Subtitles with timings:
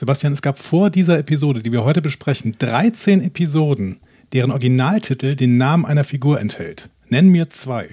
[0.00, 4.00] Sebastian, es gab vor dieser Episode, die wir heute besprechen, 13 Episoden,
[4.32, 6.88] deren Originaltitel den Namen einer Figur enthält.
[7.10, 7.90] Nenn mir zwei.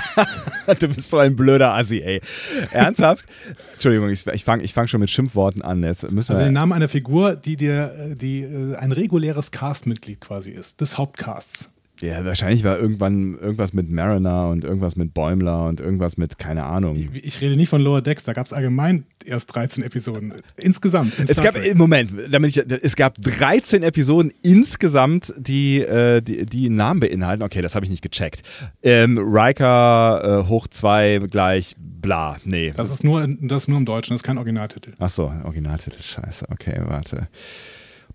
[0.78, 2.22] du bist so ein blöder Assi, ey.
[2.70, 3.26] Ernsthaft?
[3.74, 5.84] Entschuldigung, ich, ich fange fang schon mit Schimpfworten an.
[5.84, 10.96] Also den Namen einer Figur, die dir die, äh, ein reguläres Castmitglied quasi ist, des
[10.96, 11.70] Hauptcasts.
[12.02, 16.64] Ja, wahrscheinlich war irgendwann irgendwas mit Mariner und irgendwas mit Bäumler und irgendwas mit, keine
[16.64, 16.96] Ahnung.
[16.96, 20.34] Ich, ich rede nicht von Lower Decks, da gab es allgemein erst 13 Episoden.
[20.56, 21.18] Insgesamt.
[21.18, 26.68] In es gab, Moment, damit ich, es gab 13 Episoden insgesamt, die, äh, die, die
[26.68, 27.42] Namen beinhalten.
[27.42, 28.42] Okay, das habe ich nicht gecheckt.
[28.82, 32.36] Ähm, Riker äh, hoch 2 gleich bla.
[32.44, 32.72] Nee.
[32.76, 34.92] Das ist, nur, das ist nur im Deutschen, das ist kein Originaltitel.
[34.98, 36.46] Achso, Originaltitel, scheiße.
[36.50, 37.28] Okay, warte.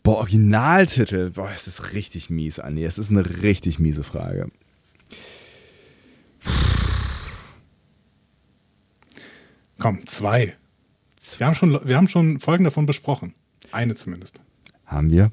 [0.03, 1.31] Boah, Originaltitel.
[1.31, 2.83] Boah, es ist richtig mies, Andi.
[2.83, 4.49] Es ist eine richtig miese Frage.
[9.77, 10.55] Komm, zwei.
[11.37, 13.33] Wir haben, schon, wir haben schon Folgen davon besprochen.
[13.71, 14.41] Eine zumindest.
[14.85, 15.31] Haben wir?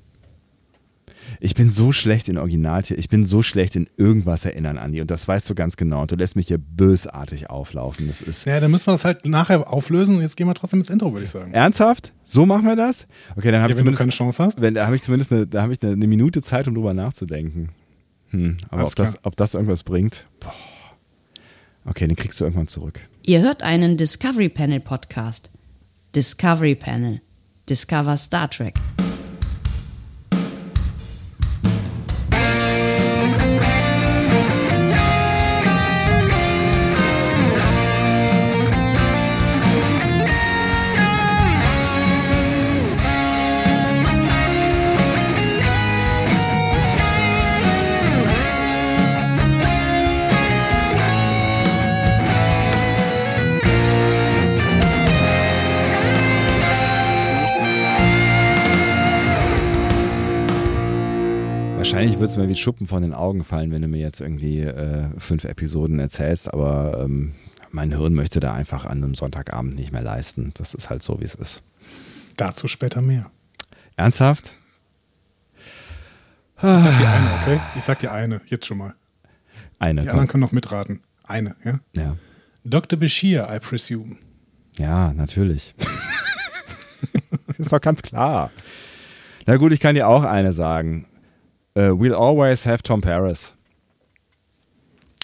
[1.41, 5.01] Ich bin so schlecht in Originaltier, ich bin so schlecht in irgendwas erinnern, Andi.
[5.01, 6.03] Und das weißt du ganz genau.
[6.03, 8.09] Und du lässt mich hier bösartig auflaufen.
[8.09, 8.45] Das ist.
[8.45, 11.13] Ja, dann müssen wir das halt nachher auflösen und jetzt gehen wir trotzdem ins Intro,
[11.13, 11.53] würde ich sagen.
[11.53, 12.13] Ernsthaft?
[12.25, 13.07] So machen wir das?
[13.37, 13.85] Okay, dann habe ja, ich zumindest.
[13.85, 14.61] Wenn du keine Chance hast?
[14.61, 16.95] Wenn, da habe ich zumindest eine, da hab ich eine, eine, Minute Zeit, um drüber
[16.95, 17.71] nachzudenken.
[18.31, 20.27] Hm, aber ob das, ob das irgendwas bringt.
[20.41, 20.53] Boah.
[21.85, 23.01] Okay, den kriegst du irgendwann zurück.
[23.25, 25.51] Ihr hört einen Discovery Panel Podcast.
[26.15, 27.21] Discovery Panel.
[27.69, 28.75] Discover Star Trek.
[61.99, 64.61] Wahrscheinlich wird es mir wie Schuppen von den Augen fallen, wenn du mir jetzt irgendwie
[64.61, 67.35] äh, fünf Episoden erzählst, aber ähm,
[67.73, 70.53] mein Hirn möchte da einfach an einem Sonntagabend nicht mehr leisten.
[70.55, 71.61] Das ist halt so, wie es ist.
[72.37, 73.33] Dazu später mehr.
[73.97, 74.55] Ernsthaft?
[76.59, 77.61] Ich sag dir eine, okay?
[77.77, 78.95] Ich sag dir eine, jetzt schon mal.
[79.81, 80.03] Eine.
[80.03, 80.21] Die komm.
[80.21, 81.01] anderen können noch mitraten.
[81.25, 81.81] Eine, ja?
[81.95, 82.17] Ja.
[82.63, 82.97] Dr.
[82.97, 84.19] Bashir, I presume.
[84.79, 85.75] Ja, natürlich.
[87.59, 88.53] ist doch ganz klar.
[89.47, 91.08] Na gut, ich kann dir auch eine sagen.
[91.79, 93.55] Uh, we'll always have Tom Paris.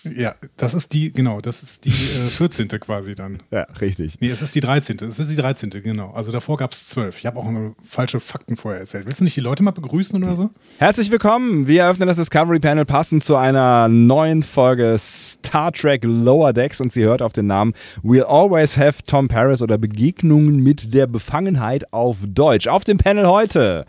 [0.04, 2.68] Ja, das ist die, genau, das ist die äh, 14.
[2.68, 3.42] quasi dann.
[3.50, 4.20] Ja, richtig.
[4.20, 4.98] Nee, es ist die 13.
[5.02, 5.70] Es ist die 13.
[5.70, 6.12] genau.
[6.12, 7.18] Also davor gab es 12.
[7.18, 7.50] Ich habe auch
[7.84, 9.06] falsche Fakten vorher erzählt.
[9.06, 10.50] Willst du nicht die Leute mal begrüßen oder so?
[10.78, 11.66] Herzlich willkommen.
[11.66, 16.92] Wir eröffnen das Discovery Panel passend zu einer neuen Folge Star Trek Lower Decks und
[16.92, 17.72] sie hört auf den Namen
[18.04, 22.68] We'll Always Have Tom Paris oder Begegnungen mit der Befangenheit auf Deutsch.
[22.68, 23.86] Auf dem Panel heute.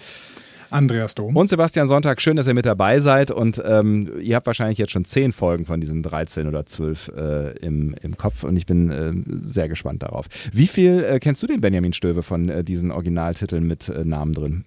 [0.76, 1.36] Andreas Dom.
[1.36, 3.32] Und Sebastian Sonntag, schön, dass ihr mit dabei seid.
[3.32, 7.58] Und ähm, ihr habt wahrscheinlich jetzt schon zehn Folgen von diesen 13 oder 12 äh,
[7.66, 10.28] im, im Kopf und ich bin äh, sehr gespannt darauf.
[10.52, 14.34] Wie viel äh, kennst du den Benjamin Stöve von äh, diesen Originaltiteln mit äh, Namen
[14.34, 14.66] drin?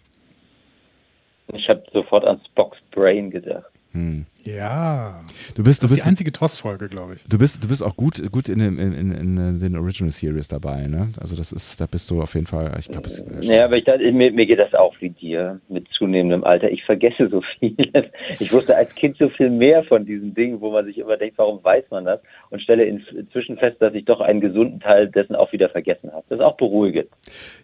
[1.53, 3.71] Ich habe sofort an Spock's Brain gedacht.
[3.93, 4.27] Hm.
[4.57, 5.21] Ja.
[5.55, 7.25] Du bist, du das ist bist, die einzige TOS-Folge, glaube ich.
[7.25, 10.87] Du bist, du bist auch gut, gut in, in, in, in, den Original Series dabei,
[10.87, 11.13] ne?
[11.21, 13.87] Also das ist, da bist du auf jeden Fall, ich glaube, es Ja, aber ich,
[13.87, 16.71] mir, mir geht das auch wie dir mit zunehmendem Alter.
[16.71, 17.77] Ich vergesse so viel.
[18.41, 21.39] Ich wusste als Kind so viel mehr von diesen Dingen, wo man sich immer denkt,
[21.39, 22.21] warum weiß man das?
[22.51, 26.25] Und stelle inzwischen fest, dass ich doch einen gesunden Teil dessen auch wieder vergessen habe.
[26.29, 27.09] Das ist auch beruhigend.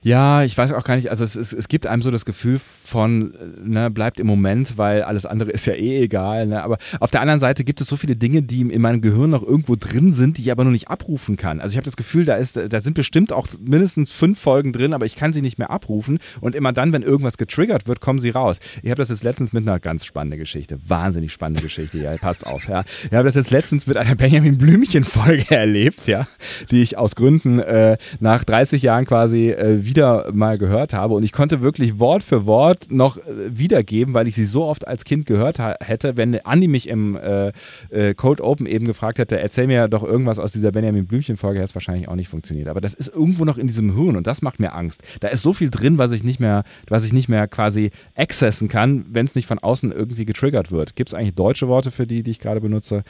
[0.02, 2.58] Ja, ich weiß auch gar nicht, also es, es, es gibt einem so das Gefühl
[2.58, 6.62] von, ne, bleibt im Moment, weil alles andere ist ja eh egal, ne?
[6.62, 9.42] Aber auf der anderen Seite gibt es so viele Dinge, die in meinem Gehirn noch
[9.42, 11.60] irgendwo drin sind, die ich aber noch nicht abrufen kann.
[11.60, 14.92] Also ich habe das Gefühl, da, ist, da sind bestimmt auch mindestens fünf Folgen drin,
[14.92, 16.18] aber ich kann sie nicht mehr abrufen.
[16.40, 18.58] Und immer dann, wenn irgendwas getriggert wird, kommen sie raus.
[18.82, 22.46] Ich habe das jetzt letztens mit einer ganz spannenden Geschichte, wahnsinnig spannende Geschichte, ja, passt
[22.46, 22.84] auf, ja.
[23.04, 26.26] Ich habe das jetzt letztens mit einer Benjamin Blümchen-Folge erlebt, ja,
[26.70, 31.14] die ich aus Gründen äh, nach 30 Jahren quasi äh, wieder mal gehört habe.
[31.14, 34.86] Und ich konnte wirklich Wort für Wort noch äh, wiedergeben, weil ich sie so oft
[34.86, 37.50] als Kind gehört hätte, wenn Andi mich im äh,
[37.90, 41.70] äh, Cold Open eben gefragt hätte, erzähl mir doch irgendwas aus dieser Benjamin Blümchen-Folge, hätte
[41.70, 42.68] es wahrscheinlich auch nicht funktioniert.
[42.68, 45.02] Aber das ist irgendwo noch in diesem Hirn und das macht mir Angst.
[45.18, 48.68] Da ist so viel drin, was ich nicht mehr, was ich nicht mehr quasi accessen
[48.68, 50.94] kann, wenn es nicht von außen irgendwie getriggert wird.
[50.94, 53.02] Gibt es eigentlich deutsche Worte für die, die ich gerade benutze?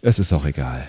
[0.00, 0.86] Es ist auch egal.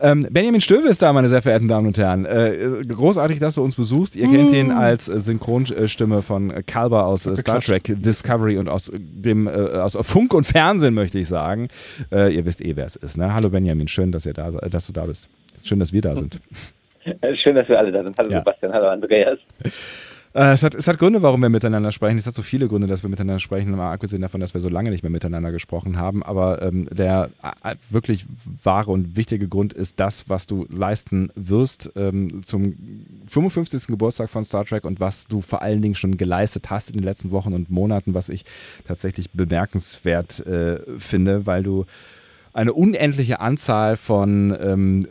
[0.00, 2.24] Ähm, Benjamin Stöwe ist da, meine sehr verehrten Damen und Herren.
[2.24, 4.16] Äh, großartig, dass du uns besuchst.
[4.16, 4.78] Ihr kennt ihn mm.
[4.78, 10.34] als Synchronstimme von Kalber aus äh, Star Trek Discovery und aus dem äh, aus Funk
[10.34, 11.68] und Fernsehen, möchte ich sagen.
[12.12, 13.16] Äh, ihr wisst eh, wer es ist.
[13.18, 13.34] Ne?
[13.34, 15.28] Hallo Benjamin, schön, dass, ihr da, dass du da bist.
[15.62, 16.40] Schön, dass wir da sind.
[17.42, 18.16] Schön, dass wir alle da sind.
[18.16, 18.38] Hallo ja.
[18.38, 19.38] Sebastian, hallo Andreas.
[20.34, 22.18] Äh, es, hat, es hat Gründe, warum wir miteinander sprechen.
[22.18, 24.68] Es hat so viele Gründe, dass wir miteinander sprechen, mal abgesehen davon, dass wir so
[24.68, 26.24] lange nicht mehr miteinander gesprochen haben.
[26.24, 27.30] Aber ähm, der
[27.62, 28.26] äh, wirklich
[28.64, 32.74] wahre und wichtige Grund ist das, was du leisten wirst ähm, zum
[33.28, 33.86] 55.
[33.86, 37.04] Geburtstag von Star Trek und was du vor allen Dingen schon geleistet hast in den
[37.04, 38.44] letzten Wochen und Monaten, was ich
[38.86, 41.86] tatsächlich bemerkenswert äh, finde, weil du
[42.54, 45.08] eine unendliche Anzahl von ähm,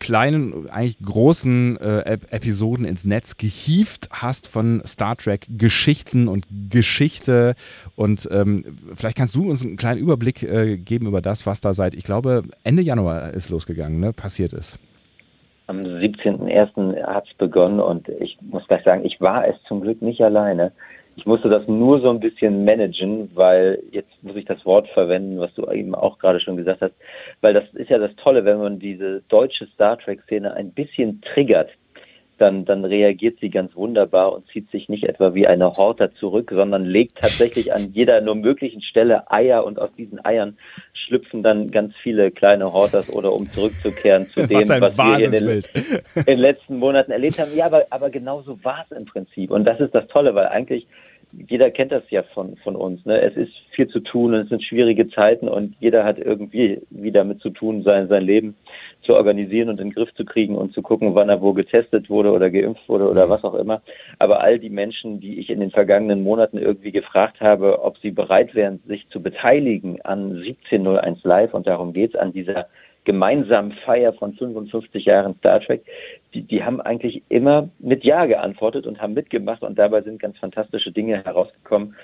[0.00, 7.54] kleinen, eigentlich großen äh, Episoden ins Netz gehievt hast von Star Trek Geschichten und Geschichte.
[7.94, 8.64] Und ähm,
[8.94, 12.02] vielleicht kannst du uns einen kleinen Überblick äh, geben über das, was da seit, ich
[12.02, 14.12] glaube, Ende Januar ist losgegangen, ne?
[14.12, 14.80] passiert ist.
[15.68, 17.06] Am 17.01.
[17.06, 20.72] hat es begonnen und ich muss gleich sagen, ich war es zum Glück nicht alleine.
[21.18, 25.40] Ich musste das nur so ein bisschen managen, weil jetzt muss ich das Wort verwenden,
[25.40, 26.94] was du eben auch gerade schon gesagt hast,
[27.40, 31.70] weil das ist ja das Tolle, wenn man diese deutsche Star Trek-Szene ein bisschen triggert,
[32.38, 36.52] dann, dann reagiert sie ganz wunderbar und zieht sich nicht etwa wie eine Horter zurück,
[36.54, 40.56] sondern legt tatsächlich an jeder nur möglichen Stelle Eier und aus diesen Eiern
[40.92, 45.32] schlüpfen dann ganz viele kleine Horters oder um zurückzukehren zu dem, was, was wir in
[45.32, 45.48] den,
[46.14, 47.56] in den, letzten Monaten erlebt haben.
[47.56, 49.50] Ja, aber, aber genau so war es im Prinzip.
[49.50, 50.86] Und das ist das Tolle, weil eigentlich
[51.32, 53.04] jeder kennt das ja von, von uns.
[53.04, 53.20] Ne?
[53.20, 57.24] Es ist viel zu tun und es sind schwierige Zeiten und jeder hat irgendwie wieder
[57.24, 58.56] mit zu tun, sein, sein Leben
[59.02, 62.08] zu organisieren und in den Griff zu kriegen und zu gucken, wann er wo getestet
[62.08, 63.82] wurde oder geimpft wurde oder was auch immer.
[64.18, 68.10] Aber all die Menschen, die ich in den vergangenen Monaten irgendwie gefragt habe, ob sie
[68.10, 72.68] bereit wären, sich zu beteiligen an 1701 Live und darum geht's an dieser
[73.08, 75.82] gemeinsamen Feier von 55 Jahren Star Trek,
[76.34, 80.36] die, die haben eigentlich immer mit Ja geantwortet und haben mitgemacht und dabei sind ganz
[80.36, 81.94] fantastische Dinge herausgekommen,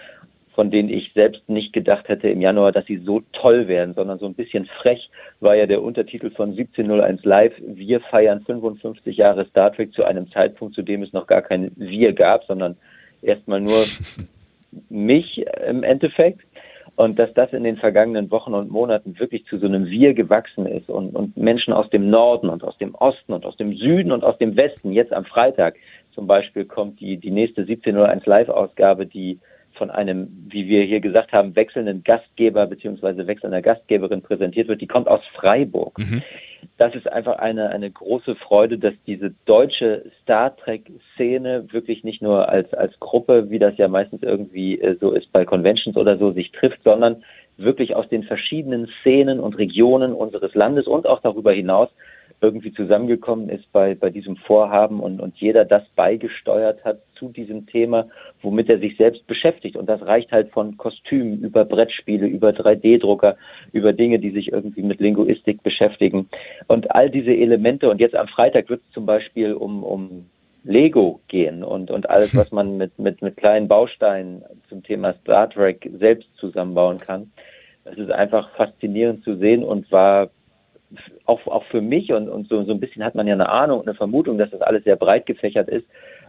[0.55, 4.19] von denen ich selbst nicht gedacht hätte im Januar, dass sie so toll werden, sondern
[4.19, 5.11] so ein bisschen frech
[5.41, 7.53] war ja der Untertitel von 1701 Live.
[7.59, 11.71] Wir feiern 55 Jahre Star Trek zu einem Zeitpunkt, zu dem es noch gar kein
[11.77, 12.79] Wir gab, sondern
[13.21, 13.85] erstmal nur
[14.89, 16.41] mich im Endeffekt.
[16.97, 20.67] Und dass das in den vergangenen Wochen und Monaten wirklich zu so einem Wir gewachsen
[20.67, 24.13] ist und, und Menschen aus dem Norden und aus dem Osten und aus dem Süden
[24.13, 25.75] und aus dem Westen, jetzt am Freitag
[26.15, 29.41] zum Beispiel kommt die, die nächste 1701 Live-Ausgabe, die
[29.75, 34.87] von einem, wie wir hier gesagt haben, wechselnden Gastgeber beziehungsweise wechselnder Gastgeberin präsentiert wird, die
[34.87, 35.99] kommt aus Freiburg.
[35.99, 36.23] Mhm.
[36.79, 42.49] Das ist einfach eine, eine große Freude, dass diese deutsche Star Trek-Szene wirklich nicht nur
[42.49, 46.33] als, als Gruppe, wie das ja meistens irgendwie äh, so ist bei Conventions oder so,
[46.33, 47.23] sich trifft, sondern
[47.57, 51.91] wirklich aus den verschiedenen Szenen und Regionen unseres Landes und auch darüber hinaus
[52.45, 57.67] irgendwie zusammengekommen ist bei, bei diesem Vorhaben und, und jeder das beigesteuert hat zu diesem
[57.67, 58.07] Thema,
[58.43, 59.77] womit er sich selbst beschäftigt.
[59.77, 63.37] Und das reicht halt von Kostümen über Brettspiele, über 3D-Drucker,
[63.73, 66.29] über Dinge, die sich irgendwie mit Linguistik beschäftigen.
[66.67, 70.27] Und all diese Elemente, und jetzt am Freitag wird es zum Beispiel um, um
[70.65, 75.49] Lego gehen und, und alles, was man mit, mit, mit kleinen Bausteinen zum Thema Star
[75.49, 77.33] Trek selbst zusammenbauen kann.
[77.85, 80.31] Das ist einfach faszinierend zu sehen und war
[81.27, 83.81] auch, auch für mich und, und so, so ein bisschen hat man ja eine Ahnung
[83.81, 85.87] und eine Vermutung, dass das alles sehr breit gefächert ist.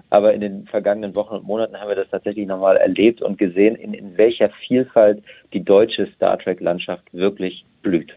[0.09, 3.75] Aber in den vergangenen Wochen und Monaten haben wir das tatsächlich nochmal erlebt und gesehen,
[3.75, 5.23] in, in welcher Vielfalt
[5.53, 8.12] die deutsche Star Trek-Landschaft wirklich blüht.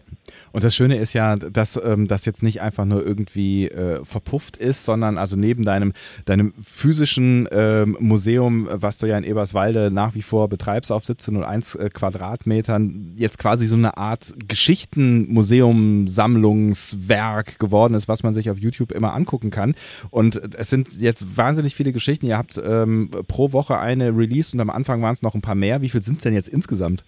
[0.51, 4.57] Und das Schöne ist ja, dass ähm, das jetzt nicht einfach nur irgendwie äh, verpufft
[4.57, 5.93] ist, sondern also neben deinem,
[6.25, 11.75] deinem physischen ähm, Museum, was du ja in Eberswalde nach wie vor betreibst auf 1701
[11.75, 18.59] äh, Quadratmetern, jetzt quasi so eine Art Geschichtenmuseum, Sammlungswerk geworden ist, was man sich auf
[18.59, 19.75] YouTube immer angucken kann.
[20.09, 22.25] Und es sind jetzt wahnsinnig viele Geschichten.
[22.25, 25.55] Ihr habt ähm, pro Woche eine released und am Anfang waren es noch ein paar
[25.55, 25.81] mehr.
[25.81, 27.03] Wie viel sind es denn jetzt insgesamt?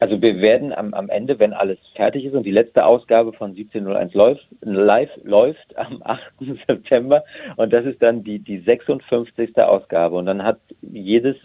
[0.00, 3.50] Also wir werden am, am Ende, wenn alles fertig ist und die letzte Ausgabe von
[3.50, 6.20] 1701 läuft, live läuft am 8.
[6.66, 7.24] September
[7.56, 9.58] und das ist dann die, die 56.
[9.58, 11.36] Ausgabe und dann hat jedes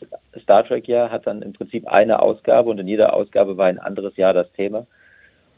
[0.44, 3.80] Star Trek Jahr hat dann im Prinzip eine Ausgabe und in jeder Ausgabe war ein
[3.80, 4.86] anderes Jahr das Thema.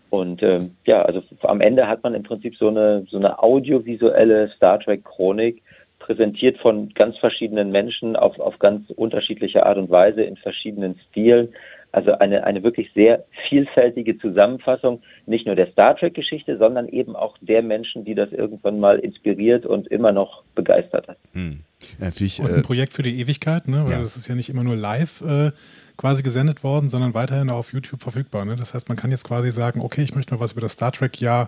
[0.09, 4.49] Und ähm, ja, also am Ende hat man im Prinzip so eine so eine audiovisuelle
[4.55, 5.61] Star Trek Chronik
[5.99, 11.53] präsentiert von ganz verschiedenen Menschen auf, auf ganz unterschiedliche Art und Weise in verschiedenen Stilen.
[11.95, 17.37] Also eine, eine wirklich sehr vielfältige Zusammenfassung, nicht nur der Star Trek-Geschichte, sondern eben auch
[17.39, 21.17] der Menschen, die das irgendwann mal inspiriert und immer noch begeistert hat.
[21.31, 21.61] Hm.
[21.99, 23.85] Natürlich, und ein äh, Projekt für die Ewigkeit, ne?
[23.85, 24.01] weil ja.
[24.01, 25.51] das ist ja nicht immer nur live äh,
[25.95, 28.43] quasi gesendet worden, sondern weiterhin auch auf YouTube verfügbar.
[28.43, 28.57] Ne?
[28.57, 30.91] Das heißt, man kann jetzt quasi sagen, okay, ich möchte mal was über das Star
[30.91, 31.47] Trek-Jahr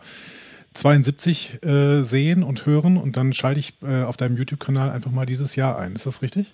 [0.75, 5.25] 72 äh, sehen und hören und dann schalte ich äh, auf deinem YouTube-Kanal einfach mal
[5.25, 5.91] dieses Jahr ein.
[5.91, 6.53] Ist das richtig?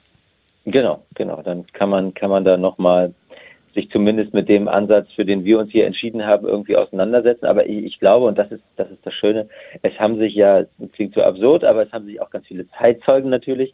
[0.66, 1.42] Genau, genau.
[1.42, 3.14] Dann kann man, kann man da nochmal
[3.74, 7.46] sich zumindest mit dem Ansatz, für den wir uns hier entschieden haben, irgendwie auseinandersetzen.
[7.46, 9.48] Aber ich, ich, glaube, und das ist, das ist das Schöne,
[9.82, 13.30] es haben sich ja, klingt so absurd, aber es haben sich auch ganz viele Zeitzeugen
[13.30, 13.74] natürlich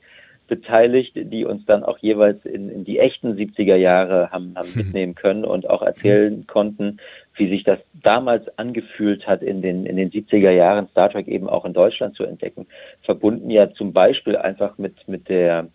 [0.50, 4.78] beteiligt, die uns dann auch jeweils in, in die echten 70er Jahre haben, haben hm.
[4.84, 6.98] mitnehmen können und auch erzählen konnten,
[7.36, 11.48] wie sich das damals angefühlt hat, in den, in den 70er Jahren Star Trek eben
[11.48, 12.66] auch in Deutschland zu entdecken.
[13.04, 15.68] Verbunden ja zum Beispiel einfach mit, mit der,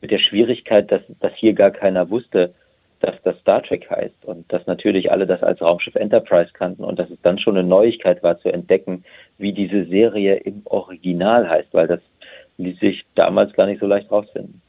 [0.00, 2.54] mit der Schwierigkeit, dass, dass hier gar keiner wusste,
[3.02, 6.98] dass das Star Trek heißt und dass natürlich alle das als Raumschiff Enterprise kannten und
[6.98, 9.04] dass es dann schon eine Neuigkeit war zu entdecken,
[9.38, 12.00] wie diese Serie im Original heißt, weil das
[12.58, 14.62] ließ sich damals gar nicht so leicht rausfinden.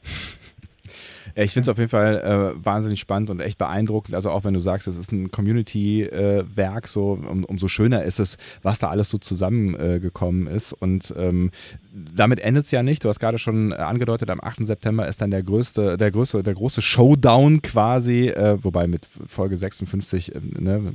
[1.36, 4.14] Ich finde es auf jeden Fall äh, wahnsinnig spannend und echt beeindruckend.
[4.14, 8.20] Also auch wenn du sagst, es ist ein Community-Werk, äh, so um, umso schöner ist
[8.20, 10.72] es, was da alles so zusammengekommen äh, ist.
[10.72, 11.50] Und ähm,
[11.92, 13.04] damit endet es ja nicht.
[13.04, 14.64] Du hast gerade schon angedeutet, am 8.
[14.66, 19.56] September ist dann der größte, der größte, der große Showdown quasi, äh, wobei mit Folge
[19.56, 20.92] 56 äh, ne,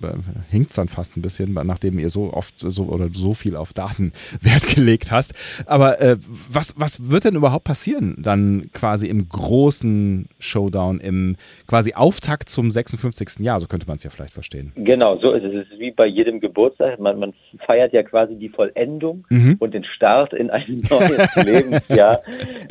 [0.50, 3.74] hinkt es dann fast ein bisschen, nachdem ihr so oft so oder so viel auf
[3.74, 5.34] Daten Wert gelegt hast.
[5.66, 6.18] Aber äh,
[6.50, 11.36] was, was wird denn überhaupt passieren dann quasi im großen Showdown im
[11.68, 13.40] quasi Auftakt zum 56.
[13.40, 14.72] Jahr, so könnte man es ja vielleicht verstehen.
[14.76, 15.54] Genau, so ist es.
[15.54, 17.00] Es ist wie bei jedem Geburtstag.
[17.00, 17.34] Man, man
[17.66, 19.58] feiert ja quasi die Vollendung mhm.
[19.60, 22.22] und den Start in ein neues Lebensjahr.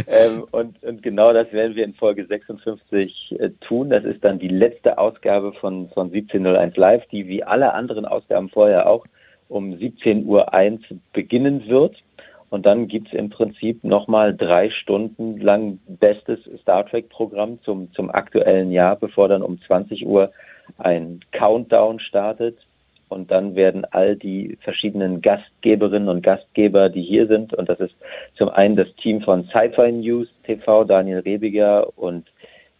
[0.07, 3.91] Ähm, und, und, genau das werden wir in Folge 56 äh, tun.
[3.91, 8.49] Das ist dann die letzte Ausgabe von, von 1701 Live, die wie alle anderen Ausgaben
[8.49, 9.05] vorher auch
[9.49, 11.97] um 17.01 Uhr beginnen wird.
[12.51, 18.73] Und dann gibt's im Prinzip nochmal drei Stunden lang bestes Star Trek-Programm zum, zum aktuellen
[18.73, 20.31] Jahr, bevor dann um 20 Uhr
[20.79, 22.57] ein Countdown startet.
[23.09, 27.95] Und dann werden all die verschiedenen Gastgeberinnen und Gastgeber, die hier sind, und das ist
[28.37, 32.27] zum einen das Team von Sci-Fi News TV, Daniel Rebiger und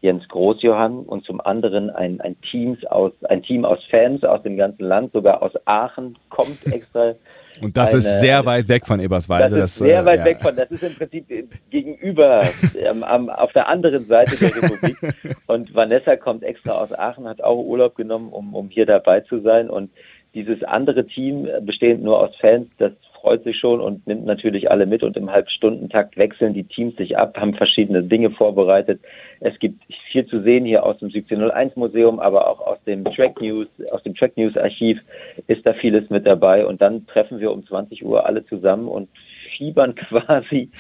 [0.01, 4.57] Jens Großjohann und zum anderen ein, ein, Teams aus, ein Team aus Fans aus dem
[4.57, 7.15] ganzen Land, sogar aus Aachen kommt extra
[7.61, 9.57] und das eine, ist sehr weit weg von Eberswalde.
[9.57, 10.25] Das ist sehr äh, weit ja.
[10.25, 11.27] weg von, das ist im Prinzip
[11.71, 12.43] gegenüber,
[12.77, 14.97] ähm, am, auf der anderen Seite der Republik.
[15.47, 19.41] Und Vanessa kommt extra aus Aachen, hat auch Urlaub genommen, um, um hier dabei zu
[19.41, 19.71] sein.
[19.71, 19.91] Und
[20.35, 24.87] dieses andere Team, bestehend nur aus Fans, das freut sich schon und nimmt natürlich alle
[24.87, 29.01] mit und im Halbstundentakt wechseln die Teams sich ab, haben verschiedene Dinge vorbereitet.
[29.41, 33.41] Es gibt viel zu sehen hier aus dem 1701 Museum, aber auch aus dem Track
[33.41, 34.99] News, aus dem Track News Archiv
[35.47, 39.09] ist da vieles mit dabei und dann treffen wir um 20 Uhr alle zusammen und
[39.57, 40.71] fiebern quasi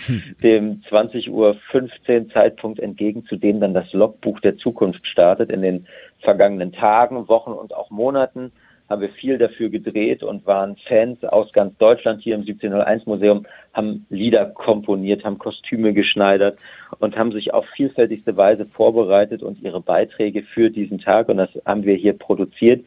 [0.43, 5.63] dem 20 Uhr 15 Zeitpunkt entgegen, zu dem dann das Logbuch der Zukunft startet in
[5.63, 5.87] den
[6.21, 8.53] vergangenen Tagen, Wochen und auch Monaten
[8.89, 13.47] haben wir viel dafür gedreht und waren Fans aus ganz Deutschland hier im 1701 Museum,
[13.75, 16.59] haben Lieder komponiert, haben Kostüme geschneidert
[16.99, 21.51] und haben sich auf vielfältigste Weise vorbereitet und ihre Beiträge für diesen Tag und das
[21.67, 22.85] haben wir hier produziert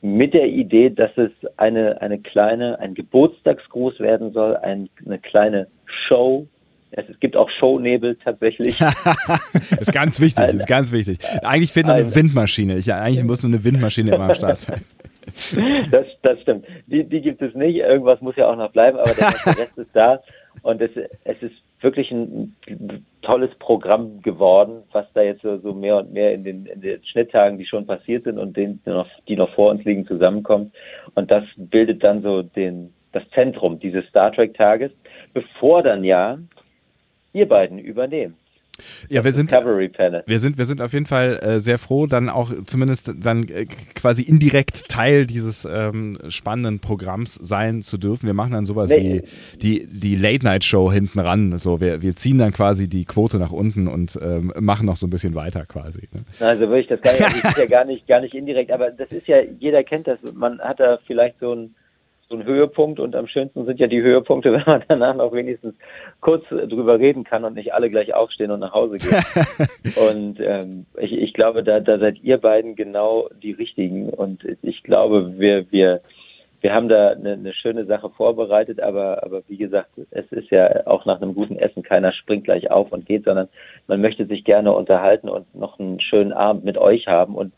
[0.00, 5.66] mit der Idee, dass es eine, eine kleine, ein Geburtstagsgruß werden soll, ein, eine kleine
[6.06, 6.46] Show,
[6.90, 8.80] es gibt auch Shownebel tatsächlich.
[9.80, 11.18] ist ganz wichtig, ist ganz wichtig.
[11.42, 12.78] Eigentlich fehlt noch eine Windmaschine.
[12.78, 14.80] Ich, eigentlich muss nur eine Windmaschine immer am Start sein.
[15.90, 16.66] das, das stimmt.
[16.86, 17.76] Die, die gibt es nicht.
[17.76, 19.28] Irgendwas muss ja auch noch bleiben, aber der,
[19.58, 20.20] Rest ist da.
[20.62, 20.90] Und es,
[21.24, 22.56] es ist wirklich ein
[23.22, 27.58] tolles Programm geworden, was da jetzt so, mehr und mehr in den, in den Schnitttagen,
[27.58, 30.74] die schon passiert sind und den, die noch, die noch vor uns liegen, zusammenkommt.
[31.14, 34.90] Und das bildet dann so den, das Zentrum dieses Star Trek Tages,
[35.32, 36.38] bevor dann ja
[37.32, 38.36] ihr beiden übernehmen.
[39.08, 42.52] Ja, wir sind, wir sind, wir sind auf jeden Fall äh, sehr froh, dann auch
[42.64, 48.26] zumindest dann äh, quasi indirekt Teil dieses ähm, spannenden Programms sein zu dürfen.
[48.26, 49.22] Wir machen dann sowas nee.
[49.24, 51.58] wie die, die Late-Night-Show hinten ran.
[51.58, 55.06] So, wir, wir ziehen dann quasi die Quote nach unten und ähm, machen noch so
[55.06, 56.08] ein bisschen weiter quasi.
[56.12, 56.24] Ne?
[56.40, 58.90] Also würde ich das gar nicht, das ist ja gar nicht, gar nicht indirekt, aber
[58.90, 61.74] das ist ja, jeder kennt das, man hat da vielleicht so ein
[62.28, 65.74] so ein Höhepunkt und am schönsten sind ja die Höhepunkte, wenn man danach noch wenigstens
[66.20, 69.96] kurz drüber reden kann und nicht alle gleich aufstehen und nach Hause gehen.
[70.10, 74.82] und ähm, ich, ich glaube, da, da seid ihr beiden genau die Richtigen und ich
[74.82, 76.02] glaube, wir, wir,
[76.60, 80.86] wir haben da eine, eine schöne Sache vorbereitet, aber, aber wie gesagt, es ist ja
[80.86, 83.48] auch nach einem guten Essen, keiner springt gleich auf und geht, sondern
[83.86, 87.52] man möchte sich gerne unterhalten und noch einen schönen Abend mit euch haben und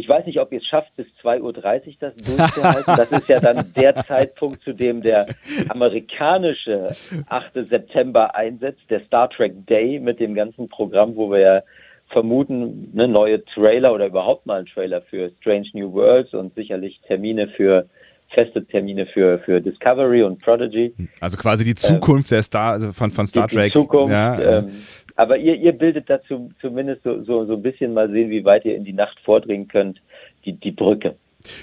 [0.00, 1.52] ich weiß nicht, ob ihr es schafft, bis 2.30 Uhr
[2.00, 2.94] das durchzuhalten.
[2.96, 5.26] Das ist ja dann der Zeitpunkt, zu dem der
[5.68, 6.90] amerikanische
[7.28, 7.52] 8.
[7.68, 11.62] September einsetzt, der Star Trek Day mit dem ganzen Programm, wo wir ja
[12.08, 17.00] vermuten, ne, neue Trailer oder überhaupt mal einen Trailer für Strange New Worlds und sicherlich
[17.06, 17.86] Termine für
[18.32, 20.94] feste Termine für, für Discovery und Prodigy.
[21.20, 23.72] Also quasi die Zukunft ähm, der Star, also von, von Star Trek.
[23.72, 24.70] Die Zukunft, ja, ähm,
[25.16, 28.64] aber ihr, ihr bildet dazu zumindest so, so, so ein bisschen mal sehen, wie weit
[28.64, 30.00] ihr in die Nacht vordringen könnt,
[30.44, 31.14] die, die Brücke.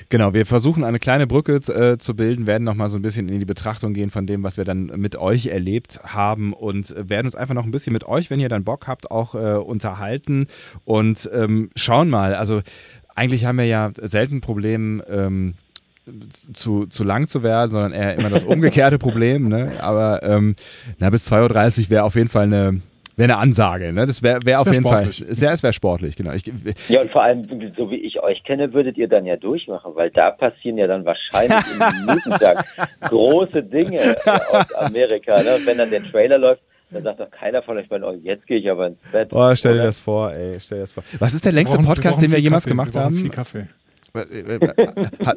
[0.10, 3.40] Genau, wir versuchen eine kleine Brücke äh, zu bilden, werden nochmal so ein bisschen in
[3.40, 7.36] die Betrachtung gehen von dem, was wir dann mit euch erlebt haben und werden uns
[7.36, 10.48] einfach noch ein bisschen mit euch, wenn ihr dann Bock habt, auch äh, unterhalten
[10.84, 12.34] und ähm, schauen mal.
[12.34, 12.62] Also
[13.16, 15.54] eigentlich haben wir ja selten Probleme, ähm,
[16.54, 19.50] zu, zu lang zu werden, sondern eher immer das umgekehrte Problem.
[19.50, 19.82] Ne?
[19.82, 20.56] Aber ähm,
[21.00, 22.82] na, bis 2.30 Uhr wäre auf jeden Fall eine,
[23.18, 23.92] wäre eine Ansage.
[23.92, 24.06] Ne?
[24.06, 25.18] Das wäre wär auf wär jeden sportlich.
[25.18, 25.36] Fall.
[25.36, 26.32] Sehr, es wäre sportlich, genau.
[26.32, 26.44] Ich,
[26.88, 30.12] ja, und vor allem, so wie ich euch kenne, würdet ihr dann ja durchmachen, weil
[30.12, 32.66] da passieren ja dann wahrscheinlich im Minutentag
[33.02, 34.16] große Dinge
[34.52, 35.42] aus Amerika.
[35.42, 35.56] Ne?
[35.56, 38.60] Und wenn dann der Trailer läuft, dann sagt doch keiner von euch, oh, jetzt gehe
[38.60, 39.30] ich aber ins Bett.
[39.32, 41.04] Oh, stell dir das vor, ey, stell dir das vor.
[41.20, 43.16] Was ist der längste Podcast, den wir jemals Kaffee, gemacht wir haben?
[43.16, 43.68] Viel Kaffee.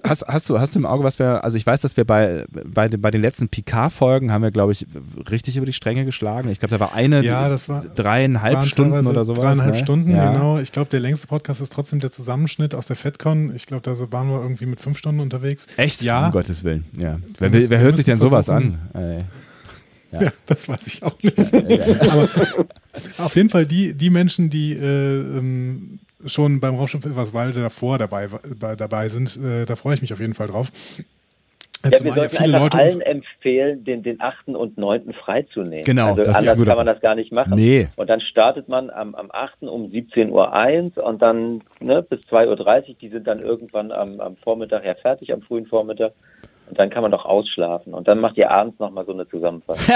[0.04, 2.44] Hast, hast, du, hast du im Auge, was wir, also ich weiß, dass wir bei,
[2.50, 4.86] bei, bei den letzten Picard-Folgen haben wir, glaube ich,
[5.30, 6.48] richtig über die Stränge geschlagen.
[6.48, 9.40] Ich glaube, da war eine ja, das war, dreieinhalb Stunden oder sowas.
[9.40, 9.78] Dreieinhalb ne?
[9.78, 10.32] Stunden, ja.
[10.32, 10.58] genau.
[10.58, 13.54] Ich glaube, der längste Podcast ist trotzdem der Zusammenschnitt aus der FedCon.
[13.54, 15.66] Ich glaube, da waren wir irgendwie mit fünf Stunden unterwegs.
[15.76, 16.02] Echt?
[16.02, 16.26] Ja.
[16.26, 16.84] Um Gottes Willen.
[16.96, 17.14] Ja.
[17.38, 18.78] Wer, wer, wer hört sich denn sowas an?
[18.94, 19.18] Ey.
[20.12, 20.22] Ja.
[20.22, 20.32] ja.
[20.46, 21.54] das weiß ich auch nicht.
[21.54, 22.28] Aber
[23.18, 27.98] auf jeden Fall die, die Menschen, die äh, ähm, schon beim Raumschiff etwas Walde davor
[27.98, 28.28] dabei,
[28.76, 30.70] dabei sind, äh, da freue ich mich auf jeden Fall drauf.
[31.82, 34.48] Äh, ja, wir sollten viele einfach Leute allen empfehlen, den, den 8.
[34.48, 35.14] und 9.
[35.14, 35.84] freizunehmen.
[35.84, 36.66] Genau, also das anders ist gut.
[36.66, 37.54] kann man das gar nicht machen.
[37.54, 37.88] Nee.
[37.96, 39.62] Und dann startet man am, am 8.
[39.62, 44.36] um 17.01 Uhr und dann ne, bis 2.30 Uhr, die sind dann irgendwann am, am
[44.36, 46.12] Vormittag ja fertig, am frühen Vormittag.
[46.70, 47.94] Und dann kann man doch ausschlafen.
[47.94, 49.84] Und dann macht ihr abends nochmal so eine Zusammenfassung.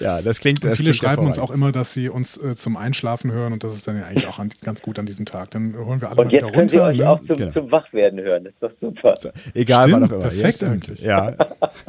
[0.00, 0.64] ja, das klingt.
[0.64, 3.62] Das viele klingt schreiben uns auch immer, dass sie uns äh, zum Einschlafen hören und
[3.62, 5.52] das ist dann ja eigentlich auch an, ganz gut an diesem Tag.
[5.52, 6.92] Dann holen wir alle und mal jetzt wieder könnt ihr runter.
[6.92, 7.08] euch ne?
[7.08, 7.52] auch zum, Genau.
[7.52, 8.44] zum Wachwerden hören.
[8.44, 9.14] Das ist doch super.
[9.54, 10.20] Egal, Stimmt, wann auch immer.
[10.28, 11.00] perfekt Ja, eigentlich.
[11.00, 11.34] Ja.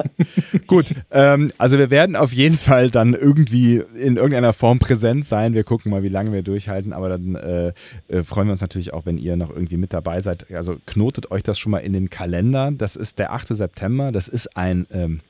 [0.68, 5.54] Gut, ähm, also wir werden auf jeden Fall dann irgendwie in irgendeiner Form präsent sein.
[5.54, 7.72] Wir gucken mal, wie lange wir durchhalten, aber dann äh,
[8.08, 10.46] äh, freuen wir uns natürlich auch, wenn ihr noch irgendwie mit dabei seid.
[10.52, 12.70] Also knotet euch das schon mal in den Kalender.
[12.76, 13.48] Das ist der 8.
[13.48, 15.20] September, das ist ein ähm,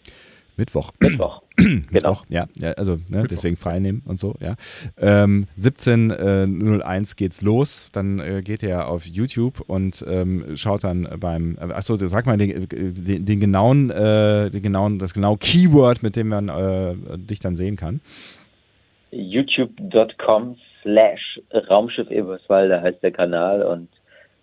[0.57, 0.93] Mittwoch.
[1.00, 1.43] Mittwoch.
[1.57, 1.83] genau.
[1.91, 4.57] Mittwoch, ja, ja also ne, deswegen frei nehmen und so, ja.
[4.99, 11.57] Ähm, 17.01 geht's los, dann äh, geht ihr auf YouTube und ähm, schaut dann beim,
[11.59, 16.16] äh, achso, sag mal den, den, den genauen, äh, den genauen, das genaue Keyword, mit
[16.16, 18.01] dem man äh, dich dann sehen kann.
[19.11, 23.88] youtube.com slash Raumschiff Eberswalde heißt der Kanal und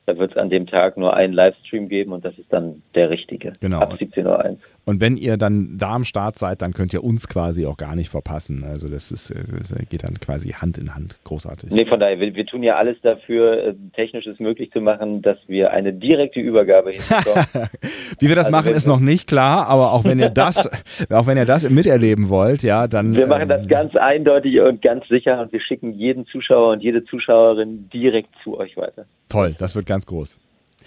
[0.05, 3.09] da wird es an dem Tag nur einen Livestream geben und das ist dann der
[3.09, 3.53] richtige.
[3.59, 3.79] Genau.
[3.79, 4.57] Ab 17.01 Uhr.
[4.85, 7.95] Und wenn ihr dann da am Start seid, dann könnt ihr uns quasi auch gar
[7.95, 8.65] nicht verpassen.
[8.65, 11.15] Also das, ist, äh, das geht dann quasi Hand in Hand.
[11.23, 11.71] Großartig.
[11.71, 15.37] Nee, von daher, wir, wir tun ja alles dafür, äh, technisches möglich zu machen, dass
[15.47, 17.69] wir eine direkte Übergabe hinbekommen.
[18.19, 20.69] Wie wir das Also machen, ist noch nicht klar, aber auch wenn ihr das,
[21.09, 23.15] auch wenn ihr das miterleben wollt, ja, dann.
[23.15, 26.83] wir machen ähm, das ganz eindeutig und ganz sicher und wir schicken jeden Zuschauer und
[26.83, 29.05] jede Zuschauerin direkt zu euch weiter.
[29.33, 30.37] Toll, das wird ganz groß.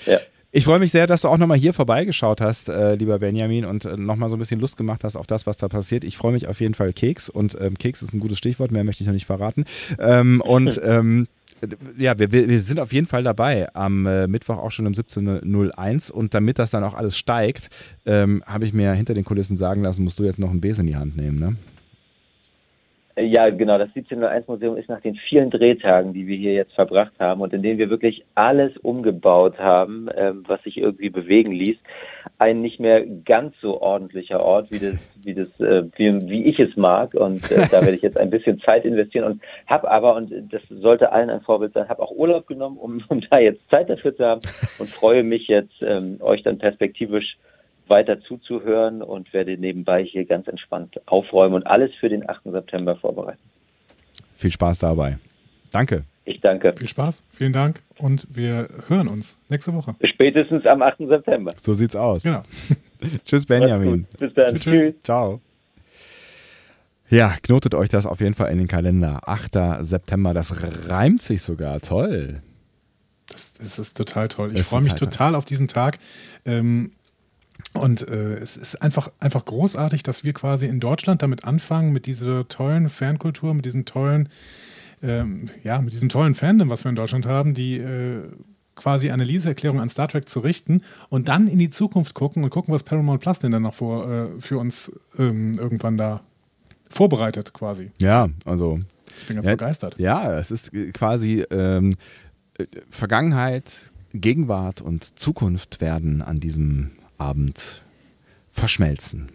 [0.07, 0.19] Ja.
[0.53, 3.85] Ich freue mich sehr, dass du auch nochmal hier vorbeigeschaut hast, äh, lieber Benjamin, und
[3.85, 6.05] äh, nochmal so ein bisschen Lust gemacht hast auf das, was da passiert.
[6.05, 8.85] Ich freue mich auf jeden Fall Keks und ähm, Keks ist ein gutes Stichwort, mehr
[8.85, 9.65] möchte ich noch nicht verraten.
[9.99, 11.27] Ähm, und ähm,
[11.99, 16.13] ja, wir, wir sind auf jeden Fall dabei am äh, Mittwoch auch schon um 17.01
[16.13, 17.69] und damit das dann auch alles steigt,
[18.07, 20.83] ähm, habe ich mir hinter den Kulissen sagen lassen, musst du jetzt noch einen Besen
[20.83, 21.57] in die Hand nehmen, ne?
[23.19, 23.79] Ja, genau.
[23.79, 27.55] Das 1701 Museum ist nach den vielen Drehtagen, die wir hier jetzt verbracht haben und
[27.55, 31.79] in denen wir wirklich alles umgebaut haben, ähm, was sich irgendwie bewegen ließ,
[32.37, 36.59] ein nicht mehr ganz so ordentlicher Ort, wie das, wie das, äh, wie, wie ich
[36.61, 37.15] es mag.
[37.15, 40.61] Und äh, da werde ich jetzt ein bisschen Zeit investieren und habe aber, und das
[40.69, 44.15] sollte allen ein Vorbild sein, habe auch Urlaub genommen, um, um da jetzt Zeit dafür
[44.15, 44.43] zu haben
[44.79, 47.39] und freue mich jetzt, ähm, euch dann perspektivisch
[47.89, 52.45] weiter zuzuhören und werde nebenbei hier ganz entspannt aufräumen und alles für den 8.
[52.45, 53.43] September vorbereiten.
[54.35, 55.19] Viel Spaß dabei.
[55.73, 56.05] Danke.
[56.25, 56.73] Ich danke.
[56.77, 59.95] Viel Spaß, vielen Dank und wir hören uns nächste Woche.
[60.03, 60.99] Spätestens am 8.
[60.99, 61.53] September.
[61.57, 62.25] So sieht's aus.
[62.25, 62.43] Genau.
[63.25, 64.07] Tschüss, Benjamin.
[64.19, 64.55] Bis dann.
[64.55, 64.63] Tschüss.
[64.63, 64.95] Tschüss.
[65.05, 65.41] Ciao.
[67.09, 69.21] Ja, knotet euch das auf jeden Fall in den Kalender.
[69.29, 69.57] 8.
[69.81, 70.55] September, das
[70.89, 71.81] reimt sich sogar.
[71.81, 72.43] Toll.
[73.29, 74.51] Das, das ist total toll.
[74.55, 75.99] Ich freue mich total total auf diesen Tag.
[76.45, 76.93] Ähm,
[77.77, 82.07] und äh, es ist einfach, einfach großartig, dass wir quasi in Deutschland damit anfangen, mit
[82.07, 84.29] dieser tollen Fankultur, mit diesem tollen,
[85.03, 88.23] ähm, ja, mit diesem tollen Fandom, was wir in Deutschland haben, die äh,
[88.75, 92.51] quasi eine Liebeserklärung an Star Trek zu richten und dann in die Zukunft gucken und
[92.51, 96.21] gucken, was Paramount Plus denn dann noch vor, äh, für uns ähm, irgendwann da
[96.89, 97.91] vorbereitet, quasi.
[98.01, 98.79] Ja, also.
[99.21, 99.97] Ich bin ganz ja, begeistert.
[99.99, 101.95] Ja, es ist quasi ähm,
[102.59, 107.83] äh, Vergangenheit, Gegenwart und Zukunft werden an diesem Abend
[108.51, 109.29] verschmelzen.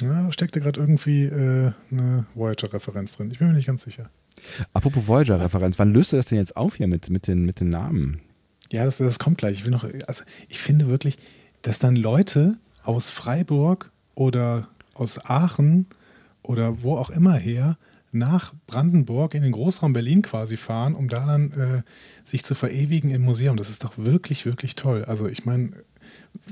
[0.00, 3.30] Ja, da steckte gerade irgendwie äh, eine Voyager-Referenz drin.
[3.30, 4.10] Ich bin mir nicht ganz sicher.
[4.72, 7.68] Apropos Voyager-Referenz, wann löst du das denn jetzt auf hier mit, mit, den, mit den
[7.68, 8.20] Namen?
[8.72, 9.58] Ja, das, das kommt gleich.
[9.58, 11.16] Ich will noch, also ich finde wirklich,
[11.62, 15.86] dass dann Leute aus Freiburg oder aus Aachen
[16.42, 17.76] oder wo auch immer her
[18.12, 21.82] nach Brandenburg in den Großraum Berlin quasi fahren, um da dann äh,
[22.24, 23.56] sich zu verewigen im Museum.
[23.56, 25.04] Das ist doch wirklich, wirklich toll.
[25.04, 25.70] Also ich meine,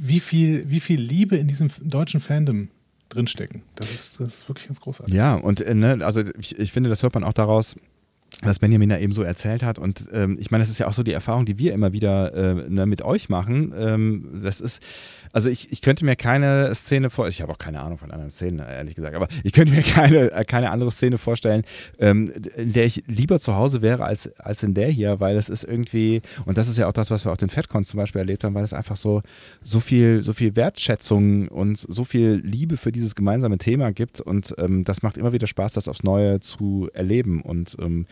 [0.01, 2.69] wie viel, wie viel Liebe in diesem deutschen Fandom
[3.09, 3.63] drinstecken.
[3.75, 5.15] Das ist, das ist wirklich ganz großartig.
[5.15, 7.77] Ja, und äh, ne, also ich, ich finde, das hört man auch daraus,
[8.43, 9.79] was Benjamin da eben so erzählt hat.
[9.79, 12.35] Und ähm, ich meine, das ist ja auch so die Erfahrung, die wir immer wieder
[12.35, 13.75] äh, ne, mit euch machen.
[13.77, 14.81] Ähm, das ist,
[15.33, 18.31] also ich, ich könnte mir keine Szene vor, ich habe auch keine Ahnung von anderen
[18.31, 21.65] Szenen, ehrlich gesagt, aber ich könnte mir keine, äh, keine andere Szene vorstellen,
[21.99, 25.49] ähm, in der ich lieber zu Hause wäre als, als in der hier, weil es
[25.49, 28.21] ist irgendwie, und das ist ja auch das, was wir auf den FedCons zum Beispiel
[28.21, 29.23] erlebt haben, weil es einfach so,
[29.63, 34.55] so viel, so viel Wertschätzung und so viel Liebe für dieses gemeinsame Thema gibt und
[34.59, 38.07] ähm, das macht immer wieder Spaß, das aufs Neue zu erleben und ähm,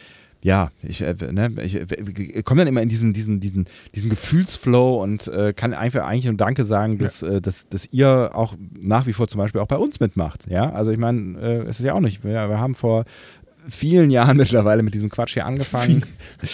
[0.47, 4.11] ja, ich, äh, ne, ich, ich äh, komme dann immer in diesen, diesen, diesen, diesen
[4.11, 7.31] Gefühlsflow und äh, kann einfach eigentlich nur Danke sagen, dass, ja.
[7.31, 10.49] äh, dass, dass ihr auch nach wie vor zum Beispiel auch bei uns mitmacht.
[10.49, 13.07] Ja, also ich meine, äh, es ist ja auch nicht, wir, wir haben vor
[13.69, 16.05] vielen Jahren mittlerweile mit diesem Quatsch hier angefangen.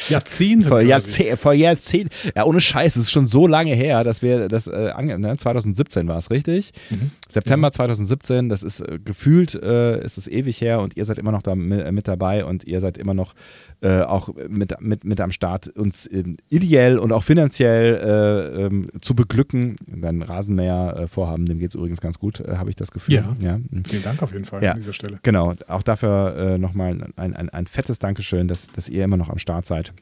[0.08, 0.68] Jahrzehnte.
[0.68, 2.10] Vor, Jahrzeh vor Jahrzehnten.
[2.34, 6.08] Ja, ohne Scheiß, es ist schon so lange her, dass wir das, äh, ne, 2017
[6.08, 6.72] war es, richtig?
[6.90, 7.10] Mhm.
[7.28, 7.72] September ja.
[7.72, 11.42] 2017, das ist äh, gefühlt, äh, ist es ewig her und ihr seid immer noch
[11.42, 13.34] da mit, mit dabei und ihr seid immer noch
[13.82, 16.08] äh, auch mit, mit, mit am Start, uns
[16.50, 19.76] ideell und auch finanziell äh, ähm, zu beglücken.
[19.86, 23.14] Dein Rasenmäher-Vorhaben, dem geht es übrigens ganz gut, äh, habe ich das Gefühl.
[23.14, 23.36] Ja.
[23.40, 23.58] ja.
[23.88, 24.72] Vielen Dank auf jeden Fall ja.
[24.72, 25.18] an dieser Stelle.
[25.22, 29.28] Genau, auch dafür äh, nochmal ein, ein, ein fettes Dankeschön, dass, dass ihr immer noch
[29.28, 29.92] am Start seid.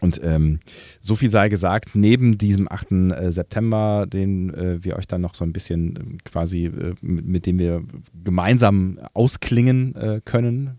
[0.00, 0.60] Und ähm,
[1.00, 2.92] so viel sei gesagt, neben diesem 8.
[2.92, 7.26] Äh, September, den äh, wir euch dann noch so ein bisschen äh, quasi, äh, mit,
[7.26, 7.82] mit, dem wir
[8.24, 10.78] gemeinsam ausklingen äh, können,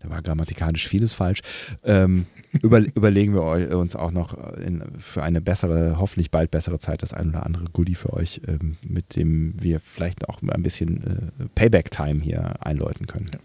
[0.00, 1.42] da war grammatikalisch vieles falsch,
[1.84, 2.26] ähm,
[2.62, 7.12] über, überlegen wir uns auch noch in, für eine bessere, hoffentlich bald bessere Zeit das
[7.12, 11.46] ein oder andere Goodie für euch, ähm, mit dem wir vielleicht auch ein bisschen äh,
[11.54, 13.30] Payback-Time hier einläuten können.
[13.32, 13.40] Ja.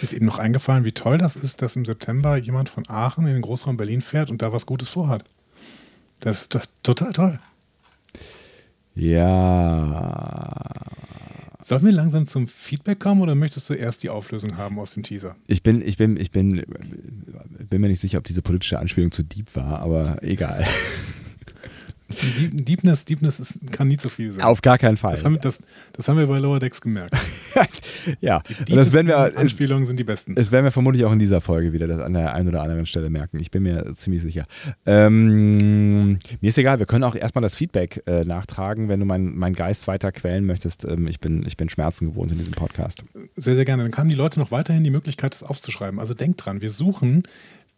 [0.00, 3.34] Ist eben noch eingefallen, wie toll das ist, dass im September jemand von Aachen in
[3.34, 5.24] den Großraum Berlin fährt und da was Gutes vorhat.
[6.20, 7.38] Das ist total toll.
[8.94, 10.72] Ja.
[11.62, 15.04] Sollen wir langsam zum Feedback kommen oder möchtest du erst die Auflösung haben aus dem
[15.04, 15.36] Teaser?
[15.46, 16.62] Ich bin, ich bin, ich bin,
[17.70, 20.66] bin mir nicht sicher, ob diese politische Anspielung zu deep war, aber egal.
[22.52, 24.44] Deepness, Deepness ist, kann nie zu viel sein.
[24.44, 25.12] Auf gar keinen Fall.
[25.12, 27.14] Das haben, das, das haben wir bei Lower Decks gemerkt.
[28.20, 30.34] ja, die das werden wir, Anspielungen sind die besten.
[30.34, 32.86] Das werden wir vermutlich auch in dieser Folge wieder das an der einen oder anderen
[32.86, 33.38] Stelle merken.
[33.40, 34.46] Ich bin mir ziemlich sicher.
[34.86, 39.36] Ähm, mir ist egal, wir können auch erstmal das Feedback äh, nachtragen, wenn du meinen
[39.36, 40.84] mein Geist weiter quälen möchtest.
[40.84, 43.04] Ähm, ich, bin, ich bin Schmerzen gewohnt in diesem Podcast.
[43.34, 43.82] Sehr, sehr gerne.
[43.82, 46.00] Dann haben die Leute noch weiterhin die Möglichkeit, das aufzuschreiben.
[46.00, 47.24] Also denkt dran, wir suchen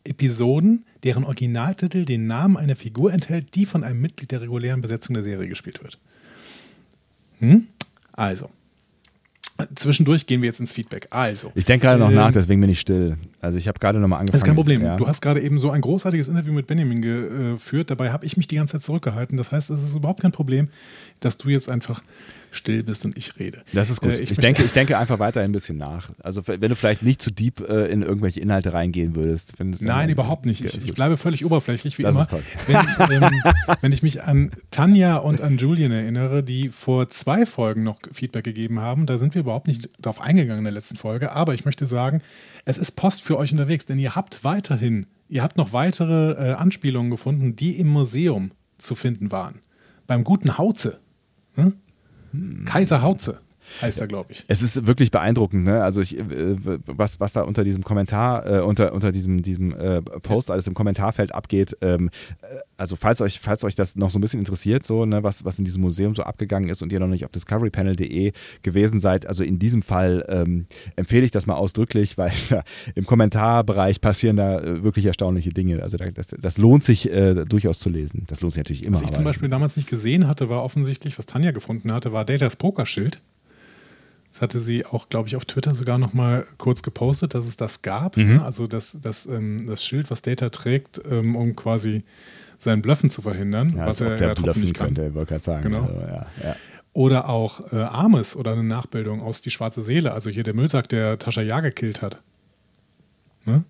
[0.05, 5.15] Episoden, deren Originaltitel den Namen einer Figur enthält, die von einem Mitglied der regulären Besetzung
[5.15, 5.99] der Serie gespielt wird.
[7.41, 7.67] Hm?
[8.13, 8.51] Also,
[9.77, 11.07] Zwischendurch gehen wir jetzt ins Feedback.
[11.11, 11.53] Also.
[11.55, 13.17] Ich denke gerade noch ähm, nach, deswegen bin ich still.
[13.41, 14.33] Also ich habe gerade noch mal angefangen.
[14.33, 14.83] Das ist kein Problem.
[14.83, 14.97] Ja.
[14.97, 17.89] Du hast gerade eben so ein großartiges Interview mit Benjamin geführt.
[17.91, 19.37] Dabei habe ich mich die ganze Zeit zurückgehalten.
[19.37, 20.69] Das heißt, es ist überhaupt kein Problem,
[21.21, 22.03] dass du jetzt einfach
[22.55, 23.63] still bist und ich rede.
[23.73, 24.13] Das ist gut.
[24.13, 26.11] Äh, ich, ich denke, ich denke einfach weiter ein bisschen nach.
[26.23, 29.59] Also wenn du vielleicht nicht zu deep äh, in irgendwelche Inhalte reingehen würdest.
[29.59, 30.65] Wenn, Nein, überhaupt nicht.
[30.65, 32.23] Ich, ich, bleibe völlig oberflächlich wie das immer.
[32.23, 32.43] Ist toll.
[32.67, 33.43] Wenn, ähm,
[33.81, 38.45] wenn ich mich an Tanja und an Julian erinnere, die vor zwei Folgen noch Feedback
[38.45, 41.33] gegeben haben, da sind wir überhaupt nicht darauf eingegangen in der letzten Folge.
[41.33, 42.23] Aber ich möchte sagen,
[42.65, 46.55] es ist Post für euch unterwegs, denn ihr habt weiterhin, ihr habt noch weitere äh,
[46.55, 49.61] Anspielungen gefunden, die im Museum zu finden waren.
[50.07, 51.01] Beim guten Hauze.
[51.55, 51.75] Hm?
[52.65, 53.41] Kaiser Hauze
[53.83, 54.45] heißt er, glaube ich.
[54.49, 55.83] Es ist wirklich beeindruckend, ne?
[55.83, 56.57] Also ich, äh,
[56.87, 60.75] was, was da unter diesem Kommentar, äh, unter, unter diesem, diesem äh, Post alles im
[60.75, 61.77] Kommentarfeld abgeht.
[61.81, 62.11] Ähm,
[62.43, 65.45] äh, also falls euch, falls euch das noch so ein bisschen interessiert, so, ne, was,
[65.45, 68.33] was in diesem Museum so abgegangen ist und ihr noch nicht auf discoverypanel.de
[68.63, 72.63] gewesen seid, also in diesem Fall ähm, empfehle ich das mal ausdrücklich, weil da,
[72.95, 75.83] im Kommentarbereich passieren da äh, wirklich erstaunliche Dinge.
[75.83, 78.25] Also da, das, das lohnt sich äh, durchaus zu lesen.
[78.27, 78.97] Das lohnt sich natürlich immer.
[78.97, 82.25] Was ich zum Beispiel damals nicht gesehen hatte, war offensichtlich, was Tanja gefunden hatte, war
[82.25, 83.21] Datas Pokerschild.
[84.35, 87.57] Das hatte sie auch, glaube ich, auf Twitter sogar noch mal kurz gepostet, dass es
[87.57, 88.17] das gab.
[88.17, 88.37] Mhm.
[88.37, 88.45] Ne?
[88.45, 92.03] Also das, das, ähm, das Schild, was Data trägt, ähm, um quasi
[92.59, 94.89] sein Bluffen zu verhindern, ja, was er ja trotzdem nicht kann.
[94.89, 95.63] Könnte, wollte sagen.
[95.63, 95.83] Genau.
[95.83, 96.57] Also, ja, ja.
[96.95, 100.89] Oder auch äh, Armes oder eine Nachbildung aus Die Schwarze Seele, also hier der Müllsack,
[100.89, 102.21] der Tascha Ja gekillt hat.
[103.45, 103.63] Ne?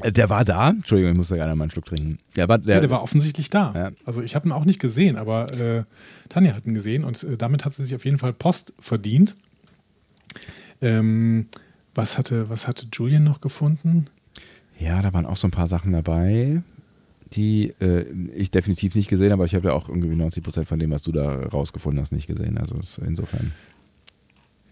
[0.00, 0.70] Äh, der war da.
[0.70, 2.20] Entschuldigung, ich muss da gerne mal einen Schluck trinken.
[2.36, 3.72] Der war, der, ja, der war offensichtlich da.
[3.74, 3.90] Ja.
[4.06, 5.84] Also ich habe ihn auch nicht gesehen, aber äh,
[6.30, 9.36] Tanja hat ihn gesehen und äh, damit hat sie sich auf jeden Fall Post verdient.
[10.82, 11.46] Ähm,
[11.94, 14.06] was, hatte, was hatte Julian noch gefunden?
[14.78, 16.62] Ja, da waren auch so ein paar Sachen dabei.
[17.32, 20.68] die äh, ich definitiv nicht gesehen habe, aber ich habe ja auch irgendwie 90 Prozent
[20.68, 22.58] von dem, was du da rausgefunden hast, nicht gesehen.
[22.58, 23.52] Also insofern.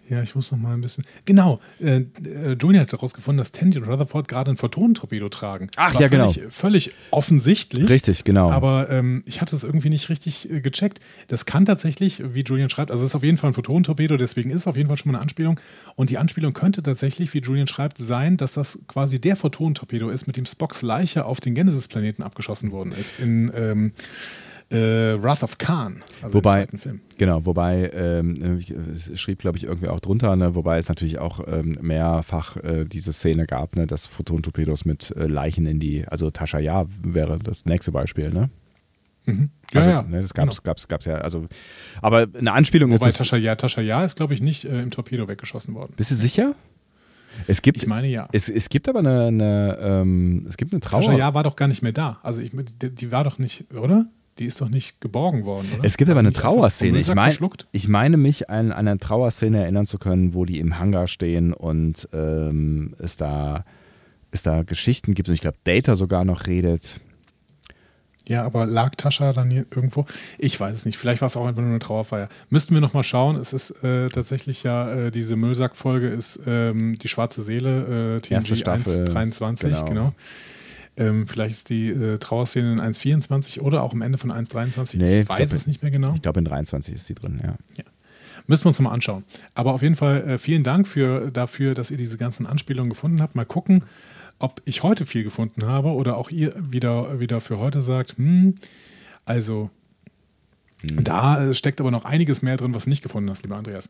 [0.07, 1.03] Ja, ich muss noch mal ein bisschen.
[1.25, 5.69] Genau, äh, äh, Julian hat herausgefunden, dass Tandy und Rutherford gerade ein Photonentorpedo tragen.
[5.77, 6.31] Ach War ja, genau.
[6.49, 7.89] Völlig offensichtlich.
[7.89, 8.51] Richtig, genau.
[8.51, 10.99] Aber ähm, ich hatte es irgendwie nicht richtig äh, gecheckt.
[11.27, 14.51] Das kann tatsächlich, wie Julian schreibt, also es ist auf jeden Fall ein Photonentorpedo, deswegen
[14.51, 15.59] ist es auf jeden Fall schon mal eine Anspielung.
[15.95, 20.27] Und die Anspielung könnte tatsächlich, wie Julian schreibt, sein, dass das quasi der Photonentorpedo ist,
[20.27, 23.19] mit dem Spocks Leiche auf den Genesis-Planeten abgeschossen worden ist.
[23.19, 23.51] In.
[23.55, 23.91] Ähm,
[24.71, 27.01] äh, Wrath of Khan, also wobei, Film.
[27.17, 28.59] Genau, wobei, ähm,
[28.93, 32.85] es schrieb, glaube ich, irgendwie auch drunter, ne, wobei es natürlich auch ähm, mehrfach äh,
[32.85, 37.39] diese Szene gab, ne, dass Photon-Torpedos mit äh, Leichen in die, also Tascha Ja wäre
[37.39, 38.49] das nächste Beispiel, ne?
[39.25, 39.49] Mhm.
[39.71, 40.01] Ja, also, ja.
[40.03, 40.71] Ne, das gab es genau.
[40.71, 41.45] gab's, gab's ja, also,
[42.01, 43.01] aber eine Anspielung wobei ist.
[43.01, 45.93] Wobei Tascha Ja, Tascha Ja ist, glaube ich, nicht äh, im Torpedo weggeschossen worden.
[45.97, 46.55] Bist du sicher?
[47.47, 48.27] Es gibt, ich meine ja.
[48.31, 51.01] Es, es gibt aber eine, eine ähm, es gibt eine Trauer.
[51.01, 52.19] Tascha Ja war doch gar nicht mehr da.
[52.23, 52.51] Also ich,
[52.81, 54.07] die, die war doch nicht, oder?
[54.37, 55.85] Die ist doch nicht geborgen worden, oder?
[55.85, 56.99] Es gibt aber eine Trauerszene.
[56.99, 57.37] Ich, mein,
[57.71, 61.53] ich meine mich an, an eine Trauerszene erinnern zu können, wo die im Hangar stehen
[61.53, 63.63] und ähm, es, da,
[64.31, 66.99] es da Geschichten gibt und ich glaube, Data sogar noch redet.
[68.27, 70.05] Ja, aber lag Tascha dann hier irgendwo?
[70.37, 70.97] Ich weiß es nicht.
[70.97, 72.27] Vielleicht war es auch einfach nur eine Trauerfeier.
[72.49, 73.35] Müssten wir nochmal schauen.
[73.35, 78.67] Es ist äh, tatsächlich ja, äh, diese Müllsack-Folge ist ähm, die schwarze Seele, äh, TNG
[78.67, 79.85] 123, genau.
[79.85, 80.13] genau.
[80.97, 84.97] Ähm, vielleicht ist die äh, Trauerszene in 1,24 oder auch am Ende von 1,23.
[84.97, 86.13] Nee, ich weiß glaub, es nicht mehr genau.
[86.15, 87.55] Ich glaube, in 23 ist sie drin, ja.
[87.77, 87.83] ja.
[88.47, 89.23] Müssen wir uns nochmal anschauen.
[89.55, 93.21] Aber auf jeden Fall äh, vielen Dank für, dafür, dass ihr diese ganzen Anspielungen gefunden
[93.21, 93.35] habt.
[93.35, 93.83] Mal gucken,
[94.39, 98.55] ob ich heute viel gefunden habe oder auch ihr wieder, wieder für heute sagt, hm,
[99.25, 99.69] also
[100.81, 101.03] hm.
[101.03, 103.89] da äh, steckt aber noch einiges mehr drin, was du nicht gefunden hast, lieber Andreas.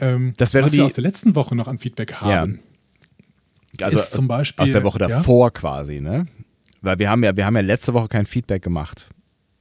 [0.00, 2.54] Ähm, das wäre was die, wir aus der letzten Woche noch an Feedback haben.
[2.54, 2.60] Ja.
[3.80, 5.50] Also ist zum Beispiel, aus der Woche davor ja?
[5.50, 6.26] quasi, ne?
[6.80, 9.08] Weil wir haben ja, wir haben ja letzte Woche kein Feedback gemacht.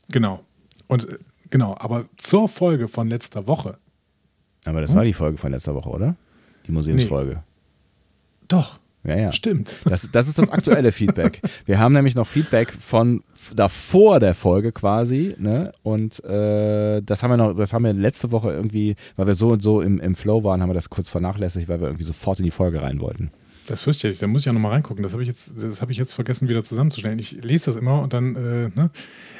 [0.09, 0.43] Genau.
[0.87, 1.17] Und äh,
[1.49, 3.77] genau, aber zur Folge von letzter Woche.
[4.65, 4.97] Aber das hm?
[4.97, 6.15] war die Folge von letzter Woche, oder?
[6.65, 7.31] Die Museumsfolge.
[7.31, 7.41] Nee.
[8.47, 8.79] Doch.
[9.03, 9.31] Ja, ja.
[9.31, 9.77] Stimmt.
[9.85, 11.41] Das, das ist das aktuelle Feedback.
[11.65, 13.23] Wir haben nämlich noch Feedback von
[13.55, 15.71] davor der Folge quasi, ne?
[15.81, 19.49] Und äh, das haben wir noch, das haben wir letzte Woche irgendwie, weil wir so
[19.49, 22.39] und so im, im Flow waren, haben wir das kurz vernachlässigt, weil wir irgendwie sofort
[22.39, 23.31] in die Folge rein wollten.
[23.67, 25.03] Das fürchte ich, da muss ich ja nochmal reingucken.
[25.03, 27.19] Das habe ich, jetzt, hab ich jetzt vergessen, wieder zusammenzustellen.
[27.19, 28.89] Ich lese das immer und dann, äh, ne?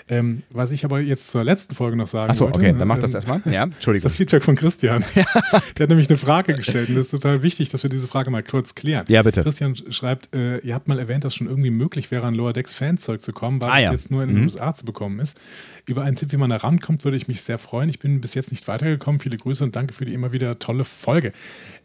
[0.10, 3.12] Ähm, was ich aber jetzt zur letzten Folge noch sagen Achso, okay, dann mach das
[3.12, 3.54] ähm, erstmal.
[3.54, 4.04] Ja, Entschuldigung.
[4.04, 5.04] Das, das Feedback von Christian.
[5.13, 8.30] Der hat nämlich eine Frage gestellt und das ist total wichtig, dass wir diese Frage
[8.30, 9.06] mal kurz klären.
[9.10, 9.44] Ja, bitte.
[9.44, 12.74] Christian schreibt, äh, ihr habt mal erwähnt, dass schon irgendwie möglich wäre, an Lower Decks
[12.74, 13.92] Fanzeug zu kommen, weil ah, es ja.
[13.92, 14.44] jetzt nur in den mhm.
[14.46, 15.42] USA zu bekommen ist.
[15.86, 17.90] Über einen Tipp, wie man da rankommt, würde ich mich sehr freuen.
[17.90, 19.20] Ich bin bis jetzt nicht weitergekommen.
[19.20, 21.34] Viele Grüße und danke für die immer wieder tolle Folge.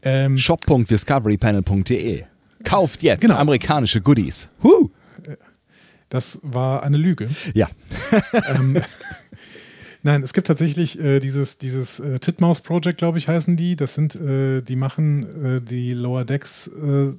[0.02, 2.31] Ähm, Shop.discoverypanel.de
[2.64, 3.37] Kauft jetzt genau.
[3.37, 4.48] amerikanische Goodies.
[4.62, 4.90] Huh.
[6.09, 7.31] Das war eine Lüge.
[7.55, 7.70] Ja.
[8.55, 8.79] ähm,
[10.03, 13.77] nein, es gibt tatsächlich äh, dieses, dieses äh, Titmouse Project, glaube ich, heißen die.
[13.77, 17.12] Das sind, äh, die machen äh, die Lower Decks, äh,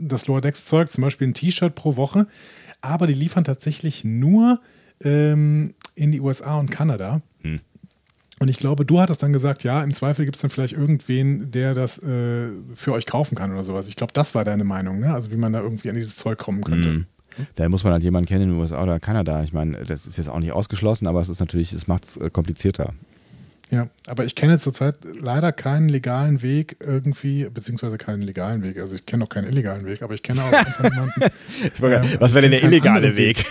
[0.00, 2.26] das Lower Decks Zeug, zum Beispiel ein T-Shirt pro Woche.
[2.80, 4.60] Aber die liefern tatsächlich nur
[5.04, 7.22] ähm, in die USA und Kanada.
[7.42, 7.60] Hm.
[8.40, 11.52] Und ich glaube, du hattest dann gesagt, ja, im Zweifel gibt es dann vielleicht irgendwen,
[11.52, 13.86] der das äh, für euch kaufen kann oder sowas.
[13.88, 15.14] Ich glaube, das war deine Meinung, ne?
[15.14, 16.88] Also wie man da irgendwie an dieses Zeug kommen könnte.
[16.88, 17.06] Mhm.
[17.54, 19.42] Da muss man halt jemanden kennen in den USA oder Kanada.
[19.42, 22.16] Ich meine, das ist jetzt auch nicht ausgeschlossen, aber es ist natürlich, es macht es
[22.16, 22.92] äh, komplizierter.
[23.70, 28.78] Ja, aber ich kenne zurzeit leider keinen legalen Weg irgendwie, beziehungsweise keinen legalen Weg.
[28.78, 31.22] Also ich kenne auch keinen illegalen Weg, aber ich kenne auch einfach jemanden.
[31.22, 33.44] ähm, was wäre denn der illegale Weg?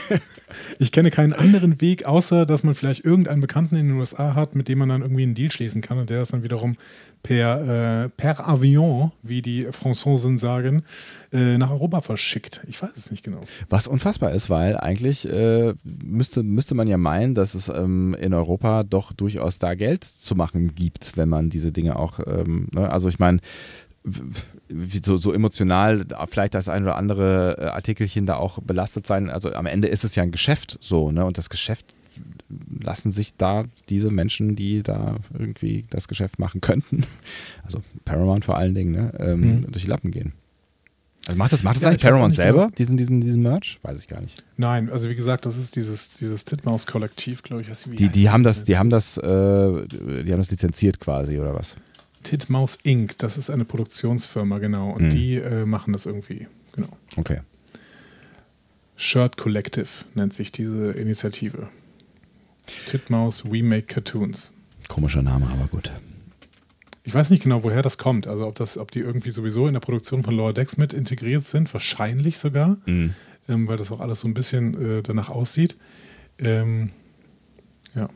[0.80, 4.56] Ich kenne keinen anderen Weg, außer dass man vielleicht irgendeinen Bekannten in den USA hat,
[4.56, 6.76] mit dem man dann irgendwie einen Deal schließen kann und der das dann wiederum
[7.24, 10.84] per, äh, per Avion, wie die Franzosen sagen,
[11.32, 12.62] äh, nach Europa verschickt.
[12.68, 13.40] Ich weiß es nicht genau.
[13.70, 18.34] Was unfassbar ist, weil eigentlich äh, müsste, müsste man ja meinen, dass es ähm, in
[18.34, 22.92] Europa doch durchaus da Geld zu machen gibt, wenn man diese Dinge auch, ähm, ne?
[22.92, 23.40] also ich meine,
[25.04, 29.30] so, so emotional vielleicht das ein oder andere äh, Artikelchen da auch belastet sein.
[29.30, 31.26] Also am Ende ist es ja ein Geschäft so, ne?
[31.26, 31.96] Und das Geschäft
[32.82, 37.02] lassen sich da diese Menschen, die da irgendwie das Geschäft machen könnten,
[37.64, 39.72] also Paramount vor allen Dingen, ne, ähm, mhm.
[39.72, 40.34] durch die Lappen gehen.
[41.26, 42.76] Also macht das, macht das ja, eigentlich Paramount selber, genau.
[42.76, 43.80] diesen, diesen, diesen Merch?
[43.82, 44.44] Weiß ich gar nicht.
[44.58, 47.70] Nein, also wie gesagt, das ist dieses, dieses Titmaus-Kollektiv, glaube ich.
[47.70, 49.22] Heißt, die, die haben das, die haben das, äh,
[49.88, 51.78] die haben das lizenziert quasi, oder was?
[52.24, 54.92] Titmaus Inc., das ist eine Produktionsfirma, genau.
[54.92, 55.10] Und mhm.
[55.10, 56.90] die äh, machen das irgendwie, genau.
[57.18, 57.42] Okay.
[58.96, 61.70] Shirt Collective nennt sich diese Initiative.
[62.86, 64.54] Titmaus We Make Cartoons.
[64.88, 65.92] Komischer Name, aber gut.
[67.04, 68.28] Ich weiß nicht genau, woher das kommt.
[68.28, 71.46] Also ob das, ob die irgendwie sowieso in der Produktion von Lower Decks mit integriert
[71.46, 72.78] sind, wahrscheinlich sogar.
[72.86, 73.14] Mhm.
[73.50, 75.78] ähm, weil das auch alles so ein bisschen äh, danach aussieht.
[76.40, 76.92] Ähm,
[77.94, 78.10] ja.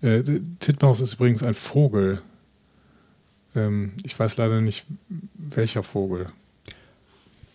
[0.00, 0.22] Äh,
[0.60, 2.22] Titmaus ist übrigens ein Vogel.
[3.54, 4.86] Ähm, ich weiß leider nicht,
[5.34, 6.26] welcher Vogel.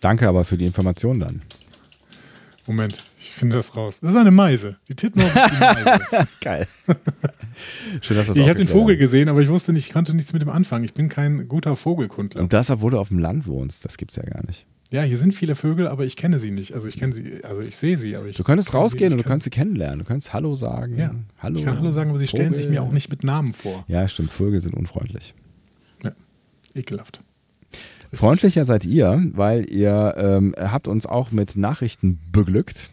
[0.00, 1.42] Danke aber für die Information dann.
[2.66, 4.00] Moment, ich finde das raus.
[4.00, 4.76] Das ist eine Meise.
[4.88, 6.28] Die Titmaus ist die Meise.
[6.40, 6.66] Geil.
[8.00, 10.40] Schön, dass ich habe den Vogel gesehen, aber ich wusste nicht, ich konnte nichts mit
[10.40, 10.84] dem anfangen.
[10.84, 12.40] Ich bin kein guter Vogelkundler.
[12.40, 14.66] Und das, obwohl du auf dem Land wohnst, das gibt es ja gar nicht.
[14.90, 16.72] Ja, hier sind viele Vögel, aber ich kenne sie nicht.
[16.72, 18.36] Also ich kenne sie, also ich sehe sie, aber ich.
[18.36, 19.98] Du könntest rausgehen und du kannst sie kennenlernen.
[19.98, 20.96] Du kannst Hallo sagen.
[20.96, 21.14] Ja.
[21.38, 21.58] Hallo.
[21.58, 22.44] Ich kann Hallo sagen, aber sie Vogel.
[22.44, 23.84] stellen sich mir auch nicht mit Namen vor.
[23.88, 24.30] Ja, stimmt.
[24.30, 25.34] Vögel sind unfreundlich.
[26.74, 27.22] Ekelhaft.
[28.12, 32.90] Freundlicher seid ihr, weil ihr ähm, habt uns auch mit Nachrichten beglückt.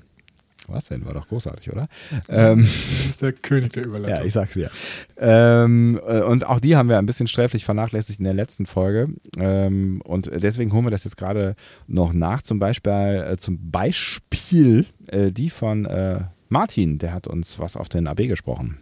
[0.67, 1.05] Was denn?
[1.05, 1.87] War doch großartig, oder?
[2.29, 4.17] Ähm, du bist der König der Überleitung.
[4.19, 4.69] Ja, ich sag's dir.
[5.17, 9.09] Ähm, äh, und auch die haben wir ein bisschen sträflich vernachlässigt in der letzten Folge.
[9.37, 11.55] Ähm, und deswegen holen wir das jetzt gerade
[11.87, 12.41] noch nach.
[12.41, 17.89] Zum Beispiel, äh, zum Beispiel äh, die von äh, Martin, der hat uns was auf
[17.89, 18.77] den AB gesprochen.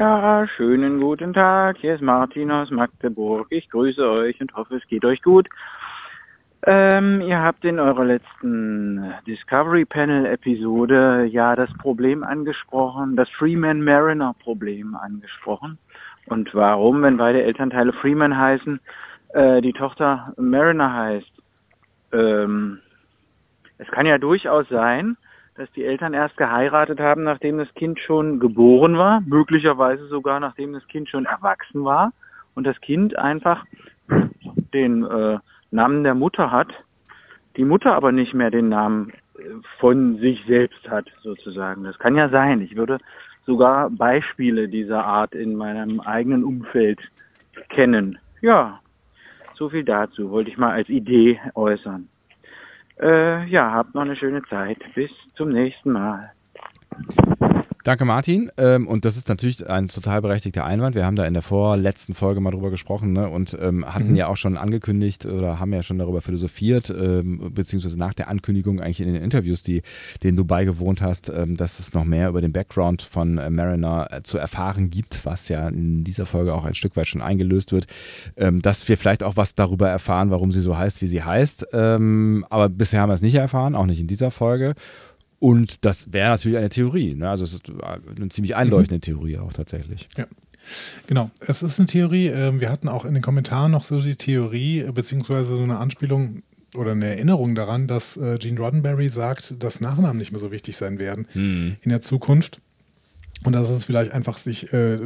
[0.00, 1.76] Ja, schönen guten Tag.
[1.76, 3.48] Hier ist Martin aus Magdeburg.
[3.50, 5.46] Ich grüße euch und hoffe, es geht euch gut.
[6.62, 13.84] Ähm, ihr habt in eurer letzten Discovery Panel Episode ja das Problem angesprochen, das Freeman
[13.84, 15.76] Mariner Problem angesprochen.
[16.24, 18.80] Und warum, wenn beide Elternteile Freeman heißen,
[19.34, 21.32] äh, die Tochter Mariner heißt.
[22.14, 22.78] Ähm,
[23.76, 25.18] es kann ja durchaus sein,
[25.60, 30.72] dass die Eltern erst geheiratet haben, nachdem das Kind schon geboren war, möglicherweise sogar nachdem
[30.72, 32.14] das Kind schon erwachsen war
[32.54, 33.66] und das Kind einfach
[34.72, 35.38] den äh,
[35.70, 36.82] Namen der Mutter hat,
[37.58, 39.42] die Mutter aber nicht mehr den Namen äh,
[39.78, 41.84] von sich selbst hat, sozusagen.
[41.84, 42.62] Das kann ja sein.
[42.62, 42.96] Ich würde
[43.44, 47.10] sogar Beispiele dieser Art in meinem eigenen Umfeld
[47.68, 48.18] kennen.
[48.40, 48.80] Ja,
[49.52, 52.08] so viel dazu, wollte ich mal als Idee äußern.
[53.00, 54.78] Äh, ja, habt noch eine schöne Zeit.
[54.94, 56.32] Bis zum nächsten Mal.
[57.82, 58.50] Danke, Martin.
[58.58, 60.94] Ähm, und das ist natürlich ein total berechtigter Einwand.
[60.94, 63.28] Wir haben da in der vorletzten Folge mal drüber gesprochen ne?
[63.28, 64.16] und ähm, hatten mhm.
[64.16, 68.80] ja auch schon angekündigt oder haben ja schon darüber philosophiert, ähm, beziehungsweise nach der Ankündigung
[68.80, 69.80] eigentlich in den Interviews, die,
[70.22, 74.08] denen du beigewohnt hast, ähm, dass es noch mehr über den Background von äh, Mariner
[74.10, 77.72] äh, zu erfahren gibt, was ja in dieser Folge auch ein Stück weit schon eingelöst
[77.72, 77.86] wird,
[78.36, 81.68] ähm, dass wir vielleicht auch was darüber erfahren, warum sie so heißt, wie sie heißt.
[81.72, 84.74] Ähm, aber bisher haben wir es nicht erfahren, auch nicht in dieser Folge.
[85.40, 87.14] Und das wäre natürlich eine Theorie.
[87.14, 87.28] Ne?
[87.28, 89.16] Also es ist eine ziemlich einleuchtende mhm.
[89.16, 90.06] Theorie auch tatsächlich.
[90.16, 90.26] Ja.
[91.06, 92.26] Genau, es ist eine Theorie.
[92.26, 96.42] Ähm, wir hatten auch in den Kommentaren noch so die Theorie, beziehungsweise so eine Anspielung
[96.76, 100.76] oder eine Erinnerung daran, dass äh, Gene Roddenberry sagt, dass Nachnamen nicht mehr so wichtig
[100.76, 101.76] sein werden mhm.
[101.80, 102.60] in der Zukunft.
[103.42, 104.98] Und dass es vielleicht einfach sich, äh,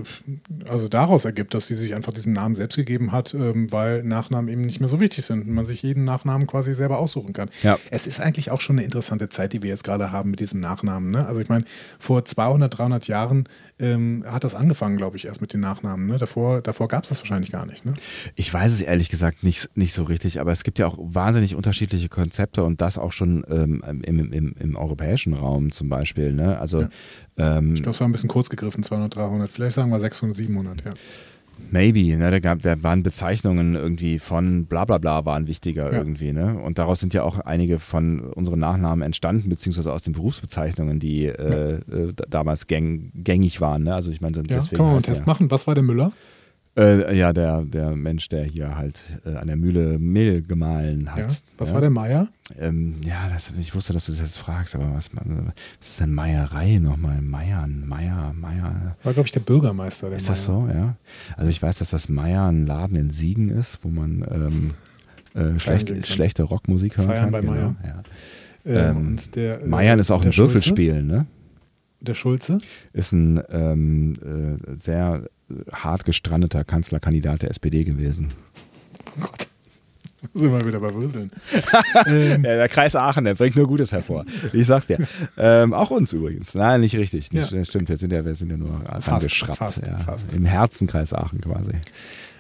[0.68, 4.48] also daraus ergibt, dass sie sich einfach diesen Namen selbst gegeben hat, ähm, weil Nachnamen
[4.48, 7.48] eben nicht mehr so wichtig sind und man sich jeden Nachnamen quasi selber aussuchen kann.
[7.62, 7.78] Ja.
[7.90, 10.60] Es ist eigentlich auch schon eine interessante Zeit, die wir jetzt gerade haben mit diesen
[10.60, 11.12] Nachnamen.
[11.12, 11.26] Ne?
[11.26, 11.64] Also ich meine,
[12.00, 16.06] vor 200, 300 Jahren ähm, hat das angefangen, glaube ich, erst mit den Nachnamen.
[16.06, 16.18] Ne?
[16.18, 17.84] Davor, davor gab es das wahrscheinlich gar nicht.
[17.84, 17.94] Ne?
[18.36, 21.56] Ich weiß es ehrlich gesagt nicht, nicht so richtig, aber es gibt ja auch wahnsinnig
[21.56, 26.32] unterschiedliche Konzepte und das auch schon ähm, im, im, im, europäischen Raum zum Beispiel.
[26.32, 26.58] Ne?
[26.58, 26.88] Also, ja.
[27.36, 30.36] ähm, ich glaube, es war ein bisschen kurz gegriffen, 200, 300, vielleicht sagen wir 600,
[30.36, 30.92] 700, ja.
[31.70, 32.30] Maybe, ne?
[32.30, 35.98] da, gab, da waren Bezeichnungen irgendwie von bla bla bla waren wichtiger ja.
[35.98, 36.32] irgendwie.
[36.32, 36.58] Ne?
[36.58, 41.26] Und daraus sind ja auch einige von unseren Nachnamen entstanden, beziehungsweise aus den Berufsbezeichnungen, die
[41.26, 43.84] äh, äh, damals gäng, gängig waren.
[43.84, 43.94] Ne?
[43.94, 44.76] Also ich meine, ja, deswegen.
[44.76, 45.50] Kann man einen Test ja, machen?
[45.50, 46.12] Was war der Müller?
[46.76, 51.18] Äh, ja, der, der Mensch, der hier halt äh, an der Mühle Mehl gemahlen hat.
[51.30, 51.74] Ja, was ja.
[51.74, 52.28] war der Meier?
[52.58, 56.12] Ähm, ja, das, ich wusste, dass du das jetzt fragst, aber was, was ist denn
[56.12, 57.22] Meierei nochmal?
[57.22, 58.96] Meiern, Meier, Meier.
[59.04, 60.08] War, glaube ich, der Bürgermeister.
[60.08, 60.30] Der ist Meier.
[60.30, 60.96] das so, ja?
[61.36, 64.70] Also ich weiß, dass das Meier ein Laden in Siegen ist, wo man ähm,
[65.34, 67.30] äh, schlecht, schlechte Rockmusik hören Feiern kann.
[67.30, 67.76] bei genau, Meier.
[67.84, 68.02] Ja.
[68.90, 71.26] Ähm, und der, äh, Meiern ist auch ein Würfelspiel, ne?
[72.04, 72.58] Der Schulze?
[72.92, 75.28] Ist ein ähm, äh, sehr
[75.72, 78.32] hart gestrandeter Kanzlerkandidat der SPD gewesen.
[79.16, 79.48] Oh Gott.
[80.32, 81.30] Sind wir wieder bei Würseln.
[82.06, 82.44] ähm.
[82.44, 84.24] ja, der Kreis Aachen, der bringt nur Gutes hervor.
[84.52, 84.98] Ich sag's dir.
[85.36, 86.54] Ähm, auch uns übrigens.
[86.54, 87.32] Nein, nicht richtig.
[87.32, 87.64] Nicht, ja.
[87.64, 89.98] Stimmt, wir sind ja, wir sind ja nur fast, fast, ja.
[89.98, 90.32] fast.
[90.32, 91.72] Im Herzen Kreis Aachen quasi.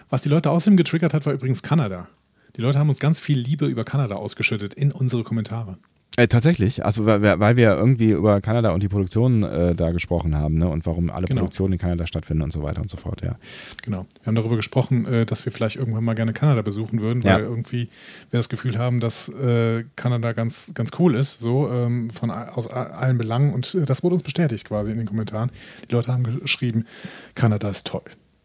[0.08, 2.08] Was die Leute außerdem getriggert hat, war übrigens Kanada.
[2.56, 5.76] Die Leute haben uns ganz viel Liebe über Kanada ausgeschüttet in unsere Kommentare.
[6.16, 10.36] Äh, tatsächlich, also weil, weil, wir irgendwie über Kanada und die Produktion äh, da gesprochen
[10.36, 10.68] haben ne?
[10.68, 11.40] und warum alle genau.
[11.40, 13.34] Produktionen in Kanada stattfinden und so weiter und so fort, ja.
[13.82, 14.06] Genau.
[14.20, 17.40] Wir haben darüber gesprochen, äh, dass wir vielleicht irgendwann mal gerne Kanada besuchen würden, weil
[17.40, 17.44] ja.
[17.44, 17.88] irgendwie
[18.30, 22.68] wir das Gefühl haben, dass äh, Kanada ganz, ganz cool ist, so ähm, von aus
[22.68, 25.50] allen Belangen und äh, das wurde uns bestätigt quasi in den Kommentaren.
[25.90, 26.86] Die Leute haben geschrieben,
[27.34, 28.04] Kanada ist toll.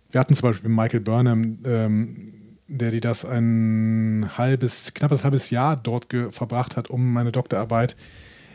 [0.09, 2.25] Wir hatten zum Beispiel Michael Burnham, ähm,
[2.69, 7.97] der die das ein halbes, knappes halbes Jahr dort verbracht hat, um meine Doktorarbeit,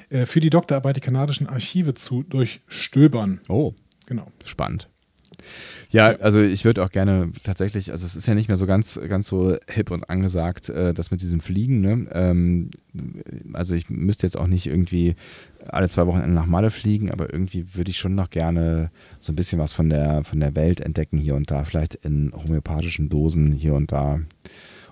[0.08, 3.40] äh, für die Doktorarbeit die kanadischen Archive zu durchstöbern.
[3.48, 3.74] Oh.
[4.06, 4.26] Genau.
[4.44, 4.88] Spannend.
[5.90, 8.98] Ja, also ich würde auch gerne tatsächlich, also es ist ja nicht mehr so ganz,
[9.08, 11.80] ganz so hip und angesagt, äh, das mit diesem Fliegen.
[11.80, 12.06] Ne?
[12.12, 12.70] Ähm,
[13.52, 15.14] also ich müsste jetzt auch nicht irgendwie
[15.66, 18.90] alle zwei Wochen nach Malle fliegen, aber irgendwie würde ich schon noch gerne
[19.20, 22.32] so ein bisschen was von der, von der Welt entdecken hier und da, vielleicht in
[22.32, 24.20] homöopathischen Dosen hier und da.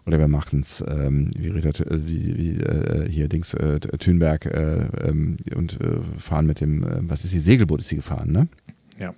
[0.05, 4.87] Oder wir machen es ähm, wie, Rita, wie, wie äh, hier Dings äh, Thünberg äh,
[5.09, 8.49] ähm, und äh, fahren mit dem, äh, was ist die Segelboot ist sie gefahren, ne?
[8.99, 9.15] Ja.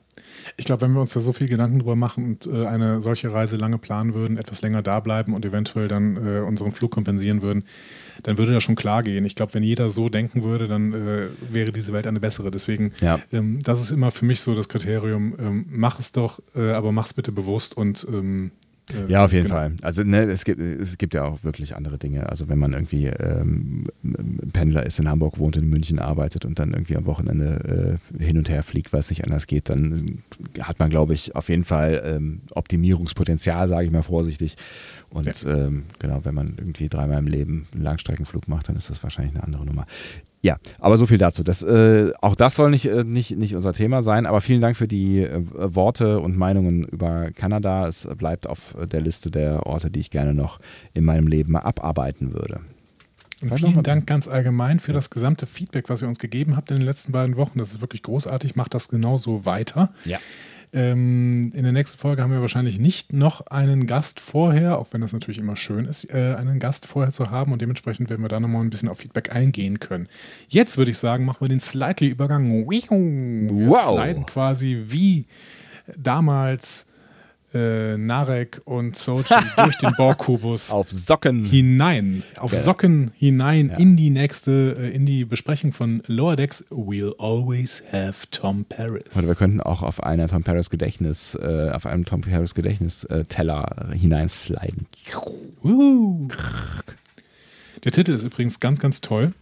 [0.57, 3.33] Ich glaube, wenn wir uns da so viel Gedanken drüber machen und äh, eine solche
[3.33, 7.43] Reise lange planen würden, etwas länger da bleiben und eventuell dann äh, unseren Flug kompensieren
[7.43, 7.65] würden,
[8.23, 9.25] dann würde das schon klar gehen.
[9.25, 12.51] Ich glaube, wenn jeder so denken würde, dann äh, wäre diese Welt eine bessere.
[12.51, 13.19] Deswegen, ja.
[13.33, 16.93] ähm, das ist immer für mich so das Kriterium, ähm, mach es doch, äh, aber
[16.93, 18.53] mach es bitte bewusst und ähm,
[18.93, 19.57] äh, ja, auf jeden genau.
[19.57, 19.73] Fall.
[19.83, 22.29] Also ne, es, gibt, es gibt ja auch wirklich andere Dinge.
[22.29, 23.87] Also wenn man irgendwie ähm,
[24.53, 28.37] Pendler ist, in Hamburg wohnt, in München arbeitet und dann irgendwie am Wochenende äh, hin
[28.37, 30.23] und her fliegt, weil es nicht anders geht, dann
[30.61, 34.57] hat man, glaube ich, auf jeden Fall ähm, Optimierungspotenzial, sage ich mal vorsichtig.
[35.15, 35.51] Und ja.
[35.55, 39.35] ähm, genau, wenn man irgendwie dreimal im Leben einen Langstreckenflug macht, dann ist das wahrscheinlich
[39.35, 39.87] eine andere Nummer.
[40.43, 41.45] Ja, aber so viel dazu.
[41.45, 44.77] Das, äh, auch das soll nicht, äh, nicht, nicht unser Thema sein, aber vielen Dank
[44.77, 47.87] für die äh, Worte und Meinungen über Kanada.
[47.87, 50.59] Es bleibt auf der Liste der Orte, die ich gerne noch
[50.95, 52.61] in meinem Leben abarbeiten würde.
[53.41, 56.79] Und vielen Dank ganz allgemein für das gesamte Feedback, was ihr uns gegeben habt in
[56.79, 57.59] den letzten beiden Wochen.
[57.59, 58.57] Das ist wirklich großartig.
[58.57, 59.93] Macht das genauso weiter.
[60.05, 60.19] Ja.
[60.75, 65.01] Ähm, in der nächsten Folge haben wir wahrscheinlich nicht noch einen Gast vorher, auch wenn
[65.01, 68.29] das natürlich immer schön ist, äh, einen Gast vorher zu haben und dementsprechend werden wir
[68.29, 70.09] da nochmal ein bisschen auf Feedback eingehen können.
[70.49, 72.69] Jetzt würde ich sagen, machen wir den Slightly-Übergang.
[72.69, 74.01] Wir wow.
[74.01, 75.27] sliden quasi wie
[75.97, 76.87] damals
[77.55, 82.61] äh, Narek und Sochi durch den Borgkubus auf Socken hinein, auf ja.
[82.61, 83.77] Socken hinein ja.
[83.79, 86.65] in die nächste, äh, in die Besprechung von Lower Decks.
[86.71, 89.17] We'll always have Tom Paris.
[89.17, 93.05] Oder wir könnten auch auf einer Tom Paris Gedächtnis, äh, auf einem Tom Paris Gedächtnis
[93.05, 94.87] äh, Teller hineinsliden.
[97.85, 99.33] Der Titel ist übrigens ganz, ganz toll.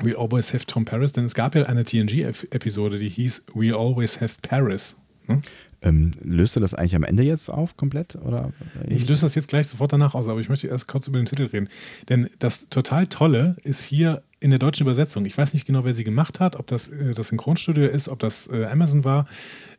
[0.00, 4.20] We always have Tom Paris, denn es gab ja eine TNG-Episode, die hieß We always
[4.20, 4.96] have Paris.
[5.26, 5.42] Hm?
[5.80, 8.16] Ähm, löst du das eigentlich am Ende jetzt auf komplett?
[8.16, 8.52] Oder?
[8.88, 11.26] Ich löse das jetzt gleich sofort danach aus, aber ich möchte erst kurz über den
[11.26, 11.68] Titel reden.
[12.08, 15.24] Denn das total Tolle ist hier in der deutschen Übersetzung.
[15.24, 18.18] Ich weiß nicht genau, wer sie gemacht hat, ob das äh, das Synchronstudio ist, ob
[18.18, 19.26] das äh, Amazon war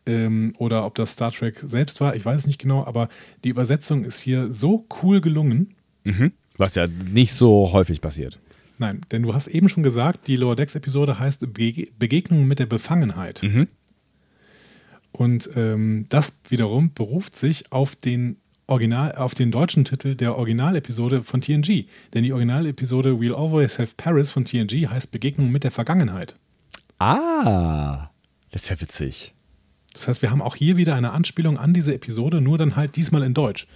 [0.06, 2.16] ähm, oder ob das Star Trek selbst war.
[2.16, 3.10] Ich weiß es nicht genau, aber
[3.44, 5.76] die Übersetzung ist hier so cool gelungen.
[6.04, 6.32] Mhm.
[6.58, 8.40] Was ja nicht so häufig passiert.
[8.78, 12.60] Nein, denn du hast eben schon gesagt, die Lower Decks Episode heißt Bege Begegnung mit
[12.60, 13.44] der Befangenheit.
[13.44, 13.68] Mhm.
[15.12, 18.38] Und ähm, das wiederum beruft sich auf den
[18.68, 21.88] Original, auf den deutschen Titel der Originalepisode von TNG.
[22.14, 26.36] Denn die Originalepisode We'll Always Have Paris von TNG heißt Begegnung mit der Vergangenheit.
[27.00, 28.10] Ah,
[28.52, 29.34] das ist ja witzig.
[29.94, 32.96] Das heißt, wir haben auch hier wieder eine Anspielung an diese Episode, nur dann halt
[32.96, 33.68] diesmal in Deutsch.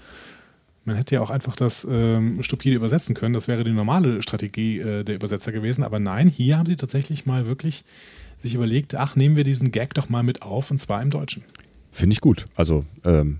[0.86, 3.34] Man hätte ja auch einfach das ähm, stupide übersetzen können.
[3.34, 5.84] Das wäre die normale Strategie äh, der Übersetzer gewesen.
[5.84, 7.86] Aber nein, hier haben sie tatsächlich mal wirklich
[8.44, 11.44] sich überlegt, ach, nehmen wir diesen Gag doch mal mit auf und zwar im Deutschen.
[11.91, 12.46] Finde ich gut.
[12.56, 13.39] Also ähm,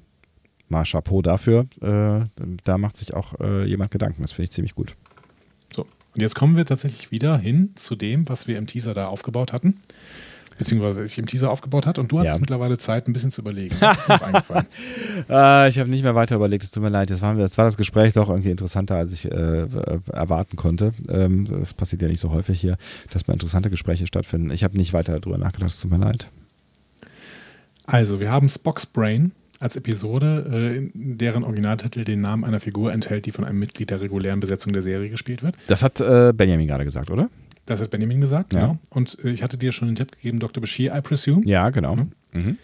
[0.70, 1.68] mal Chapeau dafür.
[1.82, 2.26] Äh,
[2.64, 4.22] da macht sich auch äh, jemand Gedanken.
[4.22, 4.96] Das finde ich ziemlich gut.
[5.76, 9.08] So, und jetzt kommen wir tatsächlich wieder hin zu dem, was wir im Teaser da
[9.08, 9.80] aufgebaut hatten
[10.58, 12.00] beziehungsweise sich im Teaser aufgebaut hat.
[12.00, 12.38] Und du hast ja.
[12.38, 13.76] mittlerweile Zeit, ein bisschen zu überlegen.
[13.80, 14.68] Was ist dir eingefallen?
[15.30, 17.10] äh, ich habe nicht mehr weiter überlegt, es tut mir leid.
[17.10, 19.68] Jetzt waren wir, das war das Gespräch doch irgendwie interessanter, als ich äh,
[20.12, 20.94] erwarten konnte.
[21.10, 22.78] Ähm, das passiert ja nicht so häufig hier,
[23.12, 24.52] dass mal interessante Gespräche stattfinden.
[24.52, 26.28] Ich habe nicht weiter darüber nachgedacht, es tut mir leid.
[27.86, 29.34] Also, wir haben Spock's Brain
[29.64, 34.02] als Episode, äh, deren Originaltitel den Namen einer Figur enthält, die von einem Mitglied der
[34.02, 35.56] regulären Besetzung der Serie gespielt wird.
[35.68, 37.30] Das hat äh, Benjamin gerade gesagt, oder?
[37.66, 38.60] Das hat Benjamin gesagt, ja.
[38.60, 38.78] genau.
[38.90, 40.62] Und äh, ich hatte dir schon den Tipp gegeben, Dr.
[40.62, 41.46] Bashir, I presume.
[41.46, 41.96] Ja, genau.
[41.96, 42.12] Mhm.
[42.34, 42.58] Mhm.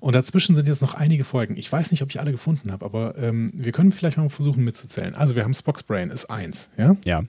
[0.00, 1.56] Und dazwischen sind jetzt noch einige Folgen.
[1.56, 4.62] Ich weiß nicht, ob ich alle gefunden habe, aber ähm, wir können vielleicht mal versuchen
[4.62, 5.14] mitzuzählen.
[5.16, 6.96] Also wir haben Spock's Brain, ist eins, ja?
[7.04, 7.24] Ja.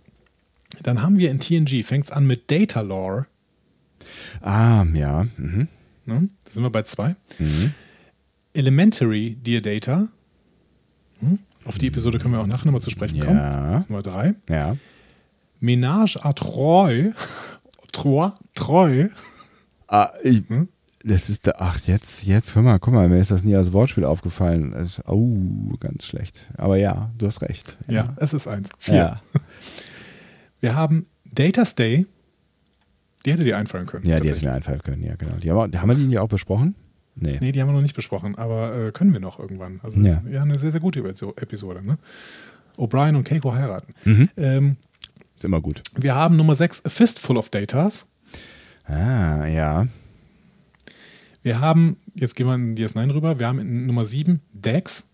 [0.83, 3.25] Dann haben wir in TNG, fängt es an mit Data Lore.
[4.41, 5.25] Ah, ja.
[5.37, 5.67] Mhm.
[6.05, 6.29] Ne?
[6.43, 7.15] Da sind wir bei zwei.
[7.39, 7.73] Mhm.
[8.53, 10.09] Elementary, Dear Data.
[11.21, 11.39] Hm?
[11.65, 13.37] Auf die Episode können wir auch nachher nochmal zu sprechen kommen.
[13.37, 13.73] Ja.
[13.73, 14.35] Das sind wir drei.
[14.49, 14.77] Ja.
[15.59, 17.13] Ménage à Troy.
[17.91, 19.09] Trois, Treu.
[19.87, 20.69] Ah, ich, hm?
[21.03, 23.71] Das ist der, ach, jetzt, jetzt, hör mal, guck mal, mir ist das nie als
[23.71, 24.75] Wortspiel aufgefallen.
[25.07, 26.49] Oh, ganz schlecht.
[26.57, 27.77] Aber ja, du hast recht.
[27.87, 28.69] Ja, ja es ist eins.
[28.77, 28.95] Vier.
[28.95, 29.21] Ja.
[30.61, 32.05] Wir haben Data Stay.
[33.25, 34.05] Die hätte dir einfallen können.
[34.05, 35.35] Ja, die hätte mir einfallen können, ja, genau.
[35.37, 36.75] Die haben, haben wir die ja auch besprochen?
[37.15, 37.37] Nee.
[37.41, 39.79] Nee, die haben wir noch nicht besprochen, aber äh, können wir noch irgendwann.
[39.83, 40.13] Also Ja.
[40.15, 41.81] Ist, ja, eine sehr, sehr gute Episo- Episode.
[41.85, 41.97] Ne?
[42.77, 43.93] O'Brien und Keiko heiraten.
[44.05, 44.29] Mhm.
[44.37, 44.75] Ähm,
[45.39, 45.81] Ist immer gut.
[45.95, 48.07] wir haben Nummer 6, A Fistful of Datas.
[48.83, 49.87] Ah, ja.
[51.43, 55.11] Wir haben, jetzt gehen wir in DS9 rüber, wir haben in Nummer 7 Dex.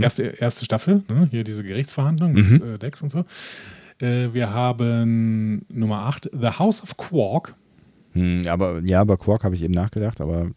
[0.00, 1.26] Erste, erste Staffel, ne?
[1.32, 3.24] hier diese Gerichtsverhandlung mit äh, Dex und so.
[3.98, 7.56] Äh, wir haben Nummer 8 The House of Quark.
[8.12, 10.50] Hm, aber ja, bei Quark habe ich eben nachgedacht, aber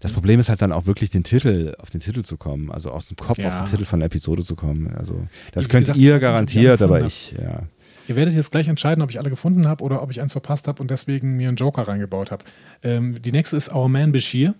[0.00, 2.90] das Problem ist halt dann auch wirklich den Titel, auf den Titel zu kommen, also
[2.90, 3.48] aus dem Kopf Ja.
[3.48, 4.90] auf den Titel von der Episode zu kommen.
[4.96, 7.62] Also das Wie könnt gesagt, ihr ich ich garantiert, aber ich, ja.
[8.08, 10.66] Ihr werdet jetzt gleich entscheiden, ob ich alle gefunden habe oder ob ich eins verpasst
[10.68, 12.44] habe und deswegen mir einen Joker reingebaut habe.
[12.82, 14.54] Ähm, die nächste ist Our Man Bashir.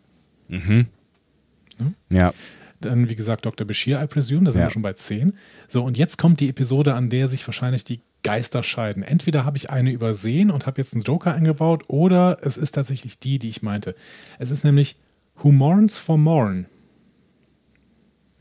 [2.10, 2.32] Ja,
[2.80, 3.66] Dann, wie gesagt, Dr.
[3.66, 4.44] Bashir, I presume.
[4.44, 4.66] Da sind Ja.
[4.66, 5.32] wir schon bei 10.
[5.68, 9.04] So, und jetzt kommt die Episode, an der sich wahrscheinlich die Geister scheiden.
[9.04, 13.20] Entweder habe ich eine übersehen und habe jetzt einen Joker eingebaut oder es ist tatsächlich
[13.20, 13.94] die, die ich meinte.
[14.40, 14.96] Es ist nämlich
[15.36, 16.66] Who Mourns for Morn.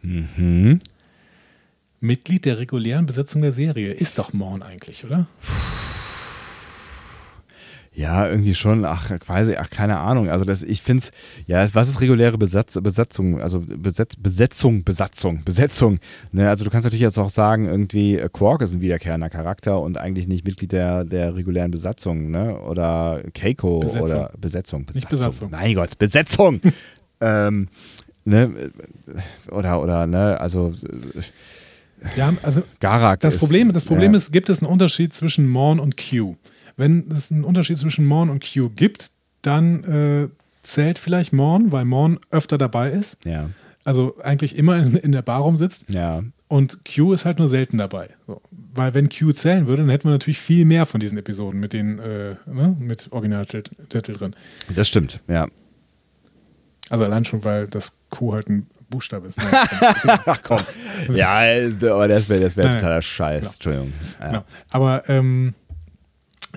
[0.02, 0.80] Mhm.
[2.00, 3.94] Mitglied der regulären Besetzung der Serie.
[3.94, 5.28] Ist doch Morn eigentlich, oder?
[7.96, 10.30] Ja, irgendwie schon, ach, quasi, ach, keine Ahnung.
[10.30, 11.12] Also das, ich finde es,
[11.46, 16.00] ja, was ist reguläre Besatz, Besetzung, also Besetz, Besetzung, Besatzung, Besetzung.
[16.32, 16.50] Ne?
[16.50, 20.00] Also du kannst natürlich jetzt auch sagen, irgendwie äh, Quark ist ein wiederkehrender Charakter und
[20.00, 22.60] eigentlich nicht Mitglied der, der regulären Besatzung, ne?
[22.62, 24.10] Oder Keiko Besetzung.
[24.10, 24.86] oder Besetzung.
[24.92, 25.52] Nicht Besatzung.
[25.52, 26.62] Mein Gott, Besetzung!
[27.22, 27.68] ähm,
[28.26, 28.72] ne?
[29.52, 30.74] Oder, oder, ne, also
[32.16, 33.20] Ja, also Garak.
[33.20, 34.18] Das ist, Problem, das Problem ja.
[34.18, 36.36] ist, gibt es einen Unterschied zwischen Morn und Q?
[36.78, 39.12] Wenn es einen Unterschied zwischen Morn und Q gibt,
[39.42, 40.30] dann äh,
[40.64, 43.24] zählt vielleicht Morn, weil Morn öfter dabei ist.
[43.26, 43.50] Ja,
[43.84, 45.90] Also eigentlich immer in, in der Bar rumsitzt.
[45.90, 46.24] ja.
[46.50, 48.10] Und Q ist halt nur selten dabei.
[48.28, 48.40] So.
[48.52, 51.74] Weil wenn Q zählen würde, dann hätten wir natürlich viel mehr von diesen Episoden mit
[51.74, 54.36] den äh, ne, mit Originaltitel drin.
[54.76, 55.48] Das stimmt, ja.
[56.90, 59.40] Also allein schon, weil das Q halt ein Buchstabe ist.
[59.40, 60.20] Egal.
[60.28, 60.60] Ach komm.
[61.16, 61.40] Ja,
[61.92, 63.42] aber das wäre das wär totaler Scheiß.
[63.42, 63.52] genau.
[63.54, 63.94] Entschuldigung.
[64.20, 64.28] Ja.
[64.28, 64.44] Genau.
[64.70, 65.56] Aber ähm,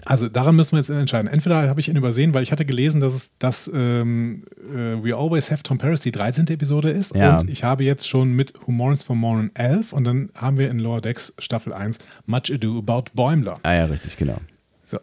[0.05, 1.26] also daran müssen wir jetzt entscheiden.
[1.30, 5.16] Entweder habe ich ihn übersehen, weil ich hatte gelesen, dass es dass ähm, äh, We
[5.16, 6.47] Always Have Tom Paris die 13.
[6.49, 7.14] Episode ist.
[7.14, 7.38] Ja.
[7.38, 10.70] Und ich habe jetzt schon mit Who Mourns for Morn 11 und dann haben wir
[10.70, 13.59] in Lower Decks Staffel 1 Much Ado About Bäumler.
[13.62, 14.36] Ah ja, richtig, genau.
[14.84, 14.99] So.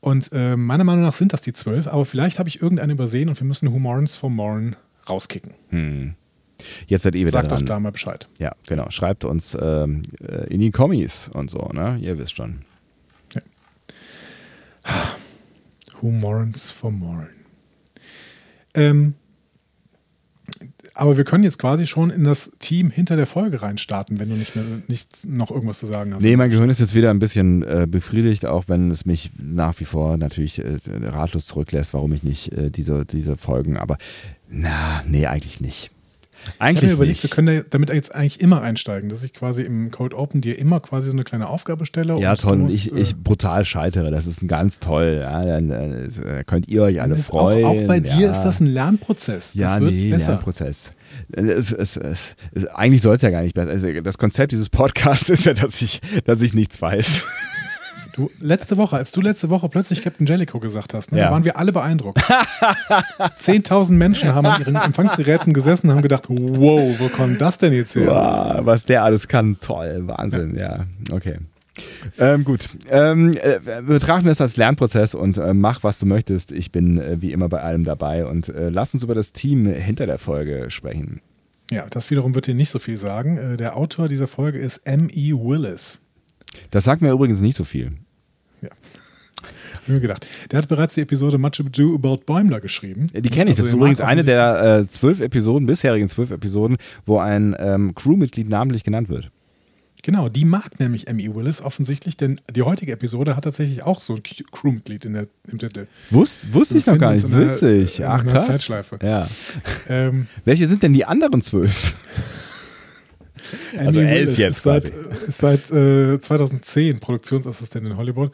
[0.00, 3.30] Und äh, meiner Meinung nach sind das die 12, aber vielleicht habe ich irgendeine übersehen
[3.30, 4.76] und wir müssen Who Mourns for Morn
[5.08, 5.54] rauskicken.
[6.86, 7.66] Jetzt seid ihr wieder Sagt doch dran.
[7.66, 8.28] da mal Bescheid.
[8.38, 8.90] Ja, genau.
[8.90, 11.98] Schreibt uns ähm, äh, in die Kommis und so, ne?
[12.00, 12.60] Ihr wisst schon.
[16.00, 17.28] Who mourns for Morn.
[18.74, 19.14] Ähm,
[20.96, 24.36] aber wir können jetzt quasi schon in das Team hinter der Folge reinstarten, wenn du
[24.36, 26.22] nicht mehr nicht noch irgendwas zu sagen hast.
[26.22, 29.78] Nee, mein Gehirn ist jetzt wieder ein bisschen äh, befriedigt, auch wenn es mich nach
[29.80, 33.98] wie vor natürlich äh, ratlos zurücklässt, warum ich nicht äh, diese, diese Folgen, aber
[34.48, 35.90] na, nee, eigentlich nicht.
[36.44, 37.32] Ich habe Eigentlich mir überlegt, nicht.
[37.32, 40.58] wir können da, damit jetzt eigentlich immer einsteigen, dass ich quasi im Code Open dir
[40.58, 42.18] immer quasi so eine kleine Aufgabe stelle.
[42.18, 42.56] ja, und toll.
[42.58, 44.10] musst, ich, äh, ich brutal scheitere.
[44.10, 45.18] Das ist ein ganz toll.
[45.20, 47.64] Ja, dann äh, könnt ihr euch alle freuen.
[47.64, 48.32] auch, auch bei dir ja.
[48.32, 49.54] ist das ein Lernprozess.
[49.54, 50.32] Ja, das wird nee, besser.
[50.32, 50.92] Lernprozess.
[51.32, 53.70] Es, es, es, es, eigentlich soll es ja gar nicht besser.
[53.70, 57.26] Also das Konzept dieses Podcasts ist ja, dass ich, dass ich nichts weiß.
[58.14, 61.24] Du, letzte Woche, als du letzte Woche plötzlich Captain Jellicoe gesagt hast, ne, Ja.
[61.26, 62.18] da waren wir alle beeindruckt.
[63.40, 67.72] 10.000 Menschen haben an ihren Empfangsgeräten gesessen und haben gedacht, wow, wo kommt das denn
[67.72, 68.06] jetzt her?
[68.06, 71.38] Wow, was der alles kann, toll, Wahnsinn, ja, okay.
[72.20, 76.52] Ähm, gut, ähm, äh, betrachten wir es als Lernprozess und äh, mach, was du möchtest.
[76.52, 79.66] Ich bin äh, wie immer bei allem dabei und äh, lass uns über das Team
[79.66, 81.20] hinter der Folge sprechen.
[81.72, 83.38] Ja, das wiederum wird dir nicht so viel sagen.
[83.38, 85.32] Äh, Der Autor dieser Folge ist M.E.
[85.32, 86.00] Willis.
[86.70, 87.90] Das sagt mir übrigens nicht so viel.
[88.64, 88.70] Ja.
[89.74, 90.26] Hab mir gedacht.
[90.50, 93.08] Der hat bereits die Episode Much Ado About Bäumler geschrieben.
[93.12, 93.56] Die kenne ich.
[93.56, 97.94] Das ist Also, übrigens eine der äh, zwölf Episoden, bisherigen zwölf Episoden, wo ein ähm,
[97.94, 99.30] Crewmitglied namentlich genannt wird.
[100.02, 101.34] Genau, die mag nämlich M.E.
[101.34, 105.58] Willis offensichtlich, denn die heutige Episode hat tatsächlich auch so ein Crewmitglied in der, im
[105.58, 105.86] Titel.
[106.10, 107.30] Wusst, wusste ich noch gar nicht.
[107.32, 108.04] Witzig.
[108.04, 108.48] Ach, krass.
[108.48, 108.98] Zeitschleife.
[109.02, 109.26] Ja.
[109.88, 111.96] Ähm, Welche sind denn die anderen zwölf?
[113.76, 114.88] Also Annie elf Willis jetzt ist seit,
[115.26, 118.32] ist seit äh, 2010 Produktionsassistent in Hollywood.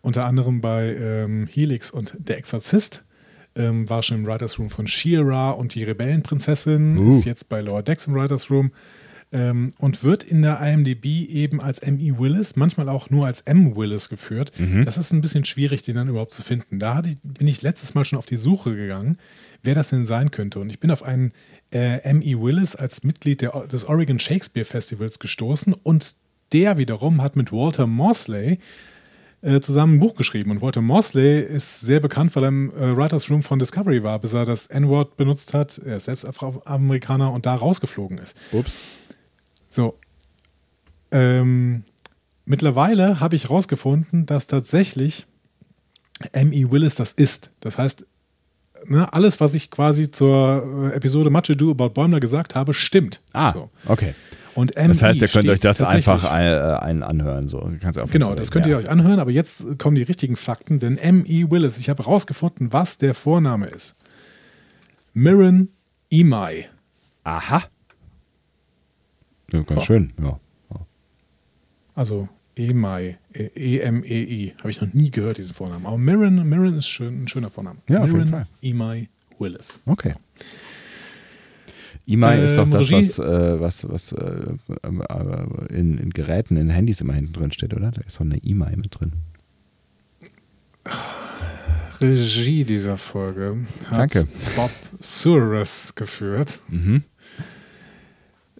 [0.00, 3.04] Unter anderem bei ähm, Helix und Der Exorzist.
[3.54, 6.96] Ähm, war schon im Writers Room von She-Ra und die Rebellenprinzessin.
[6.98, 7.10] Uh.
[7.10, 8.72] Ist jetzt bei Lower Decks im Writers Room.
[9.34, 12.18] Ähm, und wird in der IMDb eben als M.E.
[12.18, 13.74] Willis, manchmal auch nur als M.
[13.76, 14.52] Willis geführt.
[14.58, 14.84] Mhm.
[14.84, 16.78] Das ist ein bisschen schwierig, den dann überhaupt zu finden.
[16.78, 19.16] Da ich, bin ich letztes Mal schon auf die Suche gegangen,
[19.62, 20.58] wer das denn sein könnte.
[20.58, 21.32] Und ich bin auf einen
[21.72, 22.38] äh, M.E.
[22.38, 26.14] Willis als Mitglied der, des Oregon Shakespeare Festivals gestoßen und
[26.52, 28.58] der wiederum hat mit Walter Morsley
[29.42, 30.50] äh, zusammen ein Buch geschrieben.
[30.50, 34.18] Und Walter Mosley ist sehr bekannt, weil er im äh, Writers Room von Discovery war,
[34.18, 35.78] bis er das N-Wort benutzt hat.
[35.78, 38.36] Er ist selbst Afroamerikaner und da rausgeflogen ist.
[38.52, 38.80] Ups.
[39.68, 39.98] So.
[41.10, 41.84] Ähm,
[42.44, 45.26] mittlerweile habe ich rausgefunden, dass tatsächlich
[46.32, 46.70] M.E.
[46.70, 47.50] Willis das ist.
[47.60, 48.06] Das heißt,
[48.86, 53.20] ne, alles, was ich quasi zur äh, Episode Much Ado About Bäumler gesagt habe, stimmt.
[53.32, 53.70] Ah, So.
[53.86, 54.14] okay.
[54.54, 57.48] Und Das heißt, ihr könnt euch das einfach ein, äh, ein anhören.
[57.48, 57.70] So.
[57.80, 58.72] Kannst du auf Genau, das könnt ja.
[58.72, 61.50] ihr euch anhören, aber jetzt kommen die richtigen Fakten, denn M.E.
[61.50, 63.96] Willis, ich habe herausgefunden, was der Vorname ist.
[65.14, 65.70] Mirren
[66.10, 66.68] Imai.
[67.24, 67.62] Aha.
[69.52, 69.86] Ja, ganz Ja.
[69.86, 70.12] schön.
[70.22, 70.38] Ja.
[71.94, 74.54] Also Emai, E- E-M-E-I.
[74.60, 75.86] Habe ich noch nie gehört, diesen Vornamen.
[75.86, 77.78] Aber Mirren, Mirren ist schön, ein schöner Vorname.
[77.88, 78.46] Ja, auf jeden Mirren Fall.
[78.60, 79.80] Imai Willis.
[79.86, 80.14] Okay.
[82.04, 86.56] Imai Ähm, ist doch das, Regie- was, äh, was, was äh, äh, in, in Geräten,
[86.56, 87.90] in Handys immer hinten drin steht, oder?
[87.90, 89.12] Da ist doch eine Imai mit drin.
[92.00, 94.28] Regie dieser Folge hat Danke.
[94.56, 96.58] Bob Surres geführt.
[96.68, 97.02] Mhm.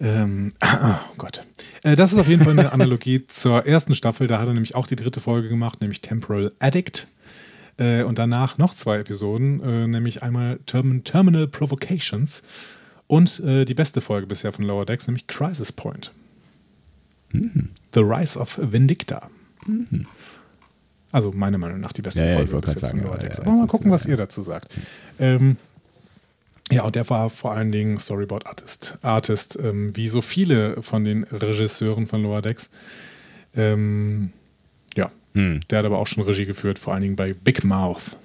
[0.02, 1.46] Ähm, oh Gott.
[1.82, 4.26] Äh, das ist auf jeden Fall eine Analogie zur ersten Staffel.
[4.26, 7.06] Da hat er nämlich auch die dritte Folge gemacht, nämlich Temporal Addict.
[7.78, 12.42] Äh, und danach noch zwei Episoden, äh, nämlich einmal Term Terminal Provocations
[13.06, 16.12] und äh, die beste Folge bisher von Lower Decks, nämlich Crisis Point.
[17.32, 19.30] The Rise of Vindicta.
[21.12, 23.16] Also meiner Meinung nach die beste Ja, ja, Folge wollte bis jetzt von sagen, Lower
[23.16, 23.38] ja, Decks.
[23.38, 24.74] ja, Aber mal gucken, was ihr dazu sagt.
[25.18, 25.56] Ähm,
[26.72, 31.24] ja, und der war vor allen Dingen Storyboard-Artist, Artist, ähm, wie so viele von den
[31.24, 32.70] Regisseuren von Lower Decks.
[33.54, 34.32] Ähm,
[34.96, 35.60] ja, Hm.
[35.70, 38.16] der hat aber auch schon Regie geführt, vor allen Dingen bei Big Mouth.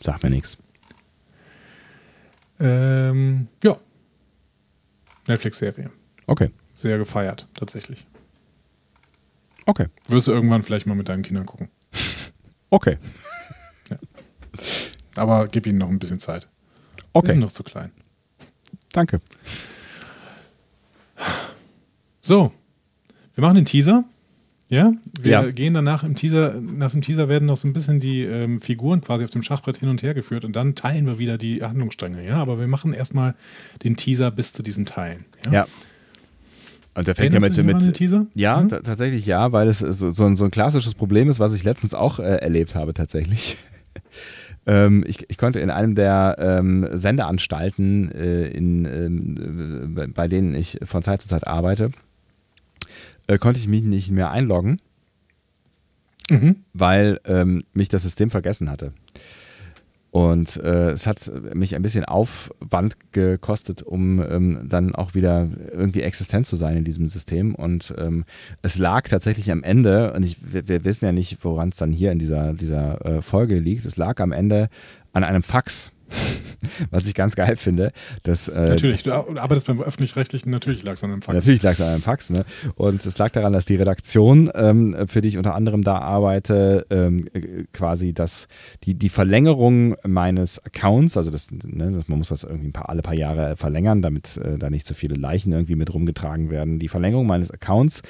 [0.00, 0.58] Sagt mir nichts.
[2.60, 3.76] Ähm, ja,
[5.26, 5.90] Netflix-Serie.
[6.26, 6.50] Okay.
[6.74, 8.04] Sehr gefeiert, tatsächlich.
[9.66, 9.86] Okay.
[10.08, 11.68] Wirst du irgendwann vielleicht mal mit deinen Kindern gucken.
[12.74, 12.96] Okay.
[15.16, 16.48] Aber gib ihnen noch ein bisschen Zeit.
[16.98, 17.32] Die Okay.
[17.32, 17.90] sind noch zu klein.
[18.92, 19.20] Danke.
[22.20, 22.52] So,
[23.34, 24.04] wir machen den Teaser.
[24.68, 25.50] Ja, wir Ja.
[25.50, 29.02] gehen danach im Teaser, nach dem Teaser werden noch so ein bisschen die ähm, Figuren
[29.02, 32.24] quasi auf dem Schachbrett hin und her geführt und dann teilen wir wieder die Handlungsstränge,
[32.26, 32.36] ja.
[32.36, 33.34] Aber wir machen erstmal
[33.84, 35.26] den Teaser bis zu diesen Teilen.
[35.50, 35.66] Ja.
[36.94, 38.26] Und der fängt ja mit, den mit Teaser?
[38.34, 38.68] Ja, Hm?
[38.68, 41.64] ta- tatsächlich ja, weil es so, so, ein, so ein klassisches Problem ist, was ich
[41.64, 43.58] letztens auch äh, erlebt habe tatsächlich.
[44.66, 50.54] Ähm, ich, ich konnte in einem der ähm, Sendeanstalten, äh, in, ähm, äh, bei denen
[50.54, 51.90] ich von Zeit zu Zeit arbeite,
[53.26, 54.80] äh, konnte ich mich nicht mehr einloggen,
[56.30, 56.56] Mhm.
[56.72, 58.92] weil ähm, mich das System vergessen hatte.
[60.12, 66.02] Und äh, es hat mich ein bisschen Aufwand gekostet, um ähm, dann auch wieder irgendwie
[66.02, 67.54] existent zu sein in diesem System.
[67.54, 68.26] Und ähm,
[68.60, 71.92] es lag tatsächlich am Ende, und ich, wir, wir wissen ja nicht, woran es dann
[71.92, 74.68] hier in dieser, dieser äh, Folge liegt, es lag am Ende
[75.14, 75.92] an einem Fax.
[76.90, 77.92] Was ich ganz geil finde.
[78.22, 81.34] Dass, äh, Natürlich, du arbeitest beim Öffentlich-Rechtlichen, natürlich lag es an einem Fax.
[81.34, 82.44] Natürlich lag es an einem Fax, ne?
[82.74, 86.86] Und es lag daran, dass die Redaktion, ähm, für die ich unter anderem da arbeite,
[86.90, 88.48] ähm, äh, quasi das,
[88.84, 93.02] die, die Verlängerung meines Accounts, also das, ne, man muss das irgendwie ein paar, alle
[93.02, 96.78] paar Jahre verlängern, damit äh, da nicht so viele Leichen irgendwie mit rumgetragen werden.
[96.78, 98.02] Die Verlängerung meines Accounts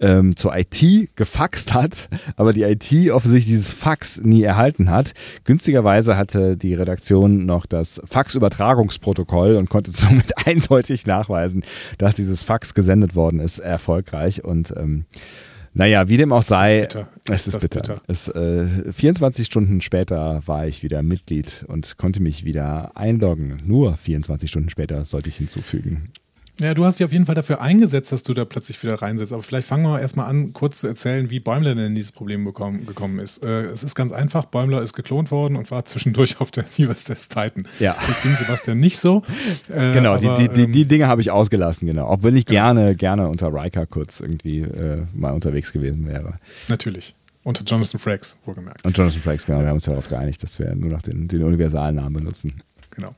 [0.00, 5.12] ähm, zur IT gefaxt hat, aber die IT offensichtlich dieses Fax nie erhalten hat.
[5.44, 11.64] Günstigerweise hatte die Redaktion noch das Faxübertragungsprotokoll und konnte somit eindeutig nachweisen,
[11.98, 14.44] dass dieses Fax gesendet worden ist, erfolgreich.
[14.44, 15.04] Und ähm,
[15.72, 17.08] naja, wie dem auch sei, bitter.
[17.30, 17.80] es ist bitter.
[17.80, 18.02] bitter.
[18.08, 23.62] Es, äh, 24 Stunden später war ich wieder Mitglied und konnte mich wieder einloggen.
[23.64, 26.10] Nur 24 Stunden später sollte ich hinzufügen.
[26.60, 29.32] Ja, du hast dich auf jeden Fall dafür eingesetzt, dass du da plötzlich wieder reinsetzt.
[29.32, 32.44] Aber vielleicht fangen wir erstmal an, kurz zu erzählen, wie Bäumler denn in dieses Problem
[32.44, 33.42] bekommen, gekommen ist.
[33.42, 37.28] Äh, es ist ganz einfach, Bäumler ist geklont worden und war zwischendurch auf der USS
[37.28, 37.66] Titan.
[37.78, 37.96] Ja.
[38.06, 39.22] Das ging Sebastian nicht so.
[39.68, 42.06] Äh, Genau, aber, die, die, die, ähm, die Dinge habe ich ausgelassen, genau.
[42.06, 46.34] Auch wenn ich gerne, gerne unter Riker kurz irgendwie äh, mal unterwegs gewesen wäre.
[46.68, 47.14] Natürlich.
[47.42, 48.84] Unter Jonathan Frakes, wohlgemerkt.
[48.84, 51.42] Und Jonathan Frakes, genau, wir haben uns darauf geeinigt, dass wir nur noch den, den
[51.42, 52.62] Universalnamen benutzen.
[52.90, 53.14] Genau.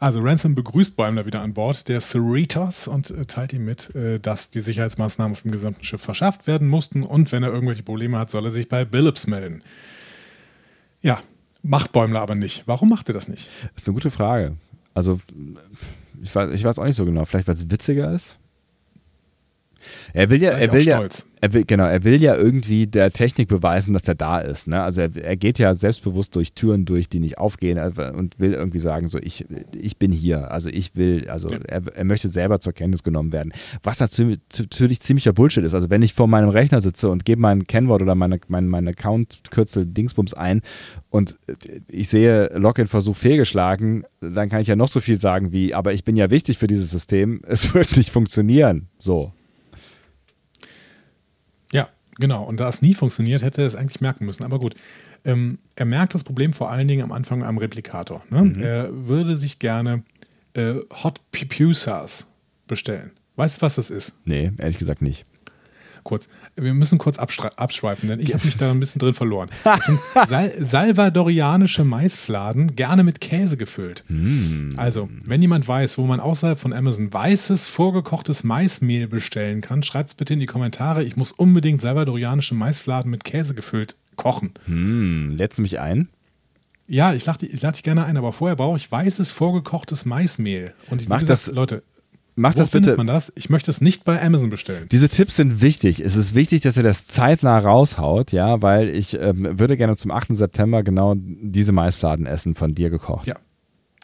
[0.00, 4.18] Also Ransom begrüßt Bäumler wieder an Bord der Cerritos und äh, teilt ihm mit, äh,
[4.18, 8.18] dass die Sicherheitsmaßnahmen auf dem gesamten Schiff verschafft werden mussten und wenn er irgendwelche Probleme
[8.18, 9.62] hat, soll er sich bei Billups melden.
[11.02, 11.20] Ja,
[11.62, 12.62] macht Bäumler aber nicht.
[12.66, 13.50] Warum macht er das nicht?
[13.74, 14.56] Das ist eine gute Frage.
[14.94, 15.20] Also,
[16.22, 17.26] ich weiß, ich weiß auch nicht so genau.
[17.26, 18.38] Vielleicht, weil es witziger ist?
[20.12, 21.06] Er will ja, er will ja,
[21.42, 24.66] er will, genau, er will ja irgendwie der Technik beweisen, dass er da ist.
[24.66, 24.82] Ne?
[24.82, 28.52] Also er, er geht ja selbstbewusst durch Türen durch, die nicht aufgehen also- und will
[28.52, 30.50] irgendwie sagen, so ich, ich bin hier.
[30.50, 31.58] Also ich will, also Ja.
[31.66, 33.52] er, er möchte selber zur Kenntnis genommen werden.
[33.82, 35.74] Was natürlich, natürlich ziemlicher Bullshit ist.
[35.74, 38.86] Also wenn ich vor meinem Rechner sitze und gebe mein Kennwort oder meine, mein, mein
[38.88, 40.60] Account-Kürzel Dingsbums ein
[41.08, 41.38] und
[41.88, 46.04] ich sehe Login-Versuch fehlgeschlagen, dann kann ich ja noch so viel sagen wie, aber ich
[46.04, 48.88] bin ja wichtig für dieses System, es wird nicht funktionieren.
[48.98, 49.32] So.
[52.20, 52.44] Genau.
[52.44, 54.44] Und da es nie funktioniert, hätte er es eigentlich merken müssen.
[54.44, 54.74] Aber gut.
[55.24, 58.22] Ähm, er merkt das Problem vor allen Dingen am Anfang am Replikator.
[58.30, 58.62] Ne?
[58.62, 60.02] Er würde sich gerne
[60.54, 62.28] äh, Hot Pupusas
[62.66, 63.10] bestellen.
[63.36, 64.20] Weißt du, was das ist?
[64.26, 65.24] Nee, ehrlich gesagt nicht.
[66.02, 66.28] Kurz.
[66.60, 69.48] Wir müssen kurz abschweifen, denn ich habe mich da ein bisschen drin verloren.
[69.64, 69.98] Das sind
[70.28, 74.04] Sal salvadorianische Maisfladen, gerne mit Käse gefüllt.
[74.76, 80.10] Also, wenn jemand weiß, wo man außerhalb von Amazon weißes, vorgekochtes Maismehl bestellen kann, schreibt
[80.10, 81.04] es bitte in die Kommentare.
[81.04, 84.52] Ich muss unbedingt salvadorianische Maisfladen mit Käse gefüllt kochen.
[84.66, 86.08] Hm, lädst du mich ein?
[86.86, 90.74] Ja, ich lade ich lad dich gerne ein, aber vorher brauche ich weißes, vorgekochtes Maismehl.
[90.90, 91.82] Und ich, wie Mach gesagt, das- Leute,
[92.36, 92.96] Mach wo das findet bitte.
[92.96, 93.32] man das?
[93.36, 94.86] Ich möchte es nicht bei Amazon bestellen.
[94.90, 96.00] Diese Tipps sind wichtig.
[96.00, 100.10] Es ist wichtig, dass ihr das zeitnah raushaut, ja, weil ich ähm, würde gerne zum
[100.10, 100.36] 8.
[100.36, 103.26] September genau diese Maisfladen essen, von dir gekocht.
[103.26, 103.36] Ja,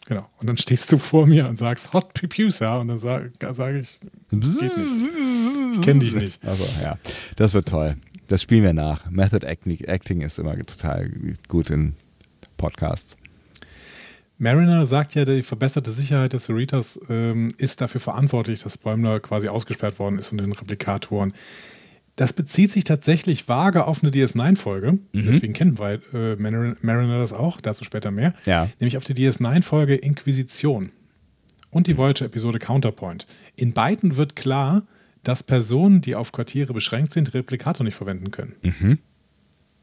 [0.06, 0.28] genau.
[0.38, 3.98] Und dann stehst du vor mir und sagst Hot Pupusa und dann sage sag ich,
[4.32, 6.44] ich kenne dich nicht.
[6.46, 6.98] Also, ja,
[7.36, 7.96] das wird toll.
[8.28, 9.08] Das spielen wir nach.
[9.08, 11.10] Method Acting ist immer total
[11.48, 11.94] gut in
[12.56, 13.16] Podcasts.
[14.38, 19.48] Mariner sagt ja, die verbesserte Sicherheit des Cerritos ähm, ist dafür verantwortlich, dass Bäumler quasi
[19.48, 21.32] ausgesperrt worden ist und den Replikatoren.
[22.16, 24.98] Das bezieht sich tatsächlich vage auf eine DS9-Folge.
[25.12, 28.34] Deswegen kennt wir, äh, Mariner, Mariner das auch, dazu später mehr.
[28.46, 28.70] Ja.
[28.80, 30.92] Nämlich auf die DS9-Folge Inquisition
[31.70, 33.26] und die Voyager-Episode Counterpoint.
[33.54, 34.82] In beiden wird klar,
[35.24, 38.54] dass Personen, die auf Quartiere beschränkt sind, Replikator nicht verwenden können.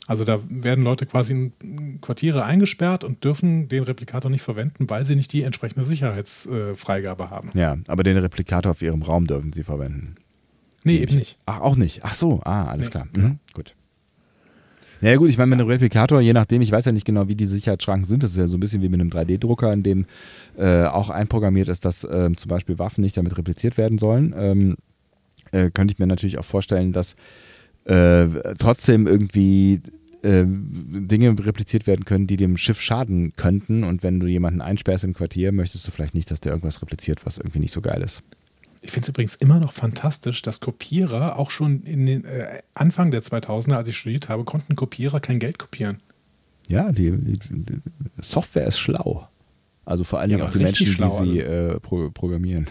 [0.07, 5.05] Also da werden Leute quasi in Quartiere eingesperrt und dürfen den Replikator nicht verwenden, weil
[5.05, 7.51] sie nicht die entsprechende Sicherheitsfreigabe haben.
[7.53, 10.15] Ja, aber den Replikator auf ihrem Raum dürfen sie verwenden.
[10.83, 11.37] Nee, eben nicht.
[11.45, 12.01] Ach, auch nicht.
[12.03, 13.07] Ach so, ah, alles Nee, klar.
[13.15, 13.75] Mhm, gut.
[14.99, 17.35] Ja gut, ich meine, mit einem Replikator, je nachdem, ich weiß ja nicht genau, wie
[17.35, 20.05] die Sicherheitsschranken sind, das ist ja so ein bisschen wie mit einem 3D-Drucker, in dem
[20.57, 24.33] äh, auch einprogrammiert ist, dass ähm, zum Beispiel Waffen nicht damit repliziert werden sollen.
[24.37, 24.75] Ähm,
[25.51, 27.15] äh, könnte ich mir natürlich auch vorstellen, dass
[27.85, 28.27] äh,
[28.57, 29.81] trotzdem irgendwie
[30.21, 33.83] äh, Dinge repliziert werden können, die dem Schiff schaden könnten.
[33.83, 37.25] Und wenn du jemanden einsperrst im Quartier, möchtest du vielleicht nicht, dass der irgendwas repliziert,
[37.25, 38.23] was irgendwie nicht so geil ist.
[38.81, 43.11] Ich finde es übrigens immer noch fantastisch, dass Kopierer auch schon in den äh, Anfang
[43.11, 45.97] der 2000er, als ich studiert habe, konnten Kopierer kein Geld kopieren.
[46.67, 47.81] Ja, die, die, die
[48.19, 49.27] Software ist schlau.
[49.85, 51.23] Also vor allen Ja, Dingen auch aber die Menschen, schlau, also.
[51.23, 52.65] die sie äh, pro, programmieren.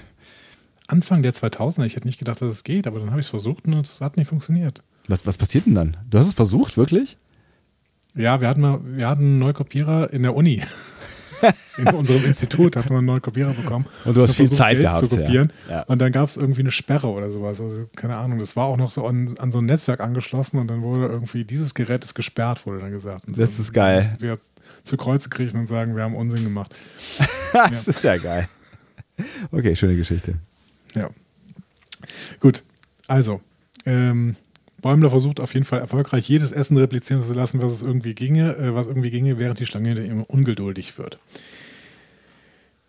[0.87, 3.31] Anfang der 2000er, ich hätte nicht gedacht, dass es geht, aber dann habe ich es
[3.31, 4.83] versucht und es hat nicht funktioniert.
[5.09, 5.97] Was, was passiert denn dann?
[6.09, 7.17] Du hast es versucht, wirklich?
[8.15, 10.63] Ja, wir hatten mal, wir hatten einen Neukopierer in der Uni.
[11.77, 13.87] In unserem Institut hatten wir einen neuen Kopierer bekommen.
[14.05, 15.53] Und du hast viel Zeit Geld gehabt, zu kopieren.
[15.69, 15.77] ja.
[15.79, 15.83] Ja.
[15.85, 17.61] Und dann gab es irgendwie eine Sperre oder sowas.
[17.61, 18.39] Also keine Ahnung.
[18.39, 21.45] Das war auch noch so an, an so ein Netzwerk angeschlossen und dann wurde irgendwie
[21.45, 23.27] dieses Gerät ist gesperrt, wurde dann gesagt.
[23.27, 24.15] Und Das so, ist geil.
[24.21, 24.53] Wir jetzt
[24.85, 26.77] zu Kreuze kriechen und sagen, wir haben Unsinn gemacht.
[27.53, 28.47] Das ist ja geil.
[29.51, 30.35] Okay, schöne Geschichte.
[30.95, 31.11] Ja.
[32.41, 32.63] Gut.
[33.09, 33.41] Also,
[33.85, 34.37] ähm,
[34.83, 38.57] Bäumler versucht auf jeden Fall erfolgreich jedes Essen replizieren zu lassen, was es irgendwie ginge,
[38.57, 41.19] äh, was irgendwie ginge, während die Schlange hinter ihm ungeduldig wird.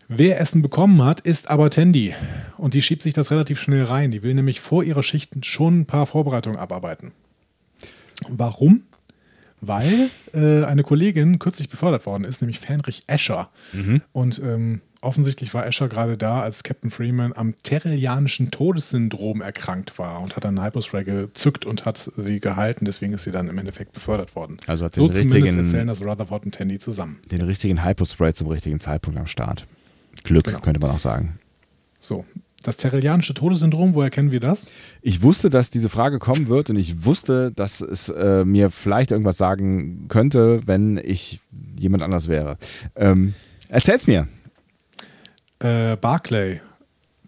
[0.08, 2.14] Wer Essen bekommen hat, ist aber Tandy.
[2.58, 4.10] Und die schiebt sich das relativ schnell rein.
[4.10, 7.12] Die will nämlich vor ihrer Schicht schon ein paar Vorbereitungen abarbeiten.
[8.28, 8.82] Warum?
[9.68, 13.50] Weil äh, eine Kollegin kürzlich befördert worden ist, nämlich Fenrich Escher.
[14.12, 20.20] Und ähm, offensichtlich war Escher gerade da, als Captain Freeman am Terrellianischen Todessyndrom erkrankt war
[20.20, 22.84] und hat dann Hypospray gezückt und hat sie gehalten.
[22.84, 24.56] Deswegen ist sie dann im Endeffekt befördert worden.
[24.66, 27.18] Also hat so den zumindest richtigen- erzählen das Rutherford und Tandy zusammen.
[27.30, 29.66] Den richtigen Hypospray zum richtigen Zeitpunkt am Start.
[30.24, 30.60] Glück, Genau.
[30.60, 31.38] könnte man auch sagen.
[32.00, 32.24] So,
[32.66, 34.66] das Terrellianische Todessyndrom, woher kennen wir das?
[35.02, 39.10] Ich wusste, dass diese Frage kommen wird und ich wusste, dass es äh, mir vielleicht
[39.10, 41.40] irgendwas sagen könnte, wenn ich
[41.78, 42.56] jemand anders wäre.
[42.96, 43.34] Ähm,
[43.68, 44.28] erzähl's mir.
[45.58, 46.60] Äh, Barclay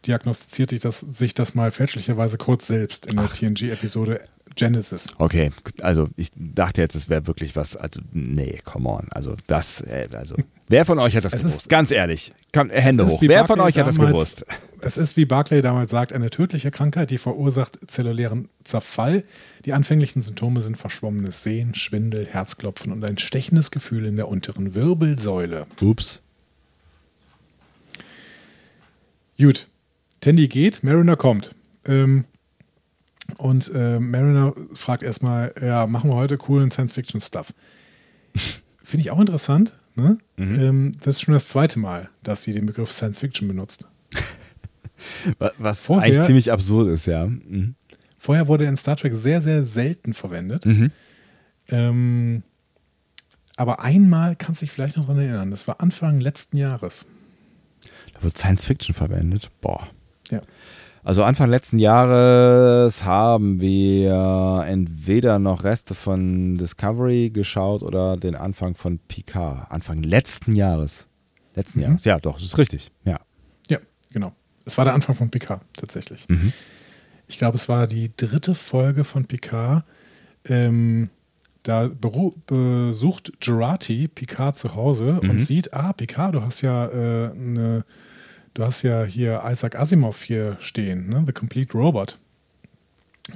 [0.06, 4.20] diagnostiziert sich das, sich das mal fälschlicherweise kurz selbst in der TNG-Episode
[4.56, 5.08] Genesis.
[5.18, 5.50] Okay,
[5.82, 7.76] also ich dachte jetzt, es wäre wirklich was.
[7.76, 9.06] Also, nee, come on.
[9.10, 10.34] Also, das, äh, also,
[10.68, 11.56] wer von euch hat das Es gewusst?
[11.58, 12.32] ist- Ganz ehrlich.
[12.52, 13.20] Komm, Hände hoch.
[13.20, 14.46] Wer von euch hat das damals- gewusst?
[14.80, 19.24] Es ist, wie Barclay damals sagt, eine tödliche Krankheit, die verursacht zellulären Zerfall.
[19.64, 24.74] Die anfänglichen Symptome sind verschwommenes Sehen, Schwindel, Herzklopfen und ein stechendes Gefühl in der unteren
[24.74, 25.66] Wirbelsäule.
[25.80, 26.20] Ups.
[29.38, 29.66] Gut,
[30.20, 31.54] Tandy geht, Mariner kommt.
[31.86, 32.24] Ähm,
[33.38, 37.52] Und äh, Mariner fragt erstmal, ja, machen wir heute coolen Science-Fiction-Stuff.
[38.82, 39.78] Finde ich auch interessant.
[39.94, 40.18] Ne?
[40.36, 40.60] Mhm.
[40.60, 43.88] Ähm, das ist schon das zweite Mal, dass sie den Begriff Science-Fiction benutzt.
[45.38, 47.26] Wa- Was Vorher- eigentlich ziemlich absurd ist, ja.
[47.26, 47.74] Mhm.
[48.18, 50.66] Vorher wurde er in Star Trek sehr, sehr selten verwendet.
[50.66, 50.90] Mhm.
[51.68, 52.42] Ähm,
[53.56, 55.50] aber einmal kannst du dich vielleicht noch dran erinnern.
[55.50, 57.06] Das war Anfang letzten Jahres.
[58.14, 59.50] Da wird Science Fiction verwendet.
[59.60, 59.88] Boah.
[60.30, 60.42] Ja.
[61.06, 68.74] Also Anfang letzten Jahres haben wir entweder noch Reste von Discovery geschaut oder den Anfang
[68.74, 69.70] von Picard.
[69.70, 71.06] Anfang letzten Jahres.
[71.54, 71.84] Letzten Mhm.
[71.84, 72.04] Jahres.
[72.06, 72.90] Ja, doch, das ist richtig.
[73.04, 73.20] Ja.
[73.68, 73.78] Ja,
[74.12, 74.32] genau.
[74.64, 76.28] Es war der Anfang von Picard, tatsächlich.
[76.28, 76.52] Mhm.
[77.28, 79.84] Ich glaube, es war die dritte Folge von Picard.
[80.44, 81.10] Ähm,
[81.62, 81.88] da
[82.46, 85.30] besucht Gerati Picard zu Hause Mhm.
[85.30, 87.84] und sieht, ah, Picard, du hast ja äh, eine,
[88.56, 91.22] du hast ja hier Isaac Asimov hier stehen, ne?
[91.26, 92.18] The Complete Robot.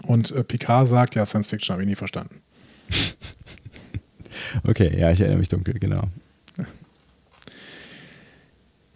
[0.03, 2.41] Und äh, Picard sagt, ja, Science Fiction habe ich nie verstanden.
[4.64, 6.09] Okay, ja, ich erinnere mich dunkel, genau.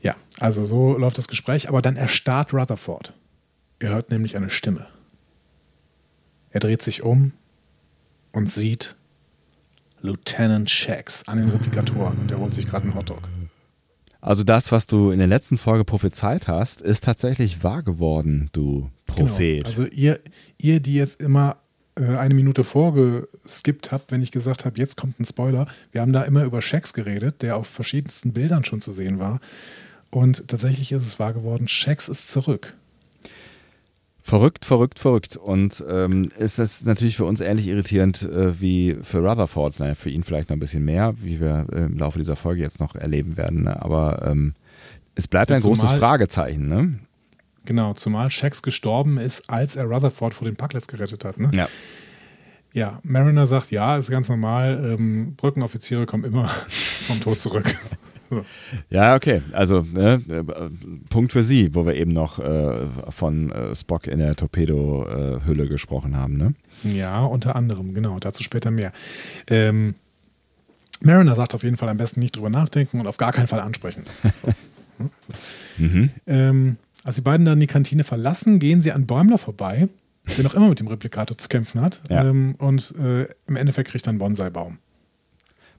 [0.00, 3.12] Ja, also so läuft das Gespräch, aber dann erstarrt Rutherford.
[3.78, 4.86] Er hört nämlich eine Stimme.
[6.50, 7.32] Er dreht sich um
[8.32, 8.96] und sieht
[10.00, 13.28] Lieutenant Shax an den Replikatoren und er holt sich gerade einen Hotdog.
[14.24, 18.88] Also das, was du in der letzten Folge prophezeit hast, ist tatsächlich wahr geworden, du
[19.04, 19.64] Prophet.
[19.64, 19.68] Genau.
[19.68, 20.18] Also ihr,
[20.56, 21.58] ihr, die jetzt immer
[21.96, 25.66] äh, eine Minute vorgeskippt habt, wenn ich gesagt habe, jetzt kommt ein Spoiler.
[25.92, 29.40] Wir haben da immer über Shax geredet, der auf verschiedensten Bildern schon zu sehen war.
[30.10, 32.72] Und tatsächlich ist es wahr geworden, Shax ist zurück.
[34.26, 35.36] Verrückt, verrückt, verrückt.
[35.36, 39.78] Und ähm, ist das natürlich für uns ähnlich irritierend äh, wie für Rutherford.
[39.80, 42.62] Naja, für ihn vielleicht noch ein bisschen mehr, wie wir äh, im Laufe dieser Folge
[42.62, 43.64] jetzt noch erleben werden.
[43.64, 43.82] Ne?
[43.82, 44.54] Aber ähm,
[45.14, 46.68] es bleibt ein Zumal- großes Fragezeichen.
[46.68, 46.98] Ne?
[47.66, 51.38] Genau, zumal Shax gestorben ist, als er Rutherford vor den Parklets gerettet hat.
[51.38, 51.50] Ne?
[51.54, 51.68] Ja.
[52.72, 54.96] Ja, Mariner sagt, ja, ist ganz normal.
[54.98, 56.48] Ähm, Brückenoffiziere kommen immer
[57.06, 57.66] vom Tod zurück.
[58.90, 59.42] ja, okay.
[59.52, 60.42] Also ne, äh,
[61.08, 66.16] Punkt für Sie, wo wir eben noch äh, von äh, Spock in der Torpedo-Hülle gesprochen
[66.16, 66.36] haben.
[66.36, 66.54] Ne?
[66.82, 68.18] Ja, unter anderem, genau.
[68.18, 68.92] Dazu später mehr.
[69.48, 69.94] Ähm,
[71.00, 73.60] Mariner sagt auf jeden Fall am besten nicht drüber nachdenken und auf gar keinen Fall
[73.60, 74.04] ansprechen.
[74.42, 74.48] So.
[75.78, 76.10] Mhm.
[76.28, 79.88] Ähm, als die beiden dann die Kantine verlassen, gehen sie an Bäumler vorbei,
[80.36, 82.00] der noch immer mit dem Replikator zu kämpfen hat.
[82.08, 82.28] Ja.
[82.28, 84.78] Ähm, und äh, im Endeffekt kriegt er einen Bonsai-Baum.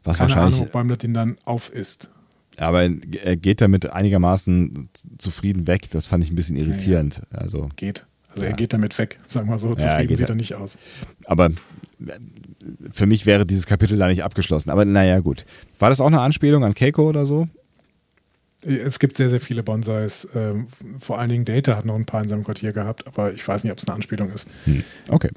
[0.03, 2.09] Was Keine wahrscheinlich, Ahnung, ob Bäumler den dann auf ist.
[2.57, 2.83] Aber
[3.23, 5.89] er geht damit einigermaßen zufrieden weg.
[5.91, 7.21] Das fand ich ein bisschen irritierend.
[7.31, 8.05] Also Geht.
[8.29, 8.49] Also Ja.
[8.49, 9.69] er geht damit weg, sagen wir so.
[9.69, 10.77] Ja, Zufrieden geht sieht er- nicht aus.
[11.25, 11.51] Aber
[12.91, 14.69] für mich wäre dieses Kapitel da nicht abgeschlossen.
[14.69, 15.45] Aber naja, gut.
[15.79, 17.47] War das auch eine Anspielung an Keiko oder so?
[18.65, 20.27] Es gibt sehr, sehr viele Bonsais.
[20.35, 20.67] Ähm,
[20.99, 23.63] vor allen Dingen Data hat noch ein paar in seinem Quartier gehabt, aber ich weiß
[23.63, 24.49] nicht, ob es eine Anspielung ist.
[24.65, 24.83] Hm.
[25.09, 25.29] Okay.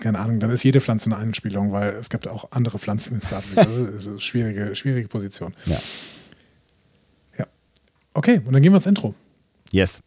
[0.00, 3.20] Keine Ahnung, dann ist jede Pflanze eine Anspielung, weil es gibt auch andere Pflanzen in
[3.20, 3.66] Star Trek.
[3.66, 5.54] Das ist eine schwierige, schwierige Position.
[5.66, 5.74] Ja.
[5.74, 5.80] Ja.
[8.14, 9.14] Okay, und dann gehen wir ins Intro.
[9.72, 10.02] Yes.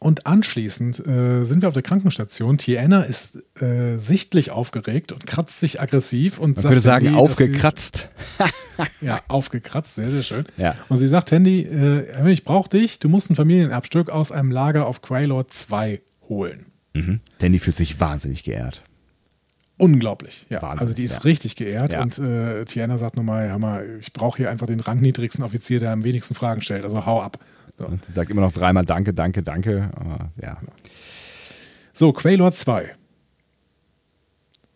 [0.00, 2.58] Und anschließend äh, sind wir auf der Krankenstation.
[2.58, 8.08] Tiana ist äh, sichtlich aufgeregt und kratzt sich aggressiv und Man könnte sagen, Handy, aufgekratzt.
[8.38, 10.44] Sie, ja, aufgekratzt, sehr, sehr schön.
[10.56, 10.74] Ja.
[10.88, 14.88] Und sie sagt, Handy, äh, ich brauche dich, du musst ein Familienerbstück aus einem Lager
[14.88, 16.66] auf Quailor 2 holen.
[16.94, 17.20] Mhm.
[17.40, 18.82] Die fühlt sich wahnsinnig geehrt.
[19.82, 20.62] Unglaublich, ja.
[20.62, 21.20] Wahnsinn, also die ist ja.
[21.22, 22.02] richtig geehrt Ja.
[22.02, 25.90] und äh, Tiana sagt nochmal, hör mal, ich brauche hier einfach den rangniedrigsten Offizier, der
[25.90, 27.38] am wenigsten Fragen stellt, also hau ab.
[27.78, 29.90] So, Und sie sagt immer noch dreimal Danke, Danke, Danke.
[29.96, 30.58] Aber, ja.
[31.92, 32.94] so Quailor 2.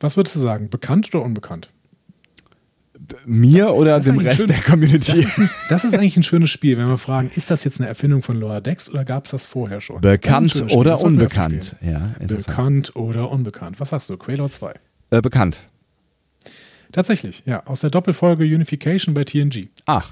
[0.01, 1.71] Was würdest du sagen, bekannt oder unbekannt?
[3.25, 4.49] Mir oder das dem Rest schön.
[4.49, 5.13] der Community?
[5.13, 7.81] Das ist, ein, das ist eigentlich ein schönes Spiel, wenn wir fragen, ist das jetzt
[7.81, 10.03] eine Erfindung von Lower Decks oder gab es das vorher schon?
[10.03, 11.77] Das Bekannt oder das unbekannt?
[11.81, 12.11] Ja.
[12.19, 13.79] Bekannt oder unbekannt.
[13.79, 14.17] Was sagst du?
[14.17, 14.75] Quailor 2.
[15.11, 15.61] Äh, bekannt.
[16.93, 17.65] Tatsächlich, ja.
[17.67, 19.69] Aus der Doppelfolge Unification bei TNG.
[19.87, 20.11] Ach,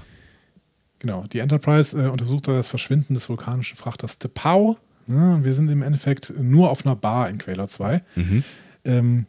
[0.99, 1.25] Genau.
[1.27, 4.77] Die Enterprise äh, untersucht da das Verschwinden des vulkanischen Frachters Tepau.
[5.07, 8.01] Ja, wir sind im Endeffekt nur auf einer Bar in Quailor 2.
[8.85, 9.25] Ähm,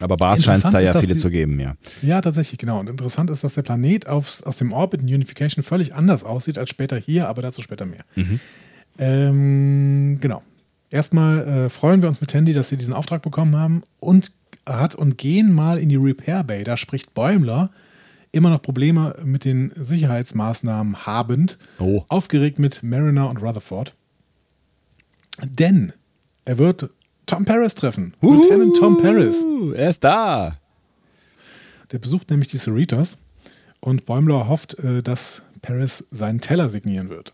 [0.00, 1.74] aber Bars scheint es da ja viele die- zu geben, ja.
[2.02, 2.80] ja, tatsächlich, genau.
[2.80, 6.58] Und interessant ist, dass der Planet aufs, aus dem Orbit in Unification völlig anders aussieht
[6.58, 8.04] als später hier, aber dazu später mehr.
[8.98, 10.42] Ähm, genau.
[10.90, 14.32] Erstmal äh, freuen wir uns mit Tandy, dass sie diesen Auftrag bekommen haben und
[14.66, 16.64] hat und gehen mal in die Repair Bay.
[16.64, 17.70] Da spricht Bäumler
[18.32, 22.04] immer noch Probleme mit den Sicherheitsmaßnahmen habend, Oh.
[22.08, 23.94] aufgeregt mit Mariner und Rutherford.
[25.44, 25.92] Denn
[26.44, 26.90] er wird
[27.26, 28.14] Tom Paris treffen.
[28.20, 29.44] Lieutenant Tom Paris.
[29.74, 30.58] Er ist da.
[31.92, 33.18] Der besucht nämlich die Cerritos
[33.80, 37.32] und Bäumler hofft, äh, dass Paris seinen Teller signieren wird.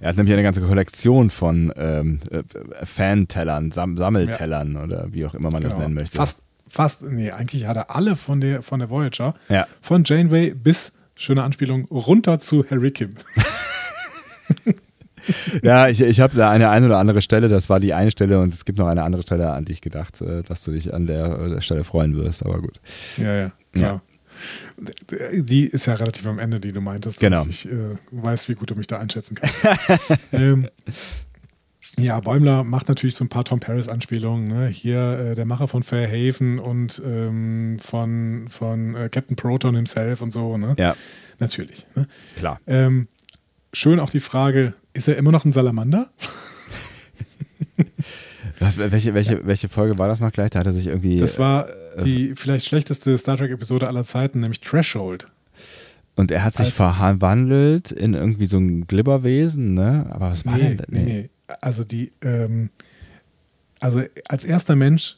[0.00, 2.42] Er hat nämlich eine ganze Kollektion von ähm, äh,
[2.84, 4.82] Fan-Tellern, Sam Sammeltellern ja.
[4.82, 5.74] oder wie auch immer man genau.
[5.74, 6.16] das nennen möchte.
[6.16, 9.66] Fast, fast, nee, eigentlich hat er alle von der, von der Voyager, ja.
[9.80, 13.14] von Janeway bis, schöne Anspielung, runter zu Harry Kim.
[15.62, 18.40] ja, ich, ich habe da eine ein oder andere Stelle, das war die eine Stelle
[18.40, 20.92] und es gibt noch eine andere Stelle, an die ich gedacht, äh, dass du dich
[20.92, 22.80] an der, der Stelle freuen wirst, aber gut.
[23.16, 23.92] Ja, ja, klar.
[23.92, 24.00] Ja.
[25.32, 27.20] Die ist ja relativ am Ende, die du meintest.
[27.20, 27.44] Genau.
[27.48, 29.56] Ich äh, weiß, wie gut du mich da einschätzen kannst.
[30.32, 30.68] ähm,
[31.98, 34.48] ja, Bäumler macht natürlich so ein paar Tom Paris-Anspielungen.
[34.48, 34.68] Ne?
[34.68, 40.30] Hier äh, der Macher von Fairhaven und ähm, von, von äh, Captain Proton himself und
[40.30, 40.58] so.
[40.58, 40.74] Ne?
[40.78, 40.94] Ja.
[41.38, 41.86] Natürlich.
[41.94, 42.06] Ne?
[42.36, 42.60] Klar.
[42.66, 43.08] Ähm,
[43.72, 46.10] schön auch die Frage, ist er immer noch ein Salamander?
[48.58, 50.50] Was, welche, welche, welche Folge war das noch gleich?
[50.50, 51.18] Da hat er sich irgendwie.
[51.18, 51.72] Das war äh,
[52.04, 55.28] die vielleicht schlechteste Star Trek-Episode aller Zeiten, nämlich Threshold.
[56.14, 60.06] Und er hat sich verwandelt in irgendwie so ein Glibberwesen, ne?
[60.10, 60.86] Aber was war nee, denn?
[60.88, 61.30] Nee, nee.
[61.60, 62.70] Also die, ähm,
[63.80, 65.16] also als erster Mensch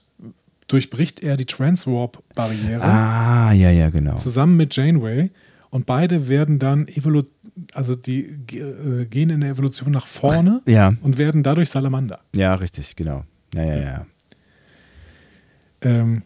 [0.67, 2.83] durchbricht er die Transwarp-Barriere.
[2.83, 4.17] Ah, ja, ja, genau.
[4.17, 5.31] Zusammen mit Janeway.
[5.71, 7.25] Und beide werden dann evolu
[7.75, 8.21] also die
[8.53, 10.95] äh, gehen in der Evolution nach vorne ja.
[11.03, 12.21] und werden dadurch Salamander.
[12.35, 13.25] Ja, richtig, genau.
[13.55, 14.07] Ja, ja, ja.
[15.81, 16.23] Ähm,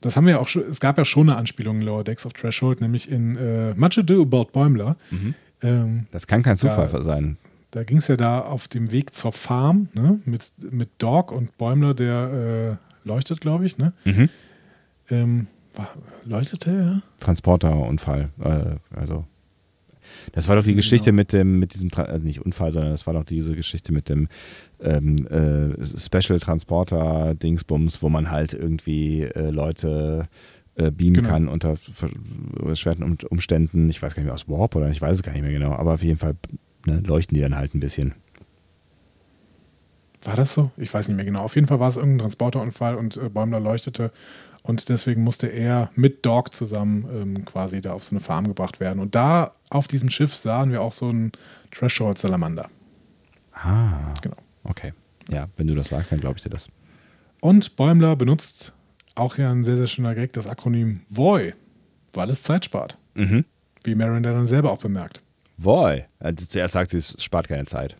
[0.00, 2.32] das haben wir auch schon, es gab ja schon eine Anspielung in Lower Decks of
[2.32, 4.96] Threshold, nämlich in äh, Much Ado About Bäumler.
[5.10, 5.34] Mhm.
[5.62, 7.36] Ähm, das kann kein Zufall da, sein.
[7.70, 11.58] Da ging es ja da auf dem Weg zur Farm ne, mit, mit Dog und
[11.58, 13.78] Bäumler, der äh, leuchtet, glaube ich.
[13.78, 13.92] Ne?
[14.04, 14.28] Mhm.
[15.10, 15.88] Ähm, war,
[16.24, 17.02] leuchtete er?
[17.20, 18.30] Transporterunfall.
[18.40, 19.24] Äh, also
[20.32, 20.78] das war doch die genau.
[20.78, 24.08] Geschichte mit dem, mit diesem, also nicht Unfall, sondern das war doch diese Geschichte mit
[24.08, 24.28] dem
[24.80, 30.28] ähm, äh, Special Transporter Dingsbums, wo man halt irgendwie äh, Leute
[30.76, 31.28] äh, beamen genau.
[31.28, 31.76] kann unter
[32.74, 33.90] schweren Umständen.
[33.90, 35.72] Ich weiß gar nicht mehr aus Warp oder ich weiß es gar nicht mehr genau,
[35.72, 36.36] aber auf jeden Fall
[36.86, 38.14] ne, leuchten die dann halt ein bisschen.
[40.24, 40.70] War das so?
[40.76, 41.42] Ich weiß nicht mehr genau.
[41.42, 44.12] Auf jeden Fall war es irgendein Transporterunfall und äh, Bäumler leuchtete
[44.68, 48.80] und deswegen musste er mit Dog zusammen ähm, quasi da auf so eine Farm gebracht
[48.80, 48.98] werden.
[48.98, 51.32] Und da auf diesem Schiff sahen wir auch so einen
[51.70, 52.68] Threshold Salamander.
[53.54, 54.12] Ah.
[54.20, 54.36] Genau.
[54.64, 54.92] Okay.
[55.30, 56.68] Ja, wenn du das sagst, dann glaube ich dir das.
[57.40, 58.74] Und Bäumler benutzt
[59.14, 61.54] auch hier ein sehr, sehr schöner Gag, das Akronym VOI,
[62.12, 62.98] weil es Zeit spart.
[63.14, 63.46] Mhm.
[63.84, 65.22] Wie Marin dann selber auch bemerkt.
[65.56, 66.04] VOI.
[66.18, 67.96] Also zuerst sagt sie, es spart keine Zeit.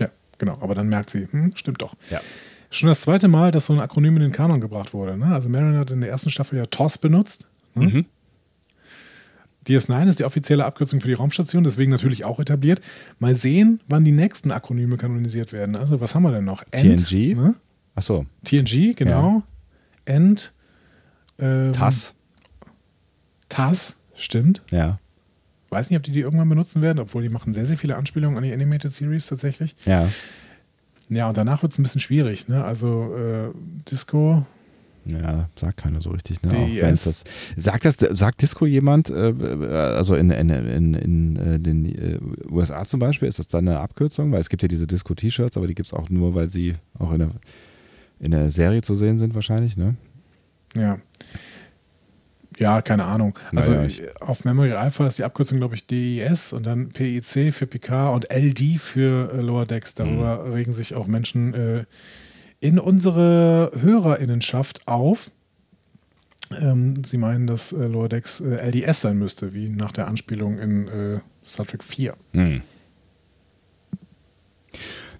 [0.00, 0.08] Ja,
[0.38, 0.58] genau.
[0.60, 1.94] Aber dann merkt sie, hm, stimmt doch.
[2.10, 2.20] Ja
[2.76, 5.16] schon das zweite Mal, dass so ein Akronym in den Kanon gebracht wurde.
[5.16, 5.26] Ne?
[5.26, 7.48] Also Marin hat in der ersten Staffel ja TOS benutzt.
[7.74, 7.86] Ne?
[7.86, 8.06] Mhm.
[9.66, 12.80] DS9 ist die offizielle Abkürzung für die Raumstation, deswegen natürlich auch etabliert.
[13.18, 15.74] Mal sehen, wann die nächsten Akronyme kanonisiert werden.
[15.74, 16.62] Also, was haben wir denn noch?
[16.70, 17.34] End, TNG?
[17.34, 17.54] Ne?
[17.94, 18.26] Achso.
[18.44, 19.42] TNG, genau.
[20.06, 20.14] Ja.
[20.14, 20.52] End.
[21.38, 22.14] Ähm, TAS.
[23.48, 24.62] TAS, stimmt.
[24.70, 25.00] Ja.
[25.70, 28.36] Weiß nicht, ob die die irgendwann benutzen werden, obwohl die machen sehr, sehr viele Anspielungen
[28.36, 29.74] an die Animated Series tatsächlich.
[29.84, 30.08] Ja.
[31.08, 32.48] Ja, und danach wird es ein bisschen schwierig.
[32.48, 32.64] Ne?
[32.64, 33.50] Also äh,
[33.90, 34.44] Disco.
[35.04, 36.42] Ja, sagt keiner so richtig.
[36.42, 36.50] Ne?
[36.52, 37.24] Auch das,
[37.56, 39.32] sagt, das, sagt Disco jemand, äh,
[39.70, 42.18] also in, in, in, in äh, den äh,
[42.50, 44.32] USA zum Beispiel, ist das dann eine Abkürzung?
[44.32, 47.12] Weil es gibt ja diese Disco-T-Shirts, aber die gibt es auch nur, weil sie auch
[47.12, 47.30] in der,
[48.18, 49.94] in der Serie zu sehen sind wahrscheinlich, ne?
[50.74, 50.98] Ja.
[52.58, 53.38] Ja, keine Ahnung.
[53.54, 53.90] Also naja,
[54.20, 58.32] auf Memory Alpha ist die Abkürzung, glaube ich, DIS und dann PIC für PK und
[58.32, 59.94] LD für äh, Lower Decks.
[59.94, 60.52] Darüber mhm.
[60.52, 61.84] regen sich auch Menschen äh,
[62.60, 65.30] in unsere Hörerinnenschaft auf.
[66.60, 70.58] Ähm, sie meinen, dass äh, Lower Decks äh, LDS sein müsste, wie nach der Anspielung
[70.58, 72.14] in äh, Star Trek 4.
[72.32, 72.62] Mhm.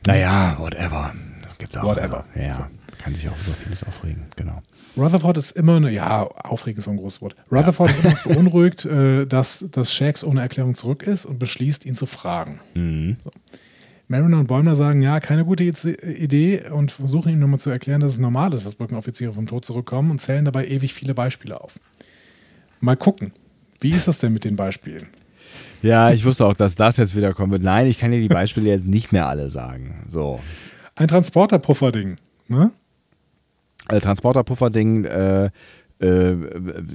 [0.06, 1.12] Naja, whatever.
[1.58, 2.24] Gibt auch, whatever.
[2.34, 2.64] Ja, so.
[3.02, 4.62] kann sich auch über vieles aufregen, genau.
[4.96, 7.36] Rutherford ist immer, eine, ja, aufregend ist so ein großes Wort.
[7.52, 7.96] Rutherford ja.
[7.96, 12.06] ist immer beunruhigt, äh, dass, dass Shax ohne Erklärung zurück ist und beschließt, ihn zu
[12.06, 12.60] fragen.
[12.74, 13.16] Mhm.
[13.22, 13.30] So.
[14.08, 18.12] Mariner und Bäumler sagen, ja, keine gute Idee und versuchen ihm nochmal zu erklären, dass
[18.12, 21.80] es normal ist, dass Brückenoffiziere vom Tod zurückkommen und zählen dabei ewig viele Beispiele auf.
[22.80, 23.32] Mal gucken,
[23.80, 25.08] wie ist das denn mit den Beispielen?
[25.82, 27.62] Ja, ich wusste auch, dass das jetzt wieder kommen wird.
[27.62, 30.04] Nein, ich kann dir die Beispiele jetzt nicht mehr alle sagen.
[30.08, 30.40] So.
[30.94, 32.16] Ein Transporterpuffer-Ding,
[32.48, 32.70] ne?
[33.88, 35.50] Äh, Transporterpuffer-Ding, äh,
[35.98, 36.34] äh,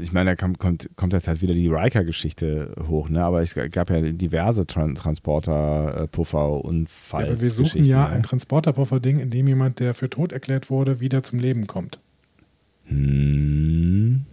[0.02, 3.24] ich meine, da kommt, kommt, kommt jetzt halt wieder die Riker-Geschichte hoch, ne?
[3.24, 7.26] aber es gab ja diverse Tran Transporter-Puffer-Unfalls.
[7.26, 8.16] Ja, aber wir suchen ja ne?
[8.16, 12.00] ein Transporter-Puffer-Ding, in dem jemand, der für tot erklärt wurde, wieder zum Leben kommt.
[12.86, 14.26] Hm.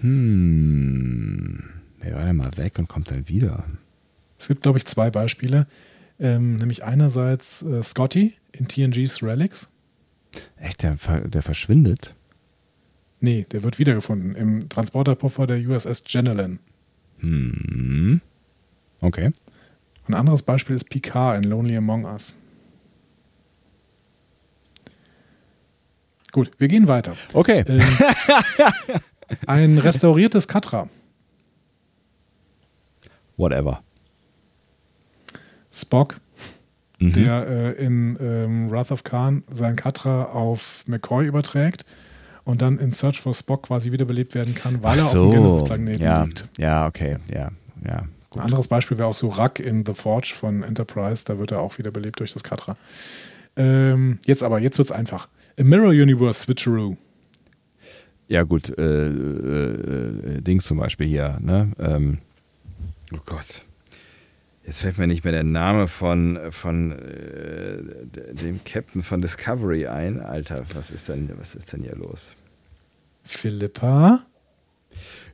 [0.00, 1.62] Hm.
[2.00, 3.64] Er war dann mal weg und kommt dann wieder.
[4.38, 5.66] Es gibt, glaube ich, zwei Beispiele.
[6.18, 9.70] Ähm, nämlich einerseits äh, Scotty in TNG's Relics.
[10.56, 12.14] Echt, der, der verschwindet?
[13.20, 16.58] Nee, der wird wiedergefunden im Transporterpuffer der USS Generalin.
[17.18, 18.20] Hm.
[19.00, 19.30] Okay.
[20.06, 22.34] Ein anderes Beispiel ist Picard in Lonely Among Us.
[26.32, 27.16] Gut, wir gehen weiter.
[27.32, 27.64] Okay.
[27.66, 27.82] Ähm,
[29.46, 30.88] ein restauriertes Katra.
[33.36, 33.82] Whatever.
[35.72, 36.20] Spock,
[37.00, 37.12] Mhm.
[37.14, 41.86] der äh, in ähm, Wrath of Khan sein Katra auf McCoy überträgt
[42.44, 45.30] und dann in Search for Spock quasi wiederbelebt werden kann, weil Ach er auf so.
[45.30, 46.48] dem Genesis-Planeten ja, liegt.
[46.58, 47.16] ja, okay.
[47.32, 47.50] Ja,
[47.86, 48.02] ja.
[48.32, 51.60] Ein anderes Beispiel wäre auch so Rack in The Forge von Enterprise, da wird er
[51.60, 52.76] auch wiederbelebt durch das Katra.
[53.56, 55.28] Ähm, jetzt aber, jetzt wird's einfach.
[55.58, 56.96] A Mirror Universe Switcheroo.
[58.28, 61.72] Ja, gut, äh, äh, äh, Dings zum Beispiel hier, ne?
[61.80, 62.18] Ähm,
[63.12, 63.64] oh Gott.
[64.70, 67.82] Jetzt fällt mir nicht mehr der Name von, von äh,
[68.32, 70.20] dem Captain von Discovery ein.
[70.20, 72.36] Alter, was ist denn, was ist denn hier los?
[73.24, 74.20] Philippa.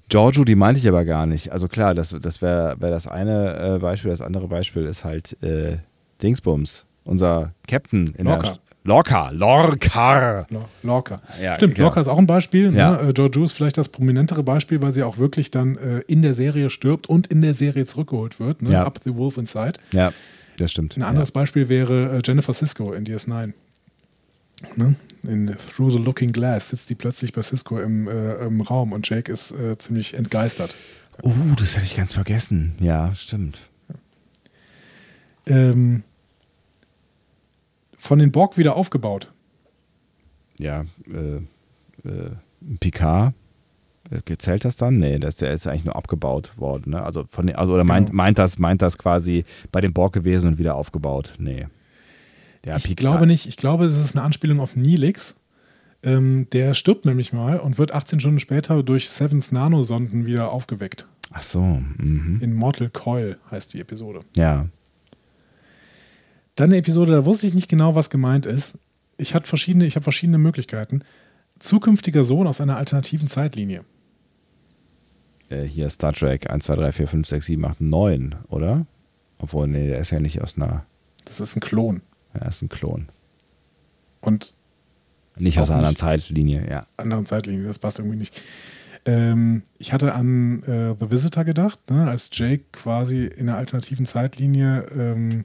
[0.09, 1.53] Giorgio, die meinte ich aber gar nicht.
[1.53, 4.11] Also klar, das, das wäre wär das eine äh, Beispiel.
[4.11, 5.81] Das andere Beispiel ist halt äh,
[6.23, 8.53] Dingsbums, unser Captain in Lorca.
[8.53, 10.47] der Lorca, Lorca.
[10.49, 11.21] Lor- Lorca.
[11.43, 11.89] Ja, Stimmt, genau.
[11.89, 12.75] Lorca ist auch ein Beispiel.
[12.75, 13.03] Ja.
[13.03, 13.13] Ne?
[13.17, 16.71] Äh, ist vielleicht das prominentere Beispiel, weil sie auch wirklich dann äh, in der Serie
[16.71, 18.63] stirbt und in der Serie zurückgeholt wird.
[18.63, 18.71] Ne?
[18.73, 18.85] Ja.
[18.87, 19.75] Up the Wolf Inside.
[19.93, 20.13] Ja,
[20.57, 20.97] das stimmt.
[20.97, 23.53] Ein anderes Beispiel wäre äh, Jennifer Cisco in DS9.
[24.77, 24.95] Ne?
[25.25, 29.09] In Through the Looking Glass sitzt die plötzlich bei Cisco im, äh, im Raum und
[29.09, 30.75] Jake ist äh, ziemlich entgeistert.
[31.25, 31.31] Ja.
[31.31, 32.75] Oh, das hätte ich ganz vergessen.
[32.81, 33.59] Ja, stimmt.
[35.47, 36.03] Ähm,
[38.07, 39.33] von den Borg wieder aufgebaut.
[40.59, 41.37] Ja, äh,
[42.09, 42.31] äh,
[42.81, 43.35] Picard.
[44.11, 44.99] Äh, Zählt das dann?
[44.99, 46.91] Nee, das, der ist eigentlich nur abgebaut worden.
[46.91, 47.03] Ne?
[47.03, 48.17] Also von also oder meint, Genau.
[48.17, 51.35] meint, das, meint das quasi bei den Borg gewesen und wieder aufgebaut?
[51.39, 51.67] Nee.
[52.65, 53.47] Ja, ich Picard- glaube nicht.
[53.47, 55.41] Ich glaube, es ist eine Anspielung auf Neelix.
[56.03, 61.09] Ähm, der stirbt nämlich mal und wird 18 Stunden später durch Sevens Nanosonden wieder aufgeweckt.
[61.33, 61.61] Ach so.
[61.97, 62.39] Mhm.
[62.41, 64.21] In Mortal Coil heißt die Episode.
[64.37, 64.67] Ja.
[66.57, 68.79] Dann eine Episode, da wusste ich nicht genau, was gemeint ist.
[69.19, 71.03] Ich hatte verschiedene, ich habe verschiedene Möglichkeiten.
[71.59, 73.85] Zukünftiger Sohn aus einer alternativen Zeitlinie.
[75.49, 78.87] Äh, hier Star Trek 1, 2, 3, 4, 5, 6, 7, 8, 9, oder?
[79.39, 80.85] Obwohl, nee, der ist ja nicht aus einer.
[81.27, 82.03] Das ist ein Klon.
[82.33, 83.09] Er ist ein Klon.
[84.21, 84.55] Und
[85.39, 85.97] Nicht aus einer anderen.
[85.97, 86.87] Zeitlinie, ja.
[86.97, 88.41] anderen Zeitlinie, das passt irgendwie nicht.
[89.05, 94.05] Ähm, ich hatte an äh, The Visitor gedacht, ne, als Jake quasi in einer alternativen
[94.07, 95.45] Zeitlinie, ähm,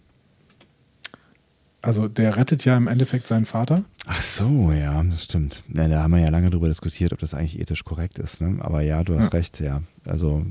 [1.82, 3.84] also der rettet ja im Endeffekt seinen Vater.
[4.08, 5.64] Ach so, ja, das stimmt.
[5.74, 8.42] Ja, da haben wir ja lange drüber diskutiert, ob das eigentlich ethisch korrekt ist.
[8.42, 8.58] Ne?
[8.64, 9.30] Aber ja, du hast Ja.
[9.40, 9.82] recht, ja.
[10.06, 10.46] Also,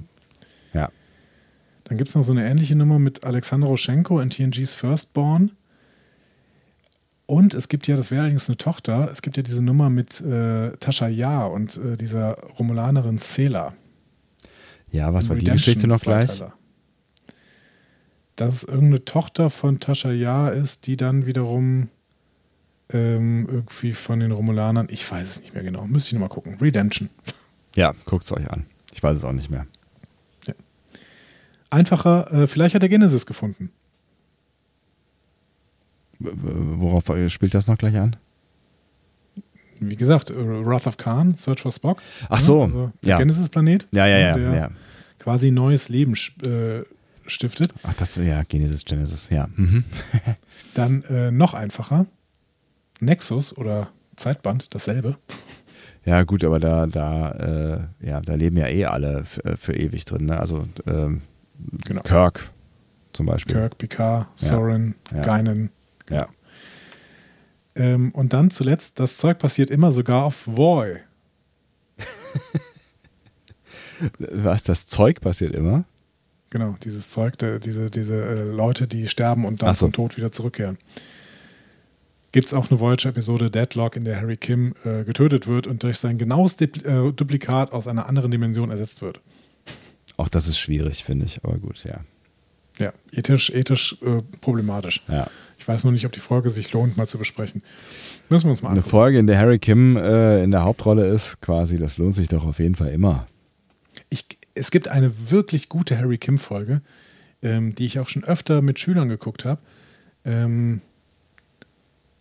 [0.73, 0.89] ja.
[1.85, 5.53] Dann gibt es noch so eine ähnliche Nummer mit Alexander Roschenko in TNG's Firstborn.
[7.27, 10.21] Und es gibt ja, das wäre allerdings eine Tochter, es gibt ja diese Nummer mit
[10.21, 13.75] äh, Tascha Yar und äh, dieser Romulanerin Cela.
[14.91, 16.27] Ja, was war die Geschichte noch gleich?
[16.27, 16.55] Zweiteiler.
[18.41, 21.89] Dass es irgendeine Tochter von Tascha Yar ist, die dann wiederum
[22.89, 26.57] ähm, irgendwie von den Romulanern, ich weiß es nicht mehr genau, müsste ich nochmal gucken.
[26.59, 27.11] Redemption.
[27.77, 28.65] Ja, guckt es euch an.
[28.95, 29.67] Ich weiß es auch nicht mehr.
[31.69, 33.71] Einfacher, äh, vielleicht hat er Genesis gefunden.
[36.19, 38.17] W- Worauf äh, spielt das noch gleich an?
[39.79, 40.35] Wie gesagt, äh,
[40.67, 42.03] Wrath of Khan, Search for Spock.
[42.29, 43.19] Ach so, Also der ja.
[43.19, 43.87] Genesis-Planet.
[43.93, 44.33] Ja, ja, ja.
[44.33, 44.71] Der ja.
[45.19, 46.15] quasi neues Leben
[46.45, 46.83] äh,
[47.31, 47.73] stiftet.
[47.83, 49.49] Ach, das, ja, Genesis, Genesis, ja.
[49.57, 49.85] Mhm.
[50.75, 52.07] Dann äh, noch einfacher.
[53.01, 55.17] Nexus oder Zeitband, dasselbe.
[56.07, 57.31] Ja, gut, aber da, da,
[58.01, 60.25] äh, ja, da leben ja eh alle äh, für ewig drin.
[60.25, 60.41] Ne?
[60.41, 61.21] Also ähm,
[61.85, 62.01] Genau.
[62.01, 62.51] Kirk
[63.13, 63.55] zum Beispiel.
[63.55, 65.21] Kirk, Picard, Soren, Ja.
[65.21, 65.69] Guinan.
[66.09, 66.27] Ja.
[67.75, 71.01] Ähm, und dann zuletzt, das Zeug passiert immer sogar auf Voy.
[74.19, 75.85] Was, das Zeug passiert immer?
[76.51, 79.87] Genau, dieses Zeug, diese, diese äh, Leute, die sterben und dann so.
[79.87, 80.79] vom Tod wieder zurückkehren.
[82.33, 85.99] Gibt es auch eine Voyager-Episode Deadlock, in der Harry Kim äh, getötet wird und durch
[85.99, 86.69] sein genaues äh,
[87.13, 89.21] Duplikat aus einer anderen Dimension ersetzt wird.
[90.17, 92.01] Auch das ist schwierig, finde ich, aber gut, ja.
[92.79, 95.03] Ja, ethisch, ethisch äh, problematisch.
[95.09, 95.29] ja.
[95.59, 97.63] Ich weiß nur nicht, ob die Folge sich lohnt, mal zu besprechen.
[98.31, 98.91] Müssen wir uns mal Eine angucken.
[98.91, 102.47] Folge, in der Harry Kim äh, in der Hauptrolle ist, quasi, das lohnt sich doch
[102.47, 103.27] auf jeden Fall immer.
[104.09, 104.25] Ich,
[104.55, 106.81] es gibt eine wirklich gute Harry Kim-Folge,
[107.43, 109.61] ähm, die ich auch schon öfter mit Schülern geguckt habe.
[110.25, 110.81] Ähm,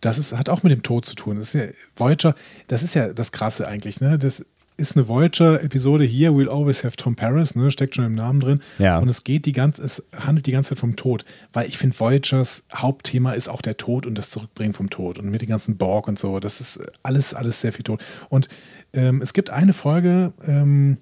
[0.00, 1.36] das ist, hat auch mit dem Tod zu tun.
[1.36, 2.34] Das ist ja, Voyager,
[2.68, 4.00] das ist ja das Krasse eigentlich.
[4.00, 4.18] Ne?
[4.18, 4.44] Das
[4.80, 7.70] ist eine Voyager-Episode hier, We'll Always Have Tom Paris, ne?
[7.70, 8.60] steckt schon im Namen drin.
[8.78, 8.98] Ja.
[8.98, 11.26] Und es geht die ganze, es handelt die ganze Zeit vom Tod.
[11.52, 15.18] Weil ich finde, Voyagers Hauptthema ist auch der Tod und das Zurückbringen vom Tod.
[15.18, 16.40] Und mit den ganzen Borg und so.
[16.40, 18.02] Das ist alles, alles sehr viel Tod.
[18.30, 18.48] Und
[18.94, 20.96] ähm, es gibt eine Folge, ähm,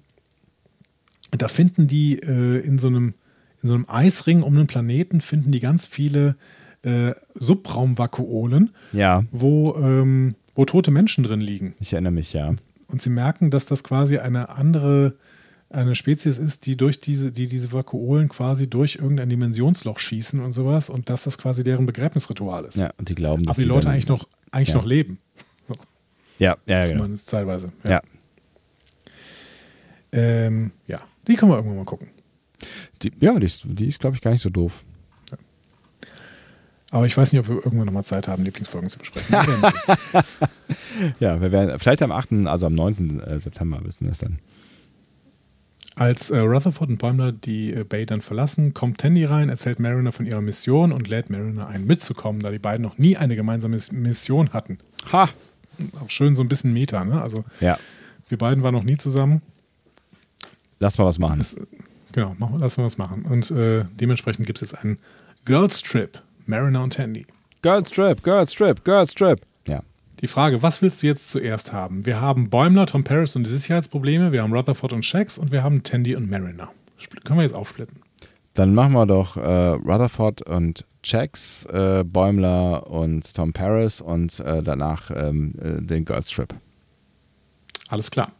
[1.37, 3.13] da finden die äh, in so einem
[3.61, 6.37] in so einem Eisring um einen Planeten finden die ganz viele
[6.83, 11.73] äh, Subraumvakuolen, Ja, wo, ähm, wo tote Menschen drin liegen.
[11.81, 12.55] ich erinnere mich, ja.
[12.87, 15.15] Und sie merken, dass das quasi eine andere,
[15.69, 20.53] eine Spezies ist, die durch diese, die diese Vakuolen quasi durch irgendein Dimensionsloch schießen und
[20.53, 22.77] sowas und dass das quasi deren Begräbnisritual ist.
[22.77, 24.75] Ja, und die glauben, dass Aber die Leute eigentlich noch, eigentlich Ja.
[24.75, 25.19] noch leben.
[26.39, 26.95] Ja, ja, genau.
[26.99, 27.73] Zumindest teilweise.
[27.85, 28.01] Ja.
[30.11, 32.09] Ähm, ja, die können wir irgendwann mal gucken.
[33.01, 34.83] Die, ja, die ist, die ist glaube ich, gar nicht so doof.
[36.91, 39.35] Aber ich weiß nicht, ob wir irgendwann nochmal Zeit haben, Lieblingsfolgen zu besprechen.
[41.19, 43.21] Ja, wir werden vielleicht am 8., also am 9.
[43.21, 44.39] äh, September wissen wir es dann.
[45.95, 50.11] Als äh, Rutherford und Bäumler die äh, Bay dann verlassen, kommt Tandy rein, erzählt Mariner
[50.11, 53.75] von ihrer Mission und lädt Mariner ein, mitzukommen, da die beiden noch nie eine gemeinsame
[53.75, 54.77] Miss- Mission hatten.
[55.13, 55.29] Ha!
[56.01, 57.21] Auch schön so ein bisschen Meta, ne?
[57.21, 57.79] Also Ja,
[58.27, 59.41] wir beiden waren noch nie zusammen.
[60.79, 61.37] Lass mal was machen.
[61.39, 61.55] Das,
[62.11, 63.23] genau, machen, lassen wir das machen.
[63.25, 64.97] Und äh, dementsprechend gibt es jetzt einen
[65.45, 67.25] Girls Trip, Mariner und Tandy.
[67.61, 69.39] Girls Trip, Girls Trip, Girls Trip.
[69.67, 69.81] Ja.
[70.21, 72.05] Die Frage, was willst du jetzt zuerst haben?
[72.05, 75.63] Wir haben Bäumler, Tom Paris und die Sicherheitsprobleme, wir haben Rutherford und Shax und wir
[75.63, 76.69] haben Tandy und Mariner.
[76.99, 78.01] Spl- Können wir jetzt aufsplitten?
[78.53, 84.61] Dann machen wir doch äh, Rutherford und Jax, äh, Bäumler und Tom Paris und äh,
[84.61, 86.53] danach ähm, äh, den Girls Trip.
[87.87, 88.33] Alles klar.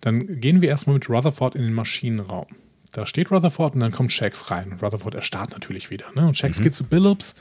[0.00, 2.46] Dann gehen wir erstmal mit Rutherford in den Maschinenraum.
[2.92, 4.72] Da steht Rutherford und dann kommt Shax rein.
[4.72, 6.06] Und Rutherford erstarrt natürlich wieder.
[6.14, 6.26] Ne?
[6.26, 7.34] Und Shax geht zu Billups,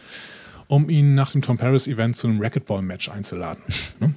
[0.67, 3.63] um ihn nach dem Tom Paris-Event zu einem Racquetball-Match einzuladen.
[3.99, 4.13] ne?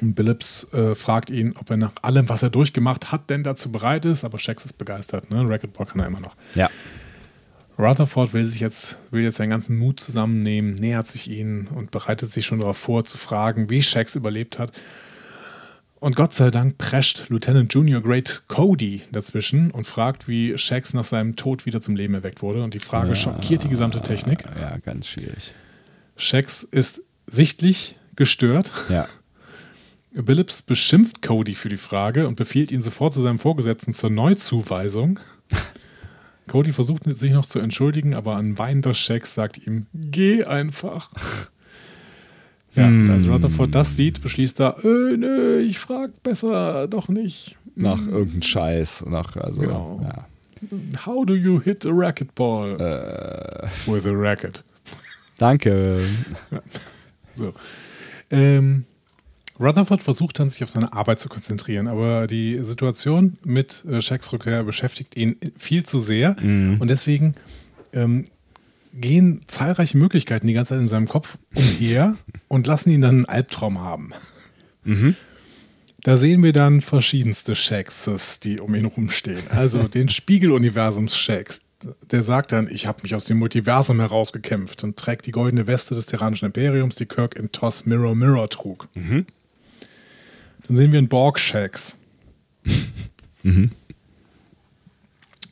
[0.00, 3.70] Und Billups äh, fragt ihn, ob er nach allem, was er durchgemacht hat, denn dazu
[3.70, 4.24] bereit ist.
[4.24, 5.30] Aber Shax ist begeistert.
[5.30, 5.48] Ne?
[5.48, 6.34] Racquetball kann er immer noch.
[6.54, 6.68] Ja.
[7.78, 12.30] Rutherford will sich jetzt, will jetzt seinen ganzen Mut zusammennehmen, nähert sich ihnen und bereitet
[12.30, 14.72] sich schon darauf vor, zu fragen, wie Shax überlebt hat.
[16.04, 21.04] Und Gott sei Dank prescht Lieutenant Junior Great Cody dazwischen und fragt, wie Shax nach
[21.04, 22.62] seinem Tod wieder zum Leben erweckt wurde.
[22.62, 24.44] Und die Frage schockiert die gesamte Technik.
[24.60, 25.54] Ja, ganz schwierig.
[26.18, 28.70] Shax ist sichtlich gestört.
[28.90, 29.08] Ja.
[30.12, 35.20] Billups beschimpft Cody für die Frage und befiehlt ihn sofort zu seinem Vorgesetzten zur Neuzuweisung.
[36.48, 41.10] Cody versucht sich noch zu entschuldigen, aber ein weinender Shax sagt ihm, geh einfach.
[42.74, 47.56] Ja, und als Rutherford das sieht, beschließt er, äh, nö, ich frag besser doch nicht.
[47.76, 49.04] Nach irgendeinem Scheiß.
[49.08, 50.00] Nach, also, Genau.
[50.02, 50.26] ja.
[51.04, 52.72] How do you hit a racquetball?
[52.80, 53.90] Äh.
[53.90, 54.64] With a racket.
[55.38, 56.00] Danke.
[57.34, 57.52] So.
[58.30, 58.84] Ähm,
[59.60, 64.32] Rutherford versucht dann, sich auf seine Arbeit zu konzentrieren, aber die Situation mit äh, Shacks
[64.32, 67.34] Rückkehr beschäftigt ihn viel zu sehr und deswegen
[67.92, 68.24] ähm,
[68.94, 72.16] gehen zahlreiche Möglichkeiten die ganze Zeit in seinem Kopf umher
[72.48, 74.12] und lassen ihn dann einen Albtraum haben.
[76.02, 79.42] Da sehen wir dann verschiedenste Shaxes, die um ihn rumstehen.
[79.48, 81.62] Also den Spiegeluniversums-Shax.
[82.10, 85.94] Der sagt dann, ich habe mich aus dem Multiversum herausgekämpft und trägt die goldene Weste
[85.94, 88.88] des Terranischen Imperiums, die Kirk in Toss Mirror Mirror trug.
[90.66, 91.96] Dann sehen wir einen Borg-Shax.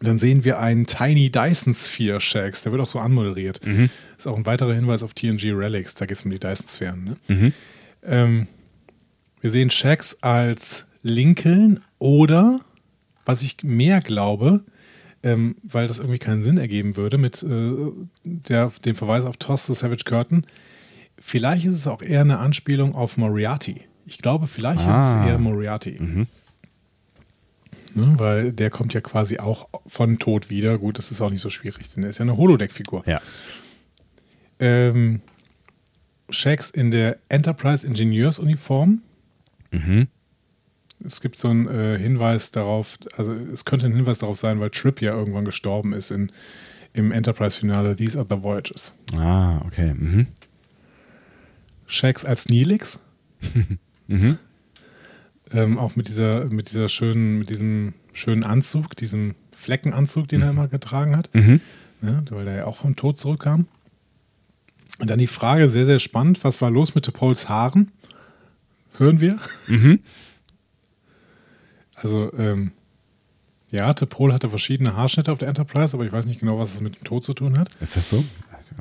[0.03, 3.61] Dann sehen wir einen Tiny Dyson Sphere Shax, der wird auch so anmoderiert.
[4.19, 7.17] Ist auch ein weiterer Hinweis auf TNG Relics, da geht es um die Dyson-Sphären.
[7.29, 7.53] Ne?
[8.05, 8.47] Ähm,
[9.41, 12.59] wir sehen Shax als Lincoln oder,
[13.25, 14.65] was ich mehr glaube,
[15.25, 17.73] ähm, weil das irgendwie keinen Sinn ergeben würde, mit äh,
[18.25, 20.45] der, dem Verweis auf Toss the Savage Curtain,
[21.19, 23.83] vielleicht ist es auch eher eine Anspielung auf Moriarty.
[24.05, 25.23] Ich glaube, vielleicht ist Ah.
[25.23, 26.27] es eher Moriarty.
[27.95, 30.79] Ne, weil der kommt ja quasi auch von Tod wieder.
[30.79, 33.03] Gut, das ist auch nicht so schwierig, denn er ist ja eine Holodeck-Figur.
[33.07, 33.21] Ja.
[34.59, 35.21] Ähm,
[36.31, 39.03] Shax in der Enterprise Ingenieursuniform.
[41.05, 44.71] Es gibt so einen äh, Hinweis darauf, also es könnte ein Hinweis darauf sein, weil
[44.71, 46.31] Trip ja irgendwann gestorben ist in,
[46.93, 48.95] im Enterprise-Finale These Are the Voyages.
[49.17, 49.95] Ah, okay.
[49.95, 50.29] Mhm.
[51.87, 53.01] Shax als Neelix.
[55.55, 60.51] ähm, auch mit dieser, mit dieser schönen, mit diesem schönen Anzug, diesem Fleckenanzug, den er
[60.51, 61.31] immer getragen hat.
[62.03, 63.67] Ja, weil er ja auch vom Tod zurückkam.
[64.99, 67.91] Und dann die Frage, sehr, sehr spannend, was war los mit Pols Haaren?
[68.99, 69.39] Hören wir?
[71.95, 72.73] Also, ähm,
[73.71, 76.81] ja, Tepol hatte verschiedene Haarschnitte auf der Enterprise, aber ich weiß nicht genau, was es
[76.81, 77.75] mit dem Tod zu tun hat.
[77.81, 78.25] Ist das so?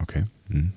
[0.02, 0.24] Okay.
[0.48, 0.74] Mhm.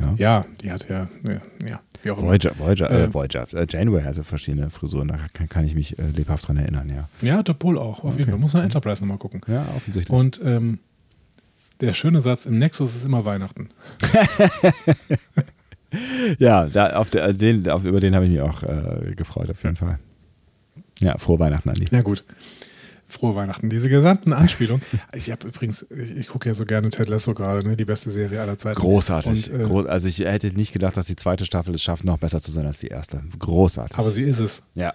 [0.00, 0.14] Ja.
[0.16, 2.28] Ja, die hat ja, ja, ja wie auch immer.
[2.28, 3.46] Voyager, Voyager, äh, Äh, Voyager.
[3.54, 7.08] Äh, Janeway hatte verschiedene Frisuren, da kann, kann ich mich äh, lebhaft dran erinnern, ja.
[7.26, 8.30] Ja, Topol auch, auf jeden Okay.
[8.32, 8.40] Fall.
[8.40, 9.40] Muss man Enterprise nochmal gucken.
[9.46, 10.16] Ja, offensichtlich.
[10.16, 10.78] Und ähm,
[11.80, 13.70] der schöne Satz, im Nexus ist immer Weihnachten.
[16.38, 19.62] ja, da, auf der, den, auf, über den habe ich mich auch äh, gefreut, auf
[19.62, 19.98] jeden Fall.
[21.00, 21.86] Ja, frohe Weihnachten, Andi.
[21.90, 22.24] Ja, gut.
[23.08, 23.70] Frohe Weihnachten.
[23.70, 24.82] Diese gesamten Anspielungen.
[25.14, 27.76] Ich habe übrigens, ich, ich gucke ja so gerne Ted Lasso gerade, ne?
[27.76, 28.78] die beste Serie aller Zeiten.
[28.78, 29.50] Großartig.
[29.50, 32.18] Und, äh, Groß, also ich hätte nicht gedacht, dass die zweite Staffel es schafft, noch
[32.18, 33.22] besser zu sein als die erste.
[33.38, 33.98] Großartig.
[33.98, 34.64] aber sie ist es.
[34.74, 34.92] ja.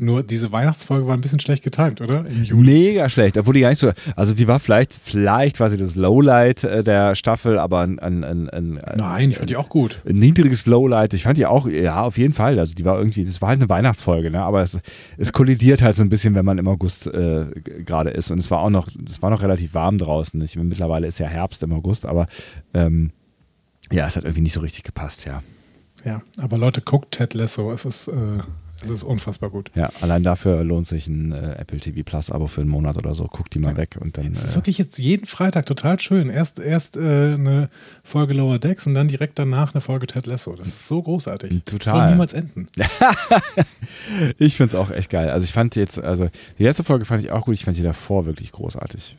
[0.00, 2.24] Nur diese Weihnachtsfolge war ein bisschen schlecht getimt, oder?
[2.24, 2.70] Im Juli.
[2.70, 3.90] Mega schlecht, obwohl die gar nicht so.
[4.14, 8.22] Also die war vielleicht, vielleicht war sie das Lowlight äh, der Staffel, aber ein, ein,
[8.22, 10.00] ein, ein, Nein, ich fand die auch gut.
[10.08, 11.14] ein niedriges Lowlight.
[11.14, 12.60] Ich fand die auch, ja, auf jeden Fall.
[12.60, 14.40] Also die war irgendwie, das war halt eine Weihnachtsfolge, ne?
[14.40, 14.78] Aber es,
[15.16, 17.46] es kollidiert halt so ein bisschen, wenn man im August äh,
[17.84, 18.30] gerade ist.
[18.30, 20.40] Und es war auch noch, es war noch relativ warm draußen.
[20.42, 22.28] Ich, meine, mittlerweile ist ja Herbst im August, aber
[22.72, 23.10] ähm,
[23.90, 25.42] ja, es hat irgendwie nicht so richtig gepasst, ja.
[26.04, 27.72] Ja, aber Leute, guckt Ted Lasso.
[27.72, 28.38] Es ist, äh,
[28.82, 29.70] es ist unfassbar gut.
[29.74, 33.14] Ja, allein dafür lohnt sich ein äh, Apple TV Plus Abo für einen Monat oder
[33.14, 33.24] so.
[33.24, 34.32] Guckt die mal weg und dann.
[34.32, 36.30] Es ist Äh, wirklich jetzt jeden Freitag total schön.
[36.30, 37.00] Erst, erst äh,
[37.34, 37.68] eine
[38.04, 40.54] Folge Lower Decks und dann direkt danach eine Folge Ted Lasso.
[40.56, 41.50] Das ist so großartig.
[41.64, 41.92] Das Total.
[42.00, 42.68] soll niemals enden.
[44.38, 45.30] Ich finde es auch echt geil.
[45.30, 46.28] Also ich fand jetzt, also
[46.58, 49.16] die letzte Folge fand ich auch gut, ich fand die davor wirklich großartig.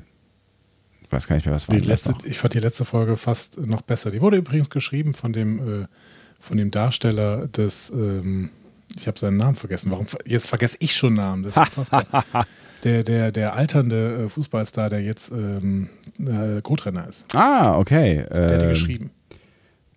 [1.04, 3.18] Ich weiß gar nicht mehr, was war Die das letzte, ich fand die letzte Folge
[3.18, 4.12] fast noch besser.
[4.12, 5.88] Die wurde übrigens geschrieben von dem, äh,
[6.40, 8.50] von dem Darsteller des, ähm,
[8.96, 9.92] ich habe seinen Namen vergessen.
[9.92, 10.06] Warum?
[10.26, 11.44] Jetzt vergesse ich schon Namen.
[11.44, 12.06] Das ist unfassbar.
[12.84, 15.90] der, der, der alternde äh, Fußballstar, der jetzt ähm,
[16.20, 17.34] äh, Co-Trainer ist.
[17.36, 18.26] Ah, okay.
[18.32, 19.12] Der hat Ähm, geschrieben.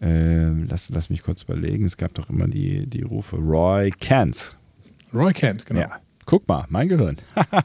[0.00, 1.84] ähm, lass, lass mich kurz überlegen.
[1.84, 4.56] Es gab doch immer die, die Rufe Roy Kent.
[5.14, 5.80] Roy Kent, genau.
[5.80, 6.00] Ja.
[6.26, 7.16] Guck mal, mein Gehirn.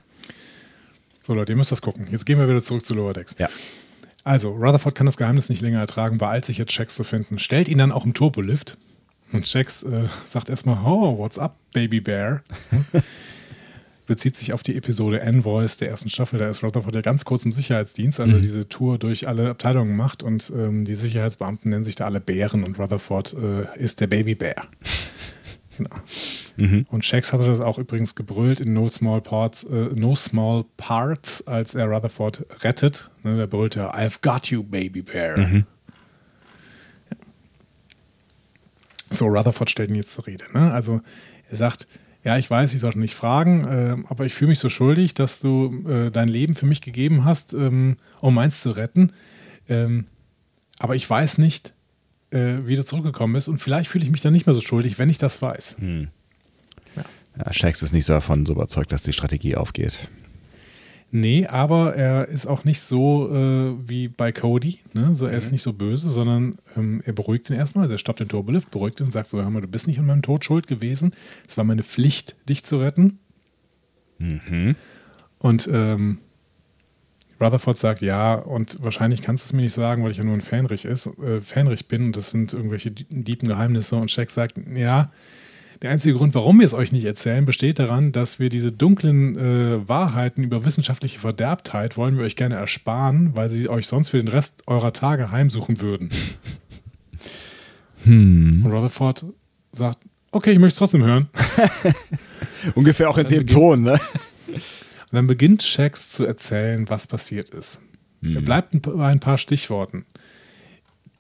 [1.22, 2.08] So Leute, ihr müsst das gucken.
[2.10, 3.36] Jetzt gehen wir wieder zurück zu Lower Decks.
[3.38, 3.50] Ja.
[4.24, 7.68] Also, Rutherford kann das Geheimnis nicht länger ertragen, beeilt sich jetzt Shax zu finden, stellt
[7.68, 8.78] ihn dann auch im Turbolift.
[9.34, 12.44] Und Shax äh, sagt erstmal, oh, what's up, Baby Bear?
[14.08, 16.40] Bezieht sich auf die Episode Envoys der ersten Staffel.
[16.40, 20.24] Da ist Rutherford ja ganz kurz im Sicherheitsdienst, also diese Tour durch alle Abteilungen macht
[20.24, 24.36] und ähm, die Sicherheitsbeamten nennen sich da alle Bären und Rutherford äh, ist der Baby
[24.36, 24.66] Bear.
[25.78, 25.90] genau.
[26.90, 31.46] Und Shax hatte das auch übrigens gebrüllt in No Small Parts, äh, No Small Parts,
[31.46, 33.12] als er Rutherford rettet.
[33.24, 35.38] Ne, der brüllte, I've got you, Baby Bear.
[35.38, 35.64] Ja.
[39.10, 40.46] So, Rutherford stellt ihn jetzt zur Rede.
[40.54, 40.72] Ne?
[40.72, 41.02] Also
[41.50, 41.88] er sagt,
[42.24, 45.40] ja, ich weiß, ich sollte nicht fragen, äh, aber ich fühle mich so schuldig, dass
[45.40, 49.14] du äh, dein Leben für mich gegeben hast, ähm, um meins zu retten.
[49.70, 50.06] Ähm,
[50.80, 51.74] aber ich weiß nicht,
[52.32, 55.00] äh, wie du zurückgekommen bist und vielleicht fühle ich mich dann nicht mehr so schuldig,
[55.00, 55.78] wenn ich das weiß.
[57.38, 60.10] Ja, Shax ist nicht so davon so überzeugt, dass die Strategie aufgeht.
[61.10, 64.80] Nee, aber er ist auch nicht so äh, wie bei Cody.
[64.94, 65.14] Ne?
[65.16, 67.84] So, er ist nicht so böse, sondern ähm, er beruhigt ihn erstmal.
[67.84, 70.00] Also er stoppt den Turbolift, beruhigt ihn und sagt so: Hör mal, du bist nicht
[70.00, 71.14] an meinem Tod schuld gewesen.
[71.48, 73.20] Es war meine Pflicht, dich zu retten.
[75.40, 76.18] Und ähm,
[77.40, 80.34] Rutherford sagt: Ja, und wahrscheinlich kannst du es mir nicht sagen, weil ich ja nur
[80.34, 83.96] ein Fähnrich, ist, äh, Fähnrich bin und das sind irgendwelche die- tiefen Geheimnisse.
[83.96, 85.12] Und Shaq sagt: Ja.
[85.82, 89.38] Der einzige Grund, warum wir es euch nicht erzählen, besteht daran, dass wir diese dunklen
[89.38, 94.18] äh, Wahrheiten über wissenschaftliche Verderbtheit wollen wir euch gerne ersparen, weil sie euch sonst für
[94.18, 96.10] den Rest eurer Tage heimsuchen würden.
[98.06, 99.26] Und Rutherford
[99.72, 100.00] sagt,
[100.32, 101.30] okay, ich möchte es trotzdem hören.
[102.76, 104.00] Ungefähr auch in dem beginnt- Ton, ne?
[104.48, 107.82] Und dann beginnt Shax zu erzählen, was passiert ist.
[108.24, 110.06] Er bleibt bei ein paar Stichworten,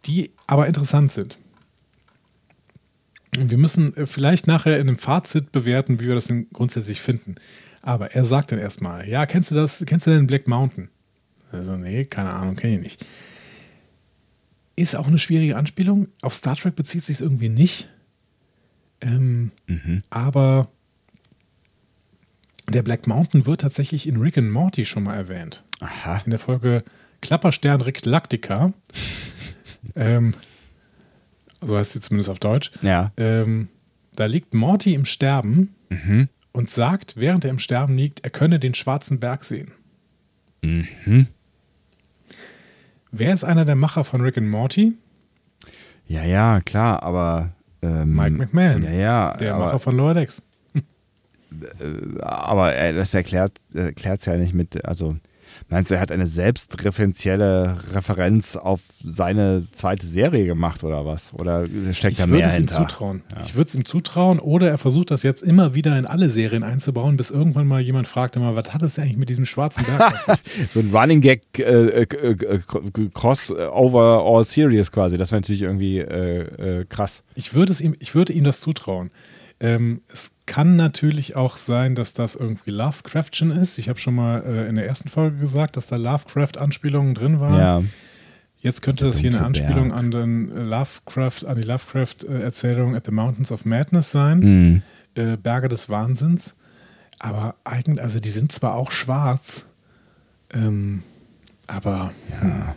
[0.05, 1.37] die aber interessant sind.
[3.31, 7.35] Wir müssen äh, vielleicht nachher in einem Fazit bewerten, wie wir das denn grundsätzlich finden.
[7.81, 10.89] Aber er sagt dann erstmal, ja, kennst du das, kennst du denn Black Mountain?
[11.51, 13.05] Also, nee, keine Ahnung, kenne ich nicht.
[14.75, 16.07] Ist auch eine schwierige Anspielung.
[16.21, 17.89] Auf Star Trek bezieht sich irgendwie nicht.
[19.01, 19.51] Ähm,
[20.09, 20.69] Aber
[22.69, 25.63] der Black Mountain wird tatsächlich in Rick and Morty schon mal erwähnt.
[25.79, 26.21] Aha.
[26.25, 26.83] In der Folge
[27.21, 28.73] Klapperstern Reklaktika.
[29.95, 30.33] ähm,
[31.61, 32.71] so heißt sie zumindest auf Deutsch.
[32.81, 33.11] Ja.
[33.17, 33.69] Ähm,
[34.15, 35.75] da liegt Morty im Sterben
[36.51, 39.71] und sagt, während er im Sterben liegt, er könne den schwarzen Berg sehen.
[43.11, 44.93] Wer ist einer der Macher von Rick and Morty?
[46.07, 47.51] Ja, ja, klar, aber.
[47.81, 48.83] Ähm, Mike McMahon.
[48.83, 49.37] Ja, ja.
[49.37, 50.41] Der aber, Macher von Lower Decks.
[52.21, 54.83] aber äh, das erklärt es ja nicht mit.
[54.85, 55.17] Also,
[55.69, 61.33] meinst du, er hat eine selbstreferenzielle Referenz auf seine zweite Serie gemacht oder was?
[61.33, 62.75] Oder steckt Ich da würde mehr es ihm hinter?
[62.87, 63.23] zutrauen.
[63.43, 66.63] Ich würde es ihm zutrauen oder er versucht das jetzt immer wieder in alle Serien
[66.63, 70.13] einzubauen, bis irgendwann mal jemand fragt immer, was hat es eigentlich mit diesem schwarzen Berg?
[70.69, 72.59] So ein Running Gag äh, äh, äh,
[73.13, 75.17] Cross over all series quasi.
[75.17, 77.23] Das wäre natürlich irgendwie äh, äh, krass.
[77.35, 79.11] Ich würde, es ihm, ich würde ihm das zutrauen.
[79.59, 83.77] Ähm, es kann natürlich auch sein, dass das irgendwie Lovecraftchen ist.
[83.77, 87.59] Ich habe schon mal äh, in der ersten Folge gesagt, dass da Lovecraft-Anspielungen drin waren.
[87.59, 87.83] Ja.
[88.59, 93.51] Jetzt könnte das hier eine Anspielung an, den Lovecraft, an die Lovecraft-Erzählung At the Mountains
[93.51, 94.39] of Madness sein.
[94.39, 94.81] Mhm.
[95.13, 96.55] Äh, Berge des Wahnsinns.
[97.19, 99.67] Aber eigentlich, also die sind zwar auch schwarz,
[100.53, 101.03] ähm,
[101.67, 102.11] aber.
[102.41, 102.75] Ja.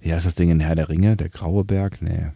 [0.00, 1.16] Wie heißt das Ding in Herr der Ringe?
[1.16, 2.00] Der Graue Berg?
[2.00, 2.28] Nee.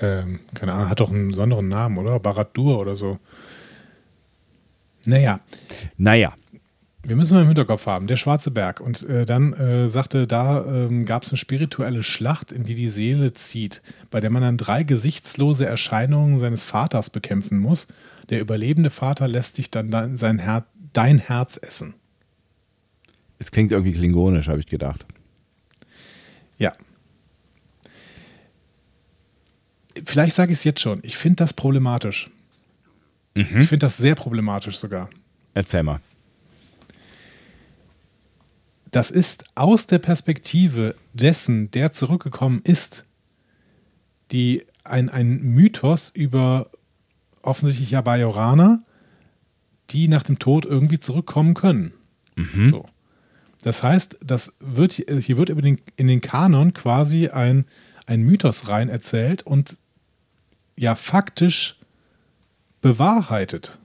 [0.00, 2.18] Ähm, keine Ahnung, hat doch einen besonderen Namen, oder?
[2.20, 3.18] Baradur oder so.
[5.04, 5.40] Naja.
[5.96, 6.34] Naja.
[7.02, 8.80] Wir müssen mal im Hinterkopf haben, der Schwarze Berg.
[8.80, 12.90] Und äh, dann äh, sagte, da ähm, gab es eine spirituelle Schlacht, in die die
[12.90, 17.88] Seele zieht, bei der man dann drei gesichtslose Erscheinungen seines Vaters bekämpfen muss.
[18.28, 21.94] Der überlebende Vater lässt sich dann sein Her dein Herz essen.
[23.38, 25.06] Es klingt irgendwie klingonisch, habe ich gedacht.
[26.58, 26.74] Ja.
[30.04, 31.00] Vielleicht sage ich es jetzt schon.
[31.02, 32.30] Ich finde das problematisch.
[33.34, 33.42] Mhm.
[33.42, 35.08] Ich finde das sehr problematisch sogar.
[35.54, 36.00] Erzähl mal.
[38.90, 43.04] Das ist aus der Perspektive dessen, der zurückgekommen ist,
[44.32, 46.70] die ein, ein Mythos über
[47.42, 48.82] offensichtlich ja Bajoraner,
[49.90, 51.92] die nach dem Tod irgendwie zurückkommen können.
[52.36, 52.70] Mhm.
[52.70, 52.86] So.
[53.62, 57.66] Das heißt, das wird, hier wird über den, in den Kanon quasi ein,
[58.10, 59.78] ein Mythos rein erzählt und
[60.76, 61.76] ja faktisch
[62.80, 63.78] bewahrheitet.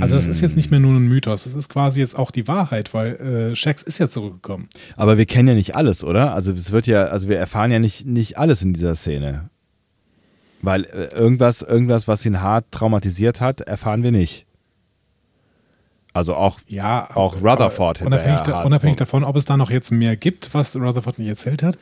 [0.00, 2.48] Also das ist jetzt nicht mehr nur ein Mythos, das ist quasi jetzt auch die
[2.48, 4.68] Wahrheit, weil äh, Shax ist ja zurückgekommen.
[4.96, 6.34] Aber wir kennen ja nicht alles, oder?
[6.34, 9.48] Also es wird ja, also wir erfahren ja nicht, nicht alles in dieser Szene.
[10.60, 14.44] Weil äh, irgendwas, irgendwas, was ihn hart traumatisiert hat, erfahren wir nicht.
[16.12, 20.16] Also auch, ja, auch Rutherford unabhängig, da, unabhängig davon, ob es da noch jetzt mehr
[20.16, 21.78] gibt, was Rutherford nicht erzählt hat.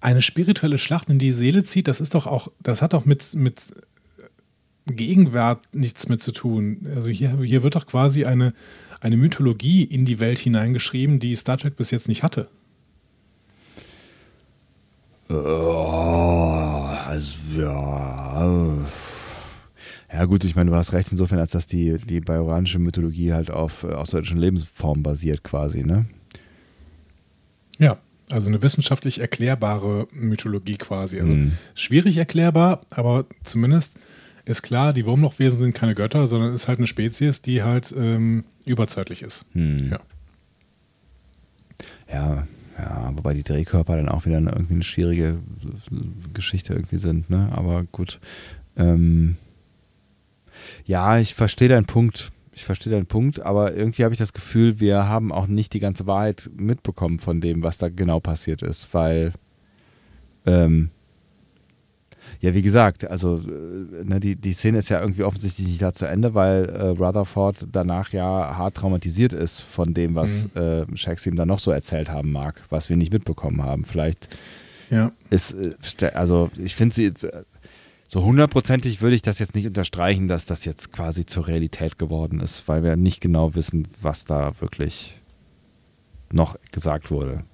[0.00, 3.34] Eine spirituelle Schlacht in die Seele zieht, das ist doch auch, das hat doch mit,
[3.34, 3.66] mit
[4.86, 6.86] Gegenwart nichts mit zu tun.
[6.94, 8.54] Also hier, hier wird doch quasi eine,
[9.00, 12.48] eine Mythologie in die Welt hineingeschrieben, die Star Trek bis jetzt nicht hatte.
[15.28, 18.78] Oh, also, ja.
[20.12, 23.50] Ja, gut, ich meine, du hast recht insofern, als dass die, die bajoranische Mythologie halt
[23.50, 26.06] auf äh, außerirdischen Lebensformen basiert, quasi, ne?
[27.78, 27.98] Ja,
[28.30, 31.20] also eine wissenschaftlich erklärbare Mythologie quasi.
[31.20, 31.52] Also mhm.
[31.74, 33.98] schwierig erklärbar, aber zumindest
[34.44, 38.44] ist klar, die Wurmlochwesen sind keine Götter, sondern ist halt eine Spezies, die halt ähm,
[38.66, 39.44] überzeitlich ist.
[39.54, 39.90] Mhm.
[39.90, 40.00] Ja.
[42.12, 42.46] Ja,
[42.76, 45.38] ja, wobei die Drehkörper dann auch wieder eine, irgendwie eine schwierige
[46.34, 47.48] Geschichte irgendwie sind, ne?
[47.52, 48.18] Aber gut.
[48.76, 49.36] Ähm,
[50.84, 52.32] ja, ich verstehe deinen Punkt.
[52.52, 55.80] Ich verstehe deinen Punkt, aber irgendwie habe ich das Gefühl, wir haben auch nicht die
[55.80, 59.32] ganze Wahrheit mitbekommen von dem, was da genau passiert ist, weil
[60.46, 60.90] ähm,
[62.40, 65.92] ja, wie gesagt, also äh, ne, die, die Szene ist ja irgendwie offensichtlich nicht da
[65.92, 70.60] zu Ende, weil äh, Rutherford danach ja hart traumatisiert ist von dem, was mhm.
[70.60, 73.84] äh, Shax ihm dann noch so erzählt haben mag, was wir nicht mitbekommen haben.
[73.84, 74.38] Vielleicht
[74.90, 75.12] ja.
[75.30, 75.54] ist,
[76.02, 77.12] äh, also ich finde sie,
[78.12, 82.40] so hundertprozentig würde ich das jetzt nicht unterstreichen, dass das jetzt quasi zur Realität geworden
[82.40, 85.16] ist, weil wir nicht genau wissen, was da wirklich
[86.32, 87.44] noch gesagt wurde.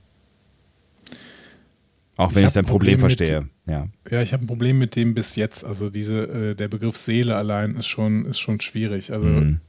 [2.17, 3.43] Auch wenn ich, ich dein Problem, Problem verstehe.
[3.43, 3.89] Mit, ja.
[4.11, 5.63] ja, ich habe ein Problem mit dem bis jetzt.
[5.63, 9.13] Also diese, äh, der Begriff Seele allein ist schon, ist schon schwierig.
[9.13, 9.61] Also, mhm.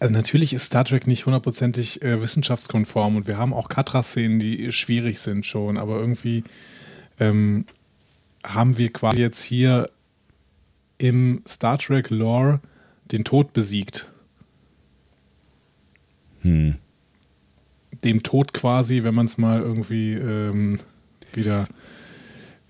[0.00, 4.72] also natürlich ist Star Trek nicht hundertprozentig äh, wissenschaftskonform und wir haben auch Katra-Szenen, die
[4.72, 6.42] schwierig sind schon, aber irgendwie
[7.20, 7.66] ähm,
[8.44, 9.90] haben wir quasi jetzt hier
[10.98, 12.60] im Star Trek Lore
[13.10, 14.12] den Tod besiegt.
[16.42, 16.76] Hm.
[18.04, 20.78] Dem Tod quasi, wenn man es mal irgendwie ähm,
[21.32, 21.66] wieder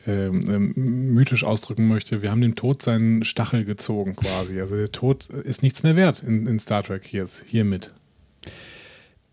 [0.06, 0.72] ähm, ähm,
[1.14, 4.60] mythisch ausdrücken möchte, wir haben dem Tod seinen Stachel gezogen quasi.
[4.60, 7.92] Also der Tod ist nichts mehr wert in, in Star Trek hier, hiermit.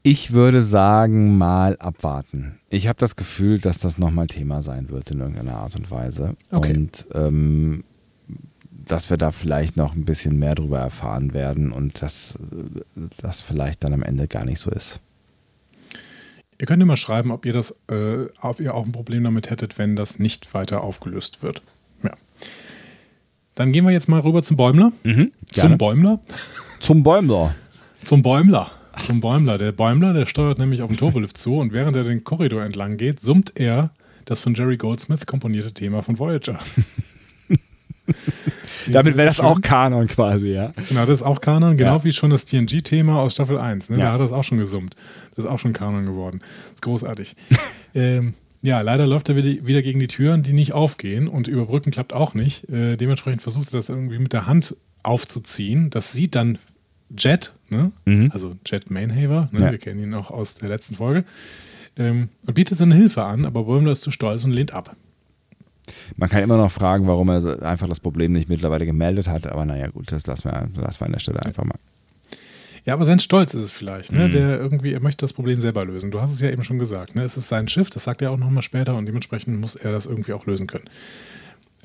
[0.03, 2.59] Ich würde sagen, mal abwarten.
[2.69, 6.35] Ich habe das Gefühl, dass das nochmal Thema sein wird in irgendeiner Art und Weise.
[6.49, 6.73] Okay.
[6.75, 7.83] Und ähm,
[8.69, 12.39] dass wir da vielleicht noch ein bisschen mehr drüber erfahren werden und dass
[13.21, 14.99] das vielleicht dann am Ende gar nicht so ist.
[16.57, 19.77] Ihr könnt immer schreiben, ob ihr das, äh, ob ihr auch ein Problem damit hättet,
[19.77, 21.61] wenn das nicht weiter aufgelöst wird.
[22.03, 22.11] Ja.
[23.53, 24.91] Dann gehen wir jetzt mal rüber zum Bäumler.
[25.03, 26.19] Mhm, zum Bäumler.
[26.79, 27.55] Zum Bäumler.
[28.03, 29.57] zum Bäumler zum Bäumler.
[29.57, 32.97] Der Bäumler, der steuert nämlich auf den Turbolift zu und während er den Korridor entlang
[32.97, 33.91] geht, summt er
[34.25, 36.59] das von Jerry Goldsmith komponierte Thema von Voyager.
[38.87, 40.73] Damit wäre das auch Kanon quasi, ja.
[40.89, 42.03] Genau, das ist auch Kanon, genau ja.
[42.03, 43.91] wie schon das TNG-Thema aus Staffel 1.
[43.91, 43.97] Ne?
[43.97, 44.05] Ja.
[44.05, 44.95] Da hat er es auch schon gesummt.
[45.35, 46.39] Das ist auch schon Kanon geworden.
[46.39, 47.35] Das ist großartig.
[47.95, 52.13] ähm, ja, leider läuft er wieder gegen die Türen, die nicht aufgehen und überbrücken klappt
[52.13, 52.69] auch nicht.
[52.69, 55.89] Äh, dementsprechend versucht er das irgendwie mit der Hand aufzuziehen.
[55.89, 56.59] Das sieht dann
[57.17, 57.91] Jet, ne?
[58.05, 58.31] Mhm.
[58.33, 59.59] also Jet Mainhaver, ne?
[59.59, 59.71] Ja.
[59.71, 61.25] wir kennen ihn auch aus der letzten Folge,
[61.97, 64.95] ähm, und bietet seine Hilfe an, aber Wormler ist zu stolz und lehnt ab.
[66.15, 69.65] Man kann immer noch fragen, warum er einfach das Problem nicht mittlerweile gemeldet hat, aber
[69.65, 71.77] naja, gut, das lassen wir, lassen wir an der Stelle einfach mal.
[72.85, 74.27] Ja, aber sein Stolz ist es vielleicht, ne?
[74.27, 74.31] Mhm.
[74.31, 76.09] Der irgendwie, er möchte das Problem selber lösen.
[76.09, 77.21] Du hast es ja eben schon gesagt, ne?
[77.23, 80.07] Es ist sein Schiff, das sagt er auch nochmal später und dementsprechend muss er das
[80.07, 80.85] irgendwie auch lösen können.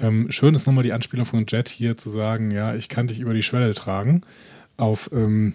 [0.00, 3.18] Ähm, schön ist nochmal die Anspielung von Jet hier zu sagen, ja, ich kann dich
[3.18, 4.22] über die Schwelle tragen.
[4.76, 5.54] Auf ähm,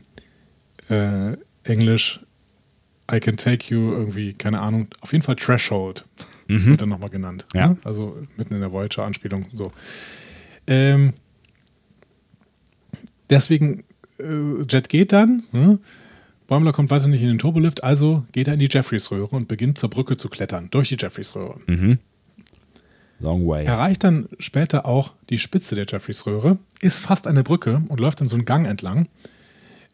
[0.89, 2.21] äh, Englisch,
[3.11, 6.05] I can take you irgendwie, keine Ahnung, auf jeden Fall Threshold
[6.47, 6.65] mhm.
[6.65, 7.45] wird dann nochmal genannt.
[7.53, 7.69] Ja.
[7.69, 7.77] Ne?
[7.83, 9.45] Also mitten in der Voyager-Anspielung.
[9.51, 9.71] So.
[10.67, 11.13] Ähm,
[13.29, 13.83] deswegen,
[14.19, 15.79] äh, Jet geht dann, ne?
[16.47, 19.77] Bäumler kommt weiter nicht in den Turbolift, also geht er in die Jeffreys-Röhre und beginnt
[19.77, 21.61] zur Brücke zu klettern, durch die Jeffreys-Röhre.
[21.65, 21.99] Mhm.
[23.21, 23.65] Long way.
[23.65, 28.27] Erreicht dann später auch die Spitze der Jeffreys-Röhre, ist fast der Brücke und läuft dann
[28.27, 29.07] so einen Gang entlang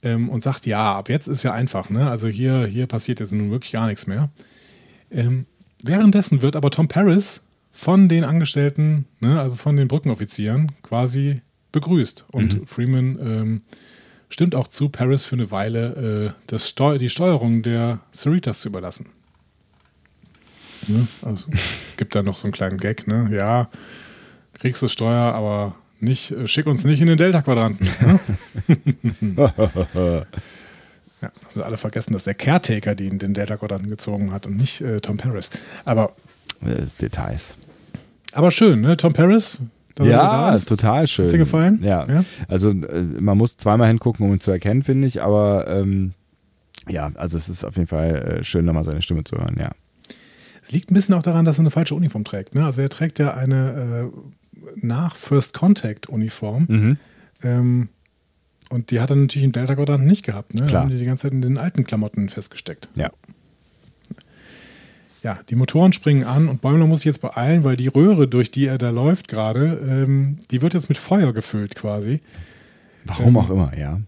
[0.04, 2.10] ähm, und sagt, ja, ab jetzt ist ja einfach, ne?
[2.10, 4.30] Also hier, hier passiert jetzt nun wirklich gar nichts mehr.
[5.12, 5.46] Ähm,
[5.84, 11.42] währenddessen wird aber Tom Paris von den Angestellten, ne, also von den Brückenoffizieren, quasi
[11.72, 12.26] begrüßt.
[12.32, 12.68] Und mhm.
[12.68, 13.62] Freeman ähm,
[14.30, 18.70] stimmt auch zu, Paris für eine Weile äh, das Steu die Steuerung der Cerritas zu
[18.70, 19.10] überlassen.
[20.88, 21.08] Ne?
[21.22, 21.50] Also
[21.98, 23.30] gibt da noch so einen kleinen Gag, ne?
[23.32, 23.70] Ja,
[24.54, 27.88] kriegst du Steuer, aber nicht, äh, schick uns nicht in den Delta-Quadranten.
[28.02, 28.20] Ne?
[31.22, 35.00] ja, also alle vergessen, dass der Caretaker den, den Delta-Quadranten gezogen hat und nicht äh,
[35.00, 35.50] Tom Paris.
[35.86, 36.14] Aber.
[37.02, 37.58] Details.
[38.34, 38.98] Aber schön, ne?
[38.98, 39.60] Tom Paris,
[40.06, 41.26] ja, total schön.
[41.26, 41.80] Hat dir gefallen?
[41.84, 42.06] Ja.
[42.08, 42.26] ja.
[42.48, 46.14] Also äh, man muss zweimal hingucken, um ihn zu erkennen, finde ich, aber ähm,
[46.88, 49.72] ja, also es ist auf jeden Fall äh, schön, nochmal seine Stimme zu hören, ja.
[50.68, 52.54] Es liegt ein bisschen auch daran, dass er eine falsche Uniform trägt.
[52.54, 52.66] Ne?
[52.66, 56.66] Also er trägt ja eine äh, nach First Contact Uniform.
[56.68, 56.98] Mhm.
[57.42, 57.90] Ähm,
[58.70, 60.54] und die hat er natürlich im Delta Quadranten nicht gehabt.
[60.54, 60.66] Ne?
[60.66, 60.72] Klar.
[60.72, 62.90] Da haben die die ganze Zeit in den alten Klamotten festgesteckt.
[62.96, 63.12] Ja.
[65.24, 68.52] Ja, die Motoren springen an und Bäumler muss sich jetzt beeilen, weil die Röhre, durch
[68.52, 72.20] die er da läuft gerade, ähm, die wird jetzt mit Feuer gefüllt quasi.
[73.06, 74.02] Warum ähm, auch immer, ja.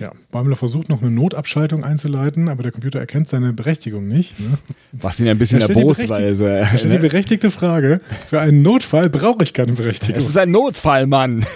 [0.00, 4.38] Ja, Bäumler versucht noch eine Notabschaltung einzuleiten, aber der Computer erkennt seine Berechtigung nicht.
[4.40, 4.58] Ne?
[4.92, 6.48] Was ihn ein bisschen erbosweise.
[6.48, 10.16] Er stellt die berechtigte Frage: Für einen Notfall brauche ich keine Berechtigung.
[10.16, 11.46] Es ist ein Notfall, Mann.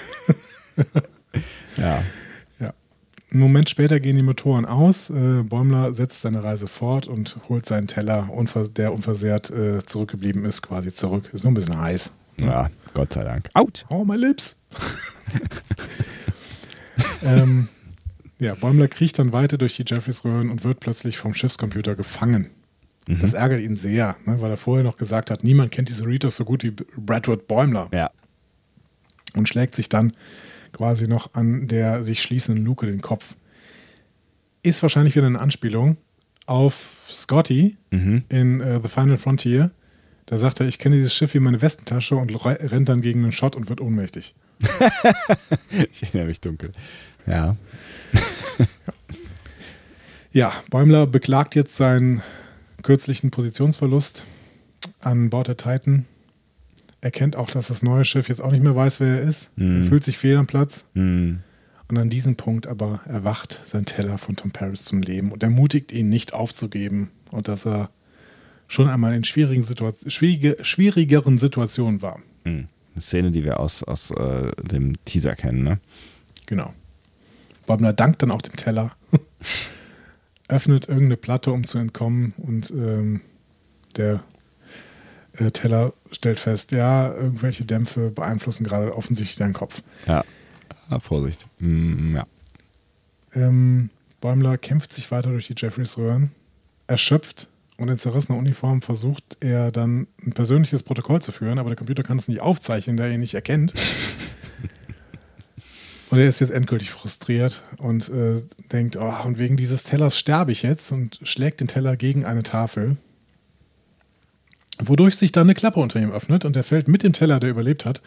[1.77, 2.03] ja.
[2.61, 2.75] ja.
[3.31, 5.11] Einen Moment später gehen die Motoren aus.
[5.11, 8.29] Äh, Bäumler setzt seine Reise fort und holt seinen Teller,
[8.77, 11.31] der unversehrt äh, zurückgeblieben ist, quasi zurück.
[11.33, 12.13] Ist nur ein bisschen heiß.
[12.41, 12.47] Ne?
[12.47, 13.51] Ja, Gott sei Dank.
[13.55, 13.85] Out!
[13.91, 14.63] Oh, my lips!
[17.23, 17.69] ähm,
[18.39, 22.51] ja, Bäumler kriecht dann weiter durch die Jeffreys-Röhren und wird plötzlich vom Schiffscomputer gefangen.
[23.09, 23.21] Mhm.
[23.21, 26.37] Das ärgert ihn sehr, ne, weil er vorher noch gesagt hat, niemand kennt diese Readers
[26.37, 27.89] so gut wie Bradford Bäumler.
[27.93, 28.11] Ja.
[29.35, 30.13] Und schlägt sich dann
[30.73, 33.35] quasi noch an der sich schließenden Luke den Kopf.
[34.63, 35.97] Ist wahrscheinlich wieder eine Anspielung
[36.47, 38.25] auf Scotty mhm.
[38.29, 39.71] in uh, The Final Frontier.
[40.27, 43.33] Da sagt er, ich kenne dieses Schiff wie meine Westentasche und rennt dann gegen einen
[43.33, 44.35] Shot und wird ohnmächtig.
[45.93, 46.73] ich erinnere mich dunkel.
[47.27, 47.57] Ja.
[50.39, 52.23] Ja, Bäumler beklagt jetzt seinen
[52.85, 54.25] kürzlichen Positionsverlust
[55.01, 56.07] an Bord der Titan.
[57.01, 59.59] Er kennt auch, dass das neue Schiff jetzt auch nicht mehr weiß, wer er ist.
[59.59, 59.83] Mm.
[59.83, 60.91] Er fühlt sich fehl am Platz.
[60.95, 61.39] Mm.
[61.89, 65.91] Und an diesem Punkt aber erwacht sein Teller von Tom Paris zum Leben und ermutigt
[65.91, 67.91] ihn nicht aufzugeben und dass er
[68.69, 72.21] schon einmal in schwierigen Situation, schwierige, schwierigeren Situationen war.
[72.45, 72.67] Mm.
[72.95, 75.81] Eine Szene, die wir aus, aus äh, dem Teaser kennen, ne?
[76.47, 76.75] Genau.
[77.67, 78.93] Bäumler dankt dann auch dem Teller,
[80.49, 83.21] öffnet irgendeine Platte, um zu entkommen und ähm,
[83.97, 84.25] der
[85.35, 89.83] äh, Teller stellt fest, ja, irgendwelche Dämpfe beeinflussen gerade offensichtlich deinen Kopf.
[90.07, 90.25] Ja,
[90.91, 91.47] ja Vorsicht.
[91.59, 92.27] Mm, ja.
[93.35, 96.33] Ähm, Bäumler kämpft sich weiter durch die Jeffreys-Röhren,
[96.87, 101.77] erschöpft und in zerrissener Uniform versucht er dann ein persönliches Protokoll zu führen, aber der
[101.77, 103.75] Computer kann es nicht aufzeichnen, da er ihn nicht erkennt.
[106.11, 108.41] Und er ist jetzt endgültig frustriert und äh,
[108.73, 112.43] denkt, oh, und wegen dieses Tellers sterbe ich jetzt und schlägt den Teller gegen eine
[112.43, 112.97] Tafel.
[114.79, 117.51] Wodurch sich dann eine Klappe unter ihm öffnet und er fällt mit dem Teller, der
[117.51, 118.01] überlebt hat,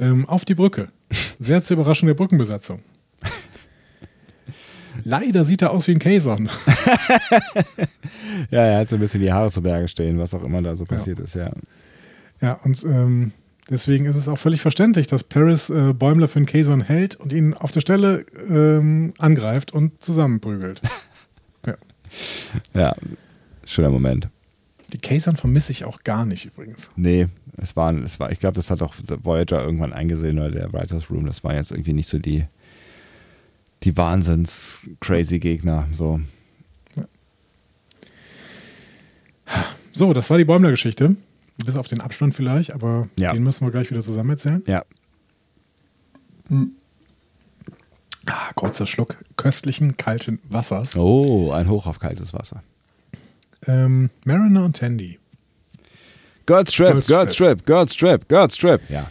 [0.00, 0.88] ähm, auf die Brücke.
[1.38, 2.82] Sehr zur Überraschung der Brückenbesatzung.
[5.04, 6.48] Leider sieht er aus wie ein Kazon.
[8.50, 10.74] ja, er hat so ein bisschen die Haare zu Berge stehen, was auch immer da
[10.74, 11.24] so passiert ja.
[11.24, 11.52] ist, ja.
[12.40, 13.32] Ja, und ähm,
[13.68, 17.32] Deswegen ist es auch völlig verständlich, dass Paris äh, Bäumler für einen Kayson hält und
[17.32, 20.80] ihn auf der Stelle ähm, angreift und zusammenprügelt.
[21.66, 21.74] ja.
[22.74, 22.96] ja,
[23.64, 24.28] schöner Moment.
[24.92, 26.92] Die Kayson vermisse ich auch gar nicht übrigens.
[26.94, 27.26] Nee,
[27.56, 31.10] es war, es war ich glaube, das hat auch Voyager irgendwann eingesehen oder der Writers
[31.10, 31.26] Room.
[31.26, 32.44] Das war jetzt irgendwie nicht so die,
[33.82, 35.88] die Wahnsinns-crazy Gegner.
[35.92, 36.20] So.
[36.94, 37.04] Ja.
[39.90, 41.16] so, das war die Bäumler-Geschichte.
[41.64, 43.32] Bis auf den Abspann vielleicht, aber Ja.
[43.32, 44.62] den müssen wir gleich wieder zusammen erzählen.
[44.66, 44.84] Ja.
[48.26, 50.96] Ah, kurzer Schluck köstlichen kalten Wassers.
[50.96, 52.62] Oh, ein Hoch auf kaltes Wasser.
[53.66, 55.18] Ähm, Mariner und Tandy.
[56.44, 58.80] Girls Trip, Girls Trip, Girls Trip, Girls Trip.
[58.88, 59.10] Ja.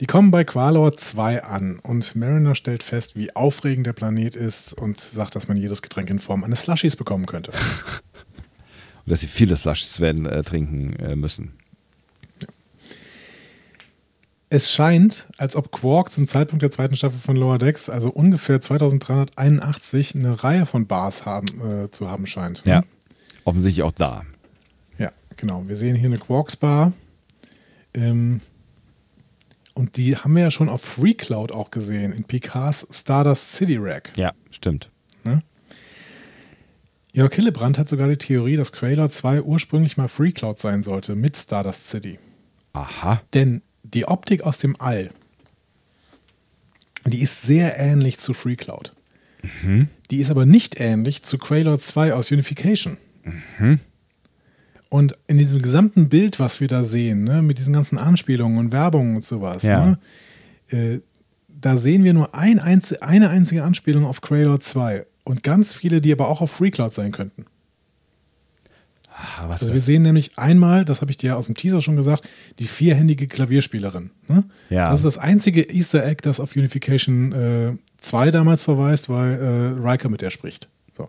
[0.00, 4.72] Die kommen bei Qualor 2 an und Mariner stellt fest, wie aufregend der Planet ist
[4.72, 7.52] und sagt, dass man jedes Getränk in Form eines Slushies bekommen könnte.
[9.04, 11.54] Und dass sie viele Slushes werden äh, trinken äh, müssen.
[14.52, 18.60] Es scheint, als ob Quark zum Zeitpunkt der zweiten Staffel von Lower Decks, also ungefähr
[18.60, 21.46] 2381, eine Reihe von Bars haben,
[21.84, 22.62] äh, zu haben scheint.
[22.66, 22.82] Ja.
[23.44, 24.26] Offensichtlich auch da.
[24.98, 25.66] Ja, genau.
[25.68, 26.92] Wir sehen hier eine Quarks Bar.
[27.94, 28.42] Ähm,
[29.72, 33.78] und die haben wir ja schon auf Free Cloud auch gesehen, in Picards Stardust City
[33.78, 34.12] Rack.
[34.16, 34.90] Ja, stimmt.
[37.14, 41.14] Jörg Hillebrand hat sogar die Theorie, dass Quailor 2 ursprünglich mal Free Cloud sein sollte
[41.14, 42.18] mit Stardust City.
[42.72, 43.20] Aha.
[43.34, 43.60] Denn
[43.94, 45.10] die Optik aus dem All,
[47.04, 48.94] die ist sehr ähnlich zu Free Cloud.
[50.10, 52.96] Die ist aber nicht ähnlich zu Quailor 2 aus Unification.
[54.88, 58.72] Und in diesem gesamten Bild, was wir da sehen, ne, mit diesen ganzen Anspielungen und
[58.72, 59.86] Werbungen und sowas, Ja.
[59.86, 59.98] ne,
[60.70, 61.00] äh,
[61.48, 66.00] da sehen wir nur ein einzi eine einzige Anspielung auf Quailor 2 und ganz viele,
[66.00, 67.44] die aber auch auf Free Cloud sein könnten.
[69.22, 71.54] Ah, was, Also wir was, sehen nämlich einmal, das habe ich dir ja aus dem
[71.54, 72.28] Teaser schon gesagt,
[72.58, 74.10] die vierhändige Klavierspielerin.
[74.26, 74.44] Ne?
[74.68, 74.90] Ja.
[74.90, 79.88] Das ist das einzige Easter Egg, das auf Unification äh, 2 damals verweist, weil äh,
[79.88, 80.68] Riker mit der spricht.
[80.96, 81.08] So.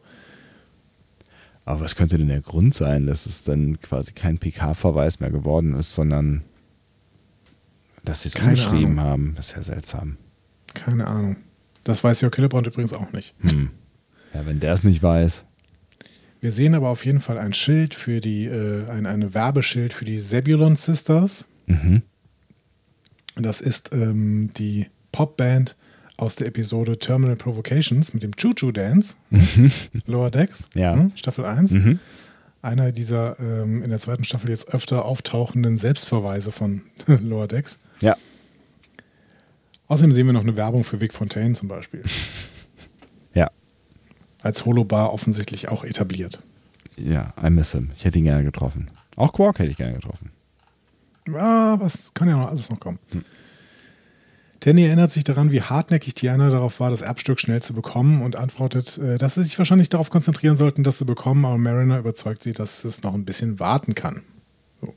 [1.66, 5.74] aber was könnte denn der Grund sein, dass es dann quasi kein PK-Verweis mehr geworden
[5.74, 6.44] ist, sondern
[8.06, 9.00] dass sie es umgeschrieben Ahnung.
[9.00, 9.34] haben?
[9.36, 10.18] Das ist ja seltsam.
[10.76, 11.38] Keine Ahnung.
[11.84, 13.34] Das weiß Jörg Hillebrand übrigens auch nicht.
[13.40, 13.72] Hm.
[14.34, 15.46] Ja, wenn der es nicht weiß.
[16.44, 20.04] Wir sehen aber auf jeden Fall ein Schild für die, äh, ein eine Werbeschild für
[20.04, 21.46] die Zebulon Sisters.
[21.68, 22.02] Mhm.
[23.38, 25.78] Das ist ähm, die Popband
[26.18, 29.16] aus der Episode Terminal Provocations mit dem Choo Choo Dance.
[30.06, 30.94] Lower Decks, Ja.
[30.98, 31.72] ne, Staffel 1.
[31.72, 32.00] Mhm.
[32.62, 37.80] Einer dieser ähm, in der zweiten Staffel jetzt öfter auftauchenden Selbstverweise von Lower Decks.
[38.02, 38.18] Ja.
[39.88, 42.04] Außerdem sehen wir noch eine Werbung für Vic Fontaine zum Beispiel.
[44.44, 46.40] Als Holobar offensichtlich auch etabliert.
[46.98, 47.90] Ja, I miss him.
[47.96, 48.90] Ich hätte ihn gerne getroffen.
[49.16, 50.32] Auch Quark hätte ich gerne getroffen.
[51.28, 53.00] Ja, was kann ja noch alles noch kommen.
[54.60, 58.36] Danny erinnert sich daran, wie hartnäckig Diana darauf war, das Erbstück schnell zu bekommen und
[58.38, 62.44] antwortet, äh, dass sie sich wahrscheinlich darauf konzentrieren sollten, das zu bekommen, aber Mariner überzeugt
[62.44, 64.22] sie, dass es noch ein bisschen warten kann.
[64.82, 64.94] So.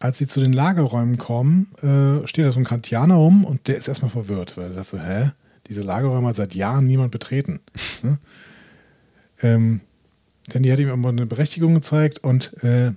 [0.00, 3.76] Als sie zu den Lagerräumen kommen, äh, steht da so ein Kantianer rum und der
[3.76, 5.30] ist erstmal verwirrt, weil er sagt so, hä?
[5.68, 7.60] Diese Lagerräume hat seit Jahren niemand betreten.
[8.02, 8.18] Ne?
[9.42, 9.80] ähm,
[10.48, 12.92] Danny hat ihm aber eine Berechtigung gezeigt und äh,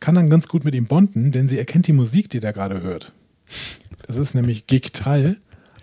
[0.00, 2.82] kann dann ganz gut mit ihm bonden, denn sie erkennt die Musik, die der gerade
[2.82, 3.12] hört.
[4.06, 5.36] Das ist nämlich Gigtal,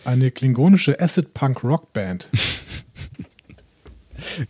[0.03, 2.29] eine klingonische Acid-Punk-Rock-Band.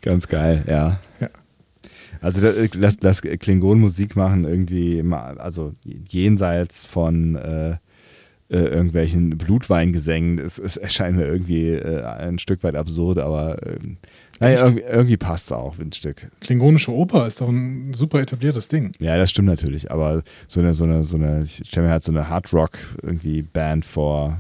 [0.02, 1.00] Ganz geil, ja.
[1.20, 1.30] Ja.
[2.22, 7.78] Also das, das, das Klingon-Musik machen irgendwie, immer, also jenseits von äh,
[8.50, 13.98] äh, irgendwelchen Blutweingesängen, es, es erscheint mir irgendwie äh, ein Stück weit absurd, aber ähm,
[14.40, 16.32] naja, irgendwie, irgendwie passt es auch ein Stück.
[16.40, 18.92] Klingonische Oper ist doch ein super etabliertes Ding.
[19.00, 22.04] Ja, das stimmt natürlich, aber so eine, so eine, so eine, ich stelle mir halt
[22.04, 24.40] so eine Hard-Rock irgendwie Band vor.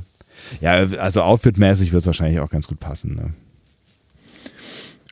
[0.61, 3.15] Ja, also outfitmäßig wird es wahrscheinlich auch ganz gut passen.
[3.15, 3.33] Ne?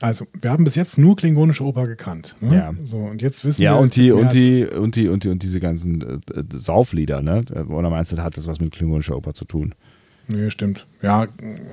[0.00, 2.36] Also, wir haben bis jetzt nur klingonische Oper gekannt.
[2.40, 2.54] Ne?
[2.54, 2.74] Ja.
[2.84, 3.80] So, und jetzt wissen Ja, wir.
[3.80, 7.44] und die, und die, und die, und die, und diese ganzen äh, äh, Sauflieder, ne?
[7.68, 9.74] Oder meinst du, hat das was mit klingonischer Oper zu tun?
[10.28, 10.86] Nee, stimmt.
[11.02, 11.26] Ja,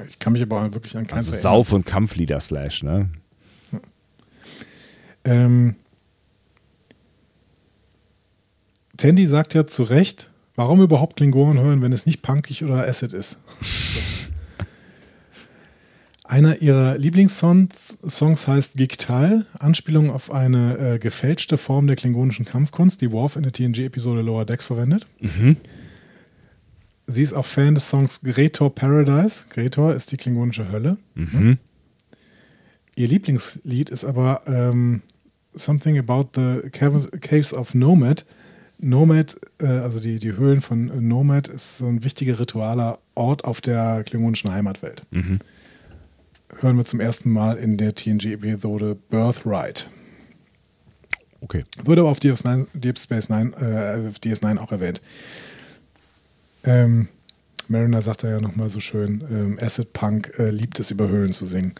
[0.08, 1.40] ich kann mich aber wirklich an keins Also.
[1.40, 3.10] Sauf- und Kampflieder slash, ne?
[5.24, 5.76] Ähm,
[8.98, 13.14] Tandy sagt ja zu Recht, warum überhaupt Klingonen hören, wenn es nicht punkig oder Acid
[13.14, 13.40] ist.
[16.28, 23.00] Einer ihrer Lieblingssongs Songs heißt Gigtal, Anspielung auf eine äh, gefälschte Form der klingonischen Kampfkunst,
[23.02, 25.06] die Worf in der TNG-Episode Lower Decks verwendet.
[27.08, 29.44] Sie ist auch Fan des Songs Gretor Paradise.
[29.52, 30.98] Gretor ist die klingonische Hölle.
[31.14, 31.60] Mhm.
[32.96, 35.04] Ihr Lieblingslied ist aber ähm,
[35.54, 38.26] Something About the Cav- Caves of Nomad.
[38.80, 43.62] Nomad, äh, also die, die Höhlen von Nomad, ist so ein wichtiger ritualer Ort auf
[43.62, 45.04] der klingonischen Heimatwelt.
[45.12, 45.40] Mhm.
[46.60, 49.90] Hören wir zum ersten Mal in der TNG-Episode Birthright.
[51.42, 51.64] Okay.
[51.84, 55.02] Wurde aber auf DS9, Deep Space Nine, äh, auf DS9 auch erwähnt.
[56.64, 57.10] Ähm,
[57.68, 61.32] Mariner sagt da ja nochmal so schön, ähm, Acid Punk äh, liebt es, über Höhlen
[61.34, 61.74] zu singen.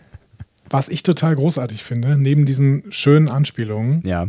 [0.70, 4.28] Was ich total großartig finde, neben diesen schönen Anspielungen, Ja.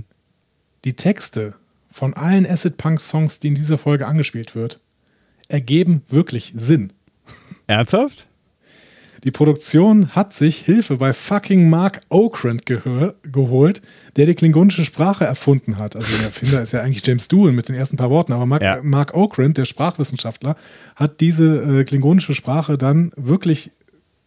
[0.86, 1.56] die Texte
[1.92, 4.80] von allen Acid Punk Songs, die in dieser Folge angespielt wird,
[5.48, 6.94] ergeben wirklich Sinn.
[7.68, 8.28] Ernsthaft?
[9.24, 13.82] Die Produktion hat sich Hilfe bei fucking Mark Okrand geholt,
[14.16, 15.96] der die klingonische Sprache erfunden hat.
[15.96, 18.62] Also der Erfinder ist ja eigentlich James Doohan mit den ersten paar Worten, aber Mark,
[18.62, 18.80] ja.
[18.84, 20.56] Mark Okrand, der Sprachwissenschaftler,
[20.96, 23.72] hat diese äh, klingonische Sprache dann wirklich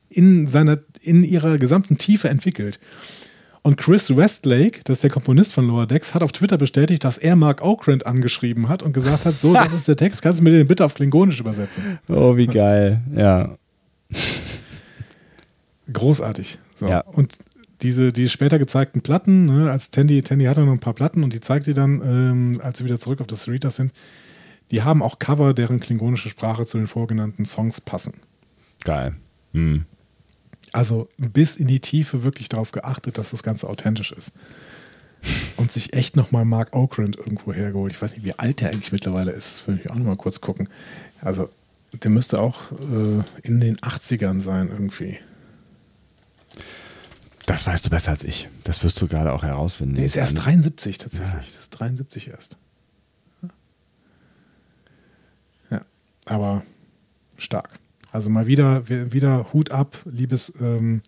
[0.08, 2.80] in seiner, in ihrer gesamten Tiefe entwickelt.
[3.62, 7.18] Und Chris Westlake, das ist der Komponist von Lower Decks, hat auf Twitter bestätigt, dass
[7.18, 10.44] er Mark Okrand angeschrieben hat und gesagt hat: So, das ist der Text, kannst du
[10.44, 11.98] mir den bitte auf Klingonisch übersetzen?
[12.08, 13.56] Oh, wie geil, ja.
[15.92, 16.58] Großartig.
[16.74, 16.88] So.
[16.88, 17.00] Ja.
[17.00, 17.38] Und
[17.82, 21.32] diese, die später gezeigten Platten, ne, als Tandy, Tandy hatte noch ein paar Platten und
[21.32, 23.92] die zeigt die dann, ähm, als sie wieder zurück auf das Cerritos sind,
[24.70, 28.14] die haben auch Cover, deren klingonische Sprache zu den vorgenannten Songs passen.
[28.84, 29.14] Geil.
[29.52, 29.84] Hm.
[30.72, 34.32] Also bis in die Tiefe wirklich darauf geachtet, dass das Ganze authentisch ist.
[35.56, 37.92] Und sich echt nochmal Mark Okrand irgendwo hergeholt.
[37.92, 39.66] Ich weiß nicht, wie alt der eigentlich mittlerweile ist.
[39.68, 40.68] Will ich auch nochmal kurz gucken.
[41.20, 41.50] Also,
[41.92, 45.18] der müsste auch äh, in den 80ern sein irgendwie.
[47.50, 48.48] Das weißt du besser als ich.
[48.62, 49.96] Das wirst du gerade auch herausfinden.
[49.96, 51.32] Nee, ist erst 73 tatsächlich.
[51.32, 51.38] Ja.
[51.40, 52.58] Das ist 73 erst.
[55.68, 55.80] Ja,
[56.26, 56.62] aber
[57.36, 57.70] stark.
[58.12, 61.02] Also mal wieder, wieder Hut ab, liebes ähm,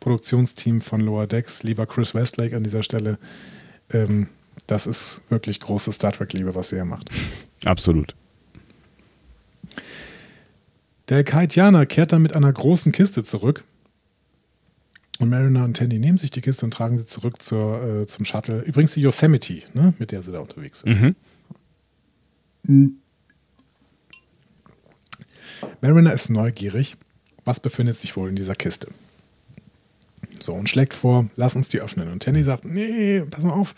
[0.00, 3.18] Produktionsteam von Lower Decks, lieber Chris Westlake an dieser Stelle.
[3.90, 4.28] Ähm,
[4.66, 7.08] das ist wirklich große Star Trek-Liebe, was ihr hier macht.
[7.64, 8.14] Absolut.
[11.08, 13.64] Der Kaitianer kehrt dann mit einer großen Kiste zurück.
[15.20, 18.24] Und Mariner und Tandy nehmen sich die Kiste und tragen sie zurück zur, äh, zum
[18.24, 18.62] Shuttle.
[18.62, 21.14] Übrigens die Yosemite, ne, mit der sie da unterwegs sind.
[22.66, 22.96] Mhm.
[25.82, 26.96] Mariner ist neugierig.
[27.44, 28.88] Was befindet sich wohl in dieser Kiste?
[30.40, 32.08] So, und schlägt vor, lass uns die öffnen.
[32.08, 33.74] Und Tandy sagt, nee, pass mal auf.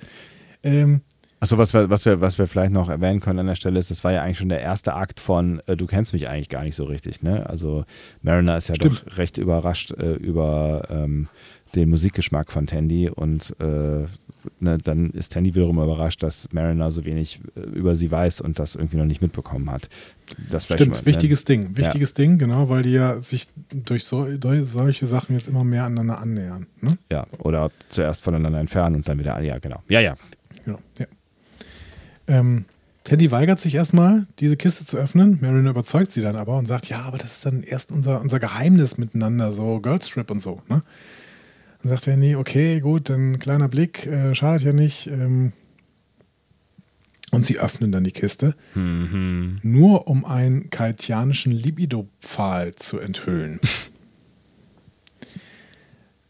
[0.62, 1.00] Ähm,
[1.42, 3.90] Achso, was wir, was, wir, was wir vielleicht noch erwähnen können an der Stelle ist,
[3.90, 6.62] das war ja eigentlich schon der erste Akt von äh, Du kennst mich eigentlich gar
[6.62, 7.20] nicht so richtig.
[7.20, 7.44] Ne?
[7.50, 7.84] Also
[8.22, 9.04] Mariner ist ja Stimmt.
[9.04, 11.26] doch recht überrascht äh, über ähm,
[11.74, 14.04] den Musikgeschmack von Tandy und äh,
[14.60, 18.60] ne, dann ist Tandy wiederum überrascht, dass Mariner so wenig äh, über sie weiß und
[18.60, 19.88] das irgendwie noch nicht mitbekommen hat.
[20.48, 21.56] Das Stimmt, mal, wichtiges ne?
[21.56, 21.76] Ding.
[21.76, 22.22] Wichtiges ja.
[22.22, 26.20] Ding, genau, weil die ja sich durch, so, durch solche Sachen jetzt immer mehr aneinander
[26.20, 26.68] annähern.
[26.80, 26.98] Ne?
[27.10, 29.82] Ja, oder zuerst voneinander entfernen und dann wieder, ja, genau.
[29.88, 30.14] Ja, ja.
[30.64, 31.06] Genau, ja.
[32.26, 32.64] Ähm,
[33.04, 35.38] Teddy weigert sich erstmal, diese Kiste zu öffnen.
[35.40, 38.38] Marin überzeugt sie dann aber und sagt, ja, aber das ist dann erst unser, unser
[38.38, 40.62] Geheimnis miteinander, so Girlstrip und so.
[40.68, 40.82] Ne?
[41.82, 45.08] Dann sagt er, nee, okay, gut, dann kleiner Blick, äh, schadet ja nicht.
[45.08, 45.52] Ähm,
[47.32, 49.58] und sie öffnen dann die Kiste, mhm.
[49.62, 53.58] nur um einen kaitianischen Libido-Pfahl zu enthüllen.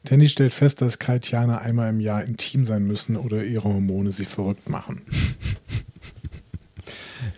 [0.05, 4.25] Tandy stellt fest, dass Kaitianer einmal im Jahr intim sein müssen oder ihre Hormone sie
[4.25, 5.03] verrückt machen.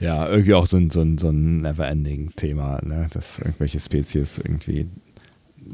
[0.00, 3.08] Ja, irgendwie auch so ein, so ein, so ein Never-Ending-Thema, ne?
[3.10, 4.88] dass irgendwelche Spezies irgendwie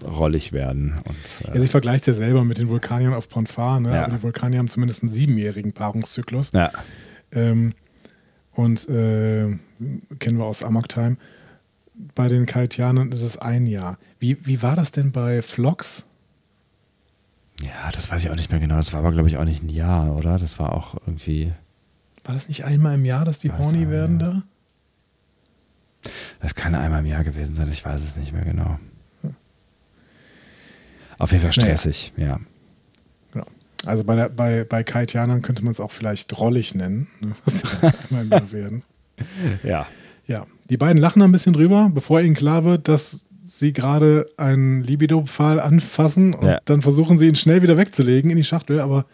[0.04, 0.94] rollig werden.
[1.08, 3.92] Und, äh ja, sie vergleicht es ja selber mit den Vulkaniern auf Ponfar, ne?
[3.92, 4.04] Ja.
[4.04, 6.52] aber die Vulkanier haben zumindest einen siebenjährigen Paarungszyklus.
[6.52, 6.70] Ja.
[7.32, 7.74] Ähm,
[8.52, 9.56] und äh,
[10.18, 11.16] kennen wir aus Amok Time.
[12.14, 13.98] Bei den Kaitianern ist es ein Jahr.
[14.18, 16.06] Wie, wie war das denn bei Phlox?
[17.62, 18.76] Ja, das weiß ich auch nicht mehr genau.
[18.76, 20.38] Das war aber, glaube ich, auch nicht ein Jahr, oder?
[20.38, 21.52] Das war auch irgendwie.
[22.24, 24.42] War das nicht einmal im Jahr, dass die horny werden da?
[26.40, 28.78] Das kann einmal im Jahr gewesen sein, ich weiß es nicht mehr genau.
[31.18, 32.30] Auf jeden Fall stressig, naja.
[32.30, 32.40] ja.
[33.32, 33.46] Genau.
[33.84, 37.62] Also bei, der, bei, bei Kaitianern könnte man es auch vielleicht drollig nennen, ne, was
[37.62, 37.68] die
[38.10, 38.82] einmal im Jahr werden.
[39.62, 39.86] Ja.
[40.26, 40.46] Ja.
[40.70, 45.58] Die beiden lachen ein bisschen drüber, bevor ihnen klar wird, dass sie gerade einen Libido-Pfahl
[45.58, 46.60] anfassen und ja.
[46.66, 49.06] dann versuchen sie ihn schnell wieder wegzulegen in die Schachtel, aber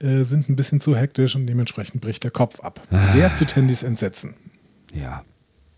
[0.00, 2.80] äh, sind ein bisschen zu hektisch und dementsprechend bricht der Kopf ab.
[2.90, 3.06] Ah.
[3.08, 4.34] Sehr zu Tandys Entsetzen.
[4.94, 5.22] Ja,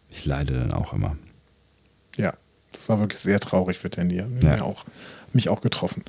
[0.09, 1.17] ich leide dann auch immer.
[2.17, 2.35] Ja,
[2.71, 4.19] das war wirklich sehr traurig für Tandy.
[4.19, 4.53] Hat ja.
[4.53, 4.85] mich, auch,
[5.33, 6.05] mich auch getroffen.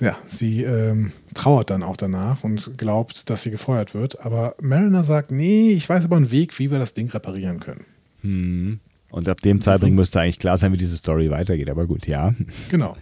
[0.00, 4.24] Ja, sie ähm, trauert dann auch danach und glaubt, dass sie gefeuert wird.
[4.24, 7.84] Aber Mariner sagt, nee, ich weiß aber einen Weg, wie wir das Ding reparieren können.
[8.22, 8.80] Hm.
[9.10, 11.68] Und ab dem Zeitpunkt müsste eigentlich klar sein, wie diese Story weitergeht.
[11.68, 12.34] Aber gut, ja.
[12.68, 12.96] Genau.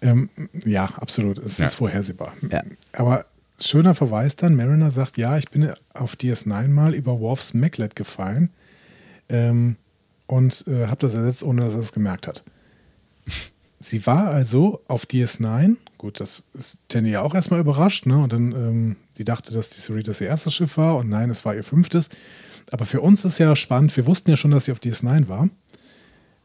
[0.00, 0.28] Ähm,
[0.64, 1.38] ja, absolut.
[1.38, 1.66] Es ja.
[1.66, 2.32] ist vorhersehbar.
[2.50, 2.62] Ja.
[2.92, 3.26] Aber
[3.60, 8.50] schöner Verweis dann, Mariner sagt, ja, ich bin auf DS9 mal über Worfs Maclet gefallen
[9.28, 9.76] ähm,
[10.26, 12.44] und äh, habe das ersetzt, ohne dass er es gemerkt hat.
[13.80, 18.18] Sie war also auf DS9, gut, das ist Tandy ja auch erstmal überrascht, ne?
[18.18, 21.44] Und dann, ähm, die dachte, dass die Cerritos ihr erstes Schiff war und nein, es
[21.44, 22.10] war ihr fünftes.
[22.72, 25.48] Aber für uns ist ja spannend, wir wussten ja schon, dass sie auf DS9 war.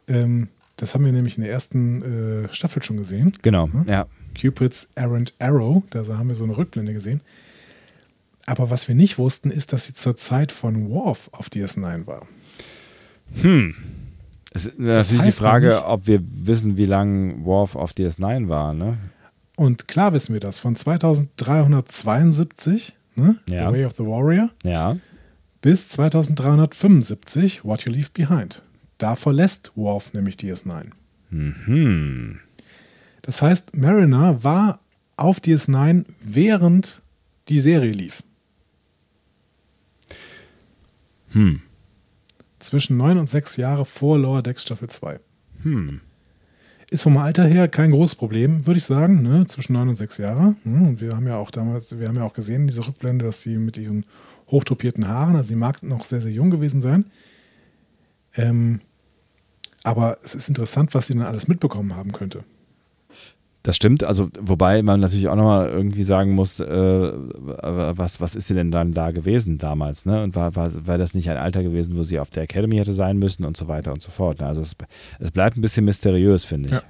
[0.07, 3.31] Ähm, das haben wir nämlich in der ersten äh, Staffel schon gesehen.
[3.41, 3.85] Genau, ne?
[3.87, 4.05] ja.
[4.39, 7.21] Cupid's Errant Arrow, da haben wir so eine Rückblende gesehen.
[8.45, 12.27] Aber was wir nicht wussten, ist, dass sie zur Zeit von Worf auf DS9 war.
[13.41, 13.75] Hm.
[14.53, 18.97] Es ist natürlich die Frage, ob wir wissen, wie lange Worf auf DS9 war, ne?
[19.55, 23.67] Und klar wissen wir das, von 2372, ne, Ja.
[23.67, 24.97] The Way of the Warrior, Ja.
[25.61, 28.63] Bis 2375, What You Leave Behind.
[28.97, 30.91] Da verlässt Worf nämlich DS9.
[31.29, 32.39] Mhm.
[33.21, 34.79] Das heißt, Mariner war
[35.17, 37.01] auf DS9, während
[37.47, 38.23] die Serie lief.
[41.29, 41.61] Hm.
[42.59, 45.19] Zwischen neun und sechs Jahre vor Lower Decks Staffel 2.
[45.63, 46.01] Hm.
[46.89, 49.45] Ist vom Alter her kein großes Problem, würde ich sagen, ne?
[49.47, 50.55] zwischen neun und sechs Jahre.
[50.63, 53.41] Hm, Und wir haben ja auch damals, wir haben ja auch gesehen, diese Rückblende, dass
[53.41, 54.05] sie mit ihren
[54.51, 57.05] hochtopierten Haaren, also sie mag noch sehr, sehr jung gewesen sein.
[58.35, 58.81] Ähm,
[59.83, 62.43] aber es ist interessant, was sie dann alles mitbekommen haben könnte.
[63.63, 68.47] Das stimmt, also wobei man natürlich auch nochmal irgendwie sagen muss, äh, was, was ist
[68.47, 70.23] sie denn dann da gewesen damals, ne?
[70.23, 72.93] Und war, war, war das nicht ein Alter gewesen, wo sie auf der Academy hätte
[72.93, 74.39] sein müssen und so weiter und so fort.
[74.39, 74.47] Ne?
[74.47, 74.75] Also es,
[75.19, 76.73] es bleibt ein bisschen mysteriös, finde ich.
[76.73, 76.81] Ja.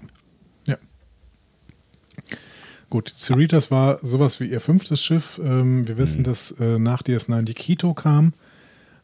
[2.91, 5.39] Gut, Cerritos war sowas wie ihr fünftes Schiff.
[5.41, 8.33] Ähm, wir wissen, dass äh, nach DS9 die Kito kam.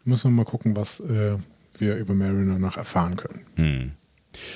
[0.03, 1.37] Müssen wir mal gucken, was äh,
[1.79, 3.39] wir über Mariner noch erfahren können.
[3.55, 3.91] Hm.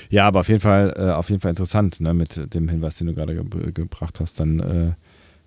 [0.10, 3.08] Ja, aber auf jeden Fall, äh, auf jeden Fall interessant, ne, mit dem Hinweis, den
[3.08, 4.38] du gerade ge gebracht hast.
[4.42, 4.98] Dann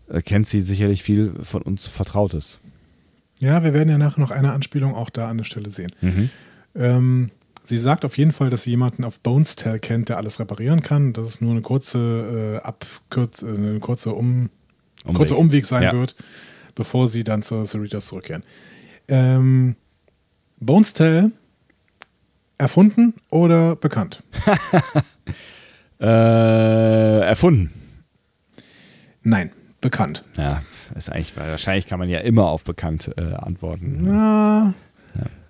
[0.08, 2.60] äh, kennt sie sicherlich viel von uns Vertrautes.
[3.38, 5.92] Ja, wir werden ja nachher noch eine Anspielung auch da an der Stelle sehen.
[6.00, 6.30] Mhm.
[6.74, 7.30] Ähm,
[7.64, 10.82] sie sagt auf jeden Fall, dass sie jemanden auf Bones Tell kennt, der alles reparieren
[10.82, 11.12] kann.
[11.12, 14.50] Dass es nur eine kurze äh, Abkürz, äh, eine kurze um
[15.04, 15.16] Umweg.
[15.16, 15.92] kurzer Umweg sein Ja.
[15.92, 16.14] wird,
[16.74, 18.42] bevor sie dann zur Cerritos zurückkehren.
[19.08, 19.76] Ähm,
[20.60, 21.32] Bones Tell
[22.58, 24.22] erfunden oder bekannt?
[26.00, 27.70] Äh, erfunden.
[29.22, 30.24] Nein, bekannt.
[30.36, 30.62] Ja,
[30.94, 33.98] ist eigentlich, wahrscheinlich kann man ja immer auf bekannt äh, antworten.
[34.02, 34.74] Na,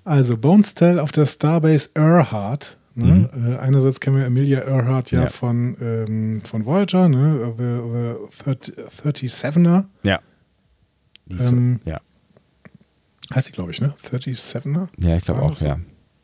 [0.04, 2.76] Also Bones Tell auf der Starbase Earhart.
[2.94, 3.28] Ne?
[3.34, 5.24] Äh, einerseits kennen wir Amelia Earhart ja, Mhm.
[5.24, 5.30] Ja.
[5.30, 7.54] Von, ähm, von Voyager, ne?
[7.56, 8.72] The, the
[9.02, 9.84] 30, 37er.
[10.04, 10.20] Ja.
[11.30, 12.00] Ähm, ja.
[13.34, 13.94] Heißt sie, glaube ich, ne?
[14.04, 14.88] 37er?
[14.98, 15.66] Ja, ich glaube auch, so?
[15.66, 15.80] ja.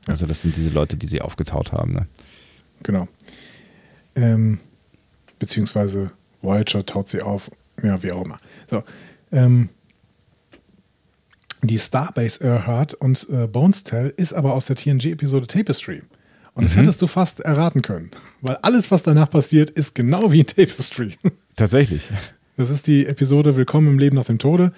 [0.06, 1.94] Also das sind diese Leute, die sie aufgetaut haben.
[1.94, 2.06] Ne?
[2.82, 3.08] Genau.
[4.14, 4.58] Ähm,
[5.38, 6.12] beziehungsweise
[6.42, 7.50] Voyager taut sie auf,
[7.82, 8.38] ja, wie auch immer.
[8.68, 8.82] So,
[9.32, 9.70] ähm,
[11.62, 16.02] die Starbase Earhart und äh, Bones Tell ist aber aus der TNG-Episode Tapestry.
[16.54, 18.10] Und das hättest du fast erraten können,
[18.40, 21.14] weil alles, was danach passiert, ist genau wie in Tapestry.
[21.56, 22.08] Tatsächlich.
[22.56, 24.72] Das ist die Episode Willkommen im Leben nach dem Tode.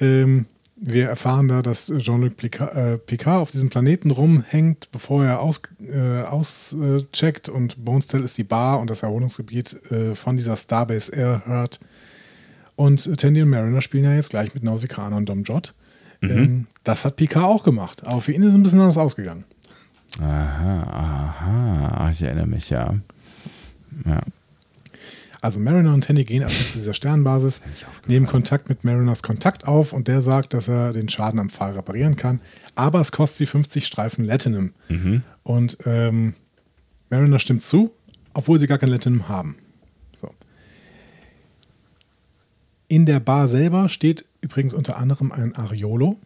[0.00, 0.46] Ähm,
[0.80, 5.80] wir erfahren da, dass Jean-Luc Picard, äh, Picard auf diesem Planeten rumhängt, bevor er auscheckt
[5.80, 11.80] äh, auscheckt und Bonestell ist die Bar und das Erholungsgebiet äh, von dieser Starbase Earhart.
[12.76, 15.74] Und Tandy und Mariner spielen ja jetzt gleich mit Nausicaa und Dom Jot.
[16.22, 19.44] Ähm, das hat Picard auch gemacht, aber für ihn ist es ein bisschen anders ausgegangen.
[20.20, 22.10] Aha, aha.
[22.10, 22.94] Ich erinnere mich, ja.
[24.04, 24.20] Ja.
[25.40, 27.62] Also Mariner und Tandy gehen also zu dieser Sternbasis,
[28.08, 31.72] nehmen Kontakt mit Mariners Kontakt auf und der sagt, dass er den Schaden am Pfahl
[31.74, 32.40] reparieren kann.
[32.74, 34.72] Aber es kostet sie 50 Streifen Latinum.
[35.44, 36.34] Und ähm,
[37.08, 37.92] Mariner stimmt zu,
[38.34, 39.56] obwohl sie gar kein Latinum haben.
[40.16, 40.30] So.
[42.88, 46.18] In der Bar selber steht übrigens unter anderem ein Ariolo.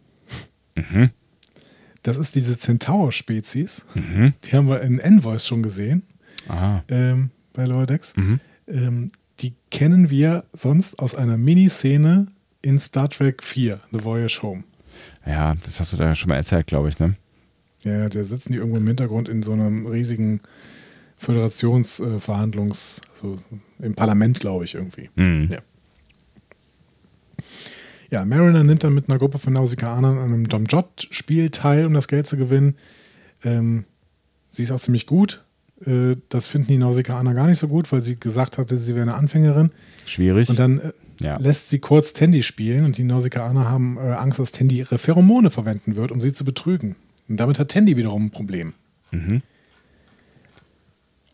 [2.03, 3.85] Das ist diese Centaur-Spezies.
[4.43, 6.03] Die haben wir in Envoys schon gesehen
[6.47, 6.83] Aha.
[6.89, 8.13] ähm, bei Lower Decks.
[8.67, 9.07] Ähm,
[9.39, 12.27] die kennen wir sonst aus einer Miniszene
[12.61, 14.63] in Star Trek 4, The Voyage Home.
[15.25, 17.15] Ja, das hast du da schon mal erzählt, glaube ich, ne?
[17.83, 20.39] Ja, da sitzen die irgendwo im Hintergrund in so einem riesigen
[21.17, 23.37] Föderationsverhandlungs, also
[23.79, 25.09] im Parlament, glaube ich, irgendwie.
[25.15, 25.49] Mhm.
[25.51, 25.59] Ja.
[28.13, 31.95] Ja, Mariner nimmt dann mit einer Gruppe von Nausikaanern an einem Dom Jot-Spiel teil, um
[31.95, 32.75] das Geld zu gewinnen.
[33.43, 33.85] Ähm,
[34.51, 35.43] sie ist auch ziemlich gut.
[35.83, 39.01] Äh, das finden die Nausikaaner gar nicht so gut, weil sie gesagt hatte, sie wäre
[39.01, 39.71] eine Anfängerin.
[40.05, 40.47] Schwierig.
[40.47, 40.91] Und dann äh,
[41.21, 41.39] Ja.
[41.39, 45.49] lässt sie kurz Tandy spielen und die Nausikaaner haben äh, Angst, dass Tandy ihre Pheromone
[45.49, 46.95] verwenden wird, um sie zu betrügen.
[47.27, 48.73] Und damit hat Tandy wiederum ein Problem.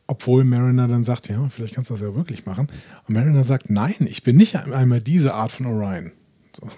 [0.08, 2.70] Obwohl Mariner dann sagt, ja, vielleicht kannst du das ja wirklich machen.
[3.06, 6.14] Und Mariner sagt, nein, ich bin nicht einmal diese Art von Orion.
[6.60, 6.70] So.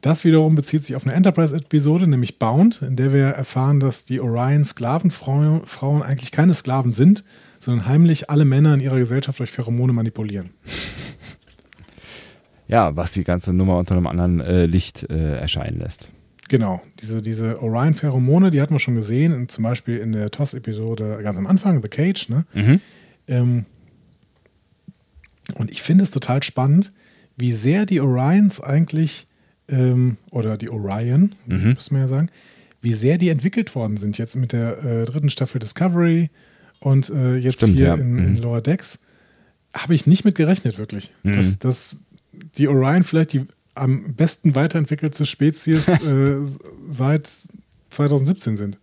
[0.00, 4.20] Das wiederum bezieht sich auf eine Enterprise-Episode, nämlich Bound, in der wir erfahren, dass die
[4.20, 7.24] Orion-Sklavenfrauen Frauen eigentlich keine Sklaven sind,
[7.58, 10.50] sondern heimlich alle Männer in ihrer Gesellschaft durch Pheromone manipulieren.
[12.68, 16.10] ja, was die ganze Nummer unter einem anderen äh, Licht äh, erscheinen lässt.
[16.48, 21.18] Genau, diese, diese Orion-Pheromone, die hatten wir schon gesehen, in, zum Beispiel in der TOS-Episode
[21.22, 22.28] ganz am Anfang, The Cage.
[22.28, 22.44] Ne?
[23.26, 23.64] Ähm,
[25.54, 26.92] und ich finde es total spannend,
[27.36, 29.26] wie sehr die Orions eigentlich,
[29.68, 31.74] ähm, oder die Orion, Mhm.
[31.74, 32.28] müssen wir ja sagen,
[32.82, 34.16] wie sehr die entwickelt worden sind.
[34.18, 36.30] Jetzt mit der äh, dritten Staffel Discovery
[36.80, 37.94] und äh, jetzt Stimmt, hier ja.
[37.94, 38.36] in, in Mhm.
[38.42, 39.00] Lower Decks.
[39.74, 41.10] Habe ich nicht mit gerechnet, wirklich.
[41.22, 41.32] Mhm.
[41.32, 41.96] Dass, dass
[42.56, 43.44] die Orion vielleicht die
[43.74, 46.36] am besten weiterentwickelte Spezies äh,
[46.88, 47.30] seit
[47.90, 48.78] 2017 sind.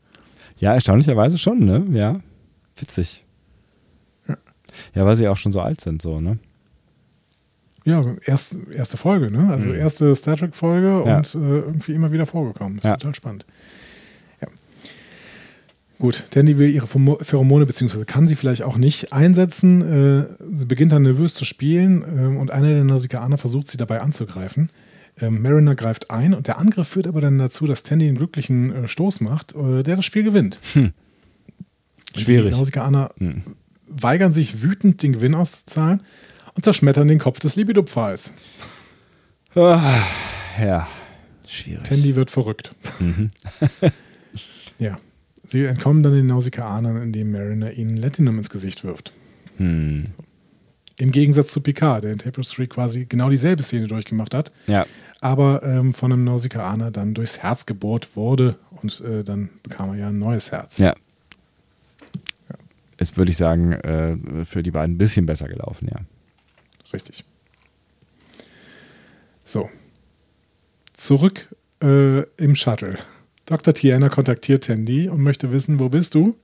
[0.58, 1.86] Ja, erstaunlicherweise schon, ne?
[1.92, 2.20] Ja.
[2.78, 3.24] Witzig.
[4.28, 4.38] Ja.
[4.94, 6.38] Ja, weil sie auch schon so alt sind, so, ne?
[7.86, 9.50] Ja, erst, erste Folge, ne?
[9.52, 9.76] Also Mhm.
[9.76, 11.18] erste Star Trek-Folge Ja.
[11.18, 12.78] und äh, irgendwie immer wieder vorgekommen.
[12.78, 12.94] Ist Ja.
[12.96, 13.46] total spannend.
[14.42, 14.48] Ja.
[16.00, 19.82] Gut, Tandy will ihre Pheromone, beziehungsweise kann sie vielleicht auch nicht einsetzen.
[19.82, 24.02] Äh, sie beginnt dann nervös zu spielen ähm, und einer der Nausikaner versucht sie dabei
[24.02, 24.70] anzugreifen.
[25.22, 28.74] Ähm, Mariner greift ein und der Angriff führt aber dann dazu, dass Tandy einen glücklichen
[28.86, 30.60] äh, Stoß macht, äh, der das Spiel gewinnt.
[32.16, 32.52] Schwierig.
[32.52, 33.44] Die Nausikaner Hm.
[33.88, 36.02] weigern sich wütend, den Gewinn auszuzahlen
[36.56, 38.34] und zerschmettern den Kopf des Libido-Pfahls.
[39.56, 40.02] Ah,
[40.62, 40.88] ja,
[41.48, 41.84] schwierig.
[41.84, 42.74] Tandy wird verrückt.
[43.00, 43.30] Mhm.
[44.80, 44.98] ja.
[45.46, 49.12] Sie entkommen dann den Nausikaanern, indem Mariner ihnen Latinum ins Gesicht wirft.
[49.58, 50.06] Hm.
[50.98, 54.86] Im Gegensatz zu Picard, der in Tapestry quasi genau dieselbe Szene durchgemacht hat, Ja,
[55.20, 59.96] aber ähm, von einem Nausikaaner dann durchs Herz gebohrt wurde und äh, dann bekam er
[59.96, 60.78] ja ein neues Herz.
[60.78, 60.96] ja.
[62.98, 66.00] Ist, würde ich sagen, äh, für die beiden ein bisschen besser gelaufen, ja.
[66.94, 67.26] Richtig.
[69.44, 69.70] So.
[70.94, 71.50] Zurück
[71.82, 72.98] äh, im Shuttle.
[73.46, 73.74] Dr.
[73.74, 76.38] Tiana kontaktiert Tandy und möchte wissen, wo bist du?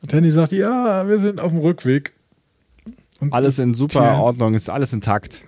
[0.00, 2.12] Und Tandy sagt, ja, wir sind auf dem Rückweg.
[3.20, 4.18] Und Alles in super Tja.
[4.18, 5.42] Ordnung, ist alles intakt.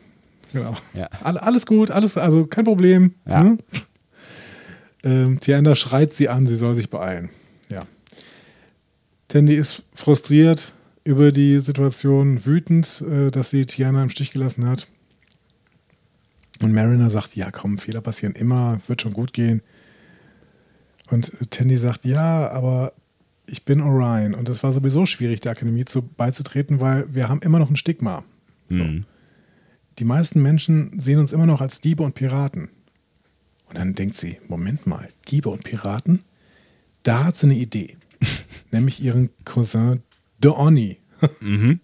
[0.52, 0.74] Genau.
[0.94, 1.08] Ja.
[1.22, 3.14] All, alles gut, alles, also kein Problem.
[3.26, 3.42] Ja.
[3.42, 3.56] Ne?
[5.04, 7.30] Ähm, Tiana schreit sie an, sie soll sich beeilen.
[7.68, 7.82] Ja.
[9.28, 10.72] Tandy ist frustriert
[11.08, 14.86] über die Situation, wütend, äh, dass sie Tiana im Stich gelassen hat.
[16.60, 19.62] Und Mariner sagt, ja komm, Fehler passieren immer, wird schon gut gehen.
[21.10, 22.92] Und äh, Tandy sagt, ja, aber
[23.46, 24.34] ich bin Orion.
[24.34, 27.76] Und es war sowieso schwierig, der Akademie zu, beizutreten, weil wir haben immer noch ein
[27.76, 28.22] Stigma.
[28.68, 29.06] Hm.
[29.98, 32.68] Die meisten Menschen sehen uns immer noch als Diebe und Piraten.
[33.70, 36.22] Und dann denkt sie, Moment mal, Diebe und Piraten?
[37.02, 37.96] Da hat sie eine Idee.
[38.70, 40.02] nämlich ihren Cousin
[40.38, 40.98] Deoni.
[41.40, 41.80] Mhm.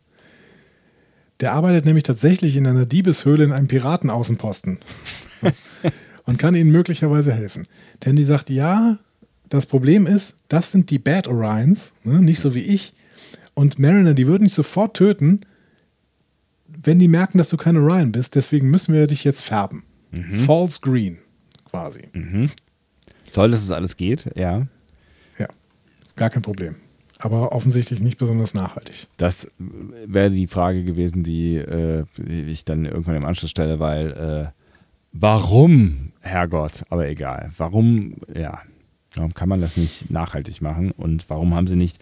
[1.41, 4.79] Der arbeitet nämlich tatsächlich in einer Diebeshöhle in einem Piratenaußenposten.
[6.27, 7.67] und kann ihnen möglicherweise helfen.
[8.01, 8.99] Tandy sagt, ja,
[9.49, 12.95] das Problem ist, das sind die Bad Orions, ne, nicht so wie ich.
[13.55, 15.41] Und Mariner, die würden dich sofort töten,
[16.67, 18.35] wenn die merken, dass du kein Orion bist.
[18.35, 19.85] Deswegen müssen wir dich jetzt färben.
[20.47, 21.19] False Green,
[21.71, 22.03] quasi.
[23.33, 24.67] Toll, dass es alles geht, ja.
[25.39, 25.49] Ja,
[26.17, 26.77] gar kein Problem.
[27.25, 29.07] Aber offensichtlich nicht besonders nachhaltig.
[29.17, 34.61] Das wäre die Frage gewesen, die äh, ich dann irgendwann im Anschluss stelle, weil äh,
[35.13, 38.61] warum, Herrgott, aber egal, warum, ja,
[39.15, 41.97] warum kann man das nicht nachhaltig machen und warum haben sie nicht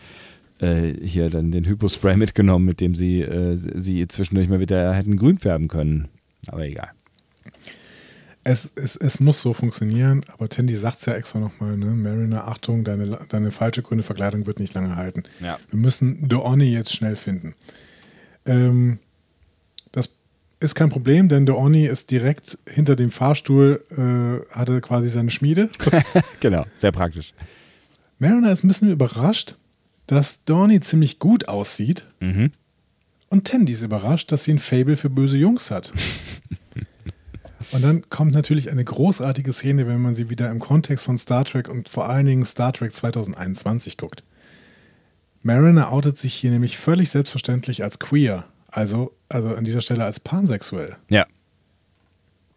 [0.58, 5.16] äh, hier dann den Hypospray mitgenommen, mit dem sie äh, sie zwischendurch mal wieder hätten
[5.16, 6.08] grün färben können?
[6.48, 6.90] Aber egal.
[8.44, 11.86] Es, es, es muss so funktionieren, aber Tandy sagt es ja extra nochmal, ne?
[11.86, 15.23] Mariner, Achtung, deine, deine falsche grüne Verkleidung wird nicht lange halten.
[15.40, 15.59] Ja.
[15.70, 17.55] Wir müssen Deoni jetzt schnell finden.
[18.44, 18.98] Ähm,
[19.93, 20.10] das
[20.59, 25.70] ist kein Problem, denn Deoni ist direkt hinter dem Fahrstuhl, äh, hatte quasi seine Schmiede.
[26.40, 27.35] Genau, sehr praktisch.
[28.19, 29.56] Mariner ist ein bisschen überrascht,
[30.09, 32.06] dass Deoni ziemlich gut aussieht.
[32.19, 32.51] Mhm.
[33.28, 35.93] Und Tandy ist überrascht, dass sie ein Fable für böse Jungs hat.
[37.72, 41.44] und dann kommt natürlich eine großartige Szene, wenn man sie wieder im Kontext von Star
[41.44, 44.22] Trek und vor allen Dingen Star Trek 2021 guckt.
[45.42, 50.20] Mariner outet sich hier nämlich völlig selbstverständlich als queer, also, also an dieser Stelle als
[50.20, 50.96] pansexuell.
[51.08, 51.26] Ja,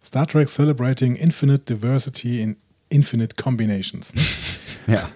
[0.06, 2.56] Star Trek celebrating infinite diversity in
[2.90, 4.14] infinite combinations.
[4.14, 4.22] Ne?
[4.94, 5.10] ja.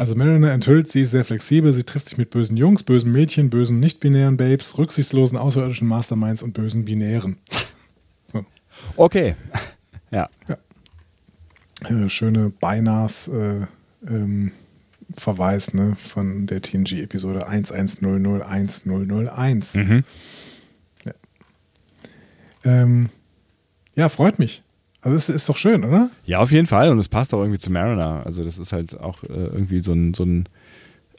[0.00, 3.48] Also Mariner enthüllt, sie ist sehr flexibel, sie trifft sich mit bösen Jungs, bösen Mädchen,
[3.48, 7.36] bösen nicht-binären Babes, rücksichtslosen außerirdischen Masterminds und bösen Binären.
[8.96, 9.34] Okay.
[10.12, 10.28] Ja,
[11.84, 13.66] Äh, schöne Beinahs äh,
[14.06, 14.52] ähm,
[15.14, 19.78] Verweis ne, von der TNG-Episode 11001001.
[19.78, 20.04] Mhm.
[21.04, 21.12] Ja.
[22.64, 23.08] Ähm,
[23.96, 24.62] ja, freut mich.
[25.02, 26.10] Also es ist doch schön, oder?
[26.24, 26.90] Ja, auf jeden Fall.
[26.90, 28.22] Und es passt auch irgendwie zu Mariner.
[28.24, 30.48] Also das ist halt auch äh, irgendwie so ein, so ein,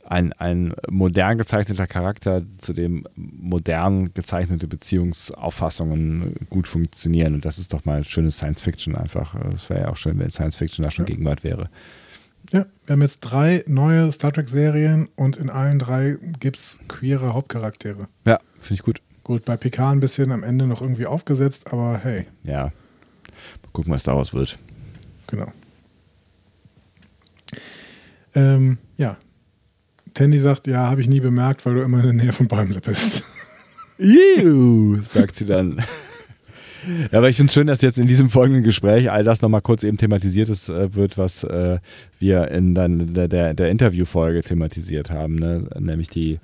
[0.07, 7.33] ein, ein modern gezeichneter Charakter, zu dem modern gezeichnete Beziehungsauffassungen gut funktionieren.
[7.35, 9.35] Und das ist doch mal schönes Science Fiction einfach.
[9.53, 11.13] Es wäre ja auch schön, wenn Science Fiction da schon Ja.
[11.13, 11.69] Gegenwart wäre.
[12.51, 17.33] Ja, wir haben jetzt drei neue Star Trek-Serien und in allen drei gibt es queere
[17.33, 18.07] Hauptcharaktere.
[18.25, 19.01] Ja, finde ich gut.
[19.23, 22.25] Gut, bei PK ein bisschen am Ende noch irgendwie aufgesetzt, aber hey.
[22.43, 22.63] Ja.
[22.63, 24.57] Mal gucken, was daraus wird.
[25.27, 25.51] Genau.
[28.35, 29.17] Ähm, ja.
[30.17, 32.81] Tandy sagt, ja, habe ich nie bemerkt, weil du immer in der Nähe von Bäumle
[32.81, 33.23] bist.
[33.99, 35.77] Iu, sagt sie dann.
[37.11, 39.61] Ja, aber ich finde es schön, dass jetzt in diesem folgenden Gespräch all das nochmal
[39.61, 41.77] kurz eben thematisiert ist, äh, wird, was äh,
[42.17, 45.69] wir in dann der, der, der Interviewfolge thematisiert haben, ne?
[45.77, 46.39] nämlich die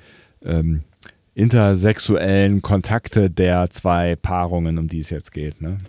[0.45, 0.81] ähm,
[1.33, 5.61] intersexuellen Kontakte der zwei Paarungen, um die es jetzt geht.
[5.61, 5.79] Ne?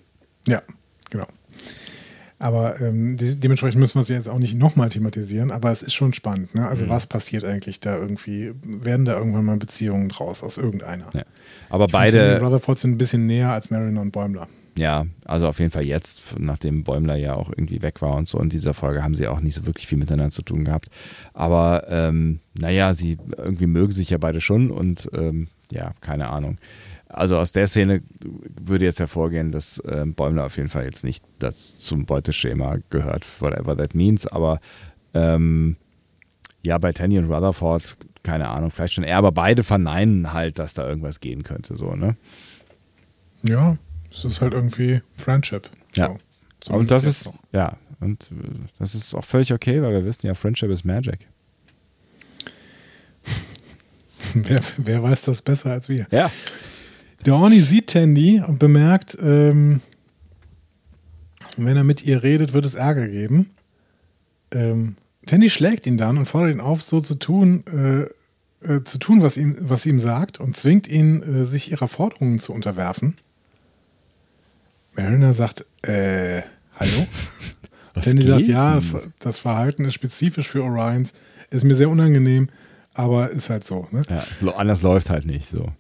[0.48, 0.62] Ja.
[2.38, 5.94] Aber ähm, de dementsprechend müssen wir es jetzt auch nicht nochmal thematisieren, aber es ist
[5.94, 6.54] schon spannend.
[6.54, 6.66] Ne?
[6.66, 6.90] Also, mhm.
[6.90, 8.52] was passiert eigentlich da irgendwie?
[8.64, 11.10] Werden da irgendwann mal Beziehungen draus aus irgendeiner?
[11.14, 11.22] Ja.
[11.70, 12.40] Aber ich beide.
[12.40, 14.48] Rutherford sind ein bisschen näher als Mariner und Bäumler.
[14.76, 18.40] Ja, also auf jeden Fall jetzt, nachdem Bäumler ja auch irgendwie weg war und so
[18.40, 20.88] in dieser Folge, haben sie auch nicht so wirklich viel miteinander zu tun gehabt.
[21.32, 26.58] Aber ähm, naja, sie irgendwie mögen sich ja beide schon und ähm, ja, keine Ahnung.
[27.14, 28.02] Also aus der Szene
[28.60, 33.24] würde jetzt hervorgehen, dass äh, Bäumler auf jeden Fall jetzt nicht das zum Beuteschema gehört,
[33.40, 34.60] whatever that means, aber
[35.14, 35.76] ähm,
[36.64, 40.74] ja, bei Tanny und Rutherford, keine Ahnung, vielleicht schon eher, aber beide verneinen halt, dass
[40.74, 42.16] da irgendwas gehen könnte, so, ne?
[43.42, 43.76] Ja,
[44.10, 45.68] es ist halt irgendwie Friendship.
[45.94, 46.16] Ja.
[46.62, 46.72] So.
[46.72, 47.34] Und das ist, noch.
[47.52, 51.28] ja, und äh, das ist auch völlig okay, weil wir wissen ja, Friendship is Magic.
[54.34, 56.06] wer, wer weiß das besser als wir?
[56.10, 56.30] Ja.
[57.24, 59.80] Der Orni sieht Tandy und bemerkt, ähm,
[61.56, 63.50] wenn er mit ihr redet, wird es Ärger geben.
[64.52, 64.96] Ähm,
[65.26, 68.02] Tandy schlägt ihn dann und fordert ihn auf, so zu tun, äh,
[68.66, 72.38] äh, zu tun, was ihm, was ihm sagt, und zwingt ihn, äh, sich ihrer Forderungen
[72.38, 73.16] zu unterwerfen.
[74.94, 76.42] Mariner sagt, äh,
[76.76, 77.06] hallo?
[78.02, 78.80] Tandy sagt, ja,
[79.18, 81.14] das Verhalten ist spezifisch für Orions,
[81.50, 82.48] ist mir sehr unangenehm,
[82.92, 83.88] aber ist halt so.
[83.92, 84.02] Ne?
[84.10, 85.72] Ja, anders läuft halt nicht so.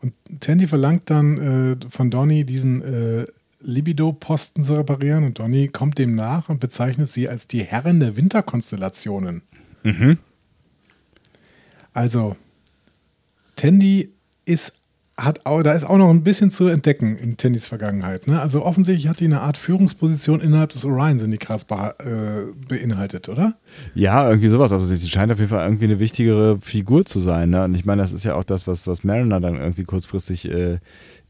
[0.00, 3.26] Und Tandy verlangt dann äh, von Donny diesen äh,
[3.60, 8.16] Libido-Posten zu reparieren und Donny kommt dem nach und bezeichnet sie als die Herren der
[8.16, 9.42] Winterkonstellationen.
[9.82, 10.18] Mhm.
[11.92, 12.36] Also,
[13.56, 14.14] Tandy
[14.46, 14.79] ist
[15.24, 18.26] hat auch, da ist auch noch ein bisschen zu entdecken in Tandys Vergangenheit.
[18.26, 18.40] Ne?
[18.40, 22.06] Also offensichtlich hat die eine Art Führungsposition innerhalb des Orion-Syndikats äh,
[22.68, 23.54] beinhaltet, oder?
[23.94, 24.72] Ja, irgendwie sowas.
[24.72, 27.50] Also sie scheint auf jeden Fall irgendwie eine wichtigere Figur zu sein.
[27.50, 27.64] Ne?
[27.64, 30.78] Und ich meine, das ist ja auch das, was, was Mariner dann irgendwie kurzfristig äh,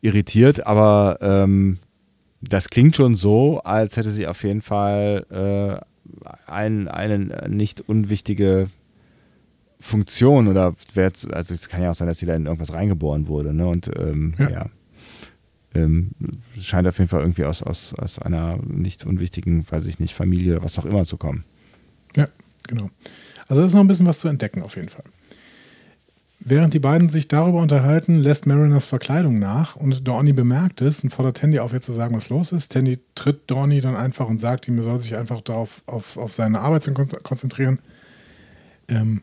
[0.01, 1.79] irritiert, aber ähm,
[2.41, 5.85] das klingt schon so, als hätte sie auf jeden Fall äh,
[6.47, 7.19] ein, eine
[7.49, 8.71] nicht unwichtige
[9.81, 13.27] Funktion oder wer, also es kann ja auch sein, dass sie da in irgendwas reingeboren
[13.27, 13.66] wurde, ne?
[13.66, 14.51] Und ähm, ja.
[14.51, 14.66] ja.
[15.73, 16.11] Ähm,
[16.61, 20.55] scheint auf jeden Fall irgendwie aus, aus, aus einer nicht unwichtigen, weiß ich nicht, Familie
[20.55, 21.44] oder was auch immer zu kommen.
[22.16, 22.27] Ja,
[22.66, 22.90] genau.
[23.47, 25.05] Also da ist noch ein bisschen was zu entdecken auf jeden Fall.
[26.40, 31.11] Während die beiden sich darüber unterhalten, lässt Mariners Verkleidung nach und Dorny bemerkt es und
[31.11, 32.73] fordert Tandy auf, jetzt zu sagen, was los ist.
[32.73, 36.32] Tandy tritt Dorny dann einfach und sagt ihm, er soll sich einfach darauf auf, auf
[36.32, 36.90] seine Arbeit
[37.23, 37.78] konzentrieren.
[38.89, 39.20] Ähm,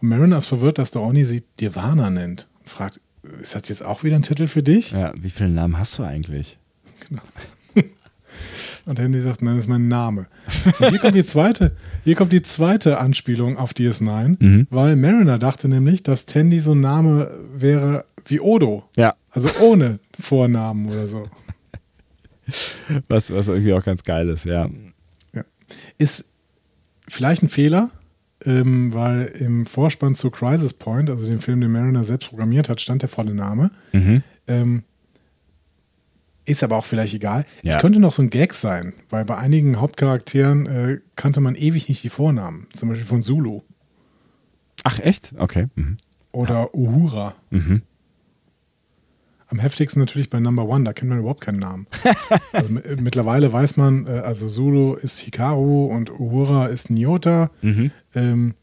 [0.00, 3.00] und Mariner ist verwirrt, dass der Oni sie Dirvana nennt und fragt,
[3.40, 4.92] ist das jetzt auch wieder ein Titel für dich?
[4.92, 6.58] Ja, wie viele Namen hast du eigentlich?
[7.08, 7.22] Genau.
[8.86, 10.28] Und Handy sagt, nein, das ist mein Name.
[10.78, 14.66] Und hier kommt die zweite, hier kommt die zweite Anspielung auf DS9, mhm.
[14.70, 18.84] weil Mariner dachte nämlich, dass Tandy so ein Name wäre wie Odo.
[18.96, 19.14] Ja.
[19.30, 21.28] Also ohne Vornamen oder so.
[23.08, 24.70] Was, was irgendwie auch ganz geil ist, ja.
[25.34, 25.44] ja.
[25.98, 26.32] Ist
[27.06, 27.90] vielleicht ein Fehler,
[28.48, 32.80] ähm, weil im Vorspann zu Crisis Point, also dem Film, den Mariner selbst programmiert hat,
[32.80, 33.70] stand der volle Name.
[33.92, 34.22] Mhm.
[34.46, 34.82] Ähm,
[36.46, 37.44] ist aber auch vielleicht egal.
[37.62, 37.74] Ja.
[37.74, 41.90] Es könnte noch so ein Gag sein, weil bei einigen Hauptcharakteren äh, kannte man ewig
[41.90, 42.66] nicht die Vornamen.
[42.72, 43.60] Zum Beispiel von Zulu.
[44.82, 45.34] Ach, echt?
[45.36, 45.66] Okay.
[45.74, 45.98] Mhm.
[46.32, 47.34] Oder Uhura.
[47.50, 47.82] Mhm.
[49.50, 51.86] Am heftigsten natürlich bei Number One, da kennt man überhaupt keinen Namen.
[52.52, 57.50] also, mittlerweile weiß man, äh, also Zulu ist Hikaru und Uhura ist Nyota.
[57.62, 57.90] Mhm.
[58.14, 58.54] Ähm,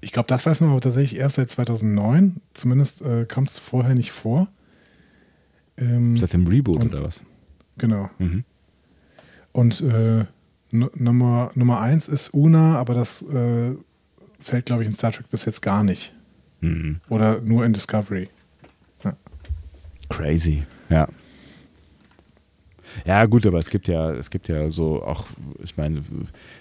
[0.00, 2.36] ich glaube, das weiß man aber tatsächlich erst seit 2009.
[2.52, 4.48] Zumindest äh, kam es vorher nicht vor.
[5.78, 7.24] Ähm, ist das im Reboot und, oder was?
[7.78, 8.10] Genau.
[8.18, 8.44] Mhm.
[9.52, 10.26] Und äh,
[10.70, 13.74] Nummer, Nummer eins ist Una, aber das äh,
[14.38, 16.14] fällt, glaube ich, in Star Trek bis jetzt gar nicht.
[16.60, 17.00] Mhm.
[17.08, 18.28] Oder nur in Discovery.
[20.08, 21.08] Crazy, ja.
[23.04, 25.26] Ja, gut, aber es gibt ja, es gibt ja so auch,
[25.62, 26.02] ich meine,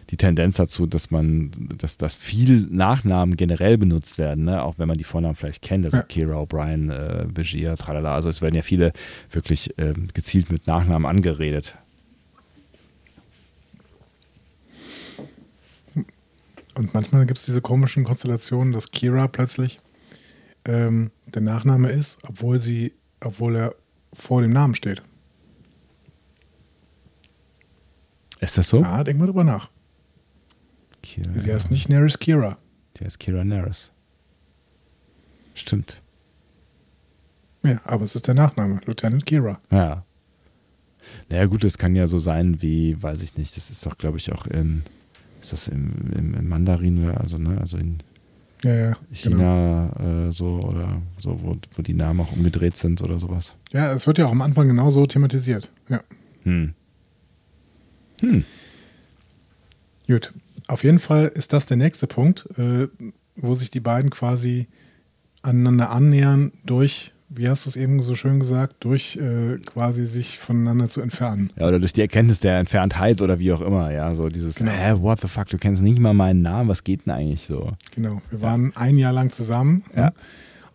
[0.10, 4.61] die Tendenz dazu, dass man, dass, dass viel Nachnamen generell benutzt werden, ne?
[4.61, 6.03] auch wenn man die Vornamen vielleicht kennt, also ja.
[6.03, 8.14] Kira O'Brien, äh, Begier, tralala.
[8.14, 8.91] Also es werden ja viele
[9.32, 11.76] wirklich äh, gezielt mit Nachnamen angeredet.
[16.76, 19.80] Und manchmal gibt es diese komischen Konstellationen, dass Kira plötzlich
[20.65, 23.76] ähm, der Nachname ist, obwohl sie obwohl er
[24.14, 25.02] vor dem Namen steht.
[28.39, 28.81] Ist das so?
[28.81, 29.69] Ja, denk mal drüber nach.
[31.02, 32.57] Kira, Sie heißt nicht Neris Kira.
[32.98, 33.91] die heißt Kira Nerys.
[35.53, 36.02] Stimmt.
[37.64, 39.60] Ja, aber es ist der Nachname, Lieutenant Kira.
[39.72, 40.03] Ja.
[41.30, 44.18] Naja, gut, das kann ja so sein wie, weiß ich nicht, das ist doch, glaube
[44.18, 44.84] ich, auch in,
[45.41, 47.98] ist das im, im, im Mandarin oder also, ne, also in
[48.63, 49.38] Ja, ja, genau.
[49.38, 53.55] China äh, so oder so, wo, wo die Namen auch umgedreht sind oder sowas.
[53.71, 55.69] Ja, es wird ja auch am Anfang genauso thematisiert.
[55.89, 56.01] Ja.
[56.43, 56.73] Hm.
[60.07, 60.34] Gut.
[60.67, 62.88] Auf jeden Fall ist das der nächste Punkt, äh,
[63.35, 64.67] wo sich die beiden quasi
[65.43, 70.40] aneinander annähern durch, wie hast du es eben so schön gesagt, durch äh, quasi sich
[70.40, 71.52] voneinander zu entfernen.
[71.58, 74.72] Ja, oder durch die Erkenntnis der Entferntheit oder wie auch immer, ja, so dieses, Genau.
[74.72, 77.74] hä, what the fuck, du kennst nicht mal meinen Namen, was geht denn eigentlich so?
[77.95, 78.22] Genau.
[78.30, 79.84] Wir waren ein Jahr lang zusammen.
[79.95, 80.06] Ja.
[80.06, 80.14] ne?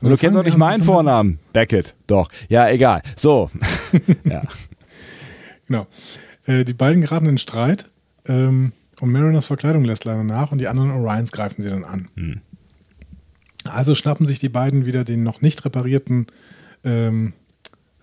[0.02, 1.38] Und du kennst auch nicht meinen Vornamen.
[1.52, 2.28] Beckett, doch.
[2.48, 3.02] Ja, egal.
[3.16, 3.50] So.
[4.24, 4.42] ja.
[5.66, 5.86] Genau.
[6.46, 7.88] Äh, die beiden geraten in Streit
[8.26, 12.08] ähm, und Mariners Verkleidung lässt leider nach und die anderen Orions greifen sie dann an.
[12.16, 12.40] Hm.
[13.64, 16.26] Also schnappen sich die beiden wieder den noch nicht reparierten
[16.84, 17.32] ähm,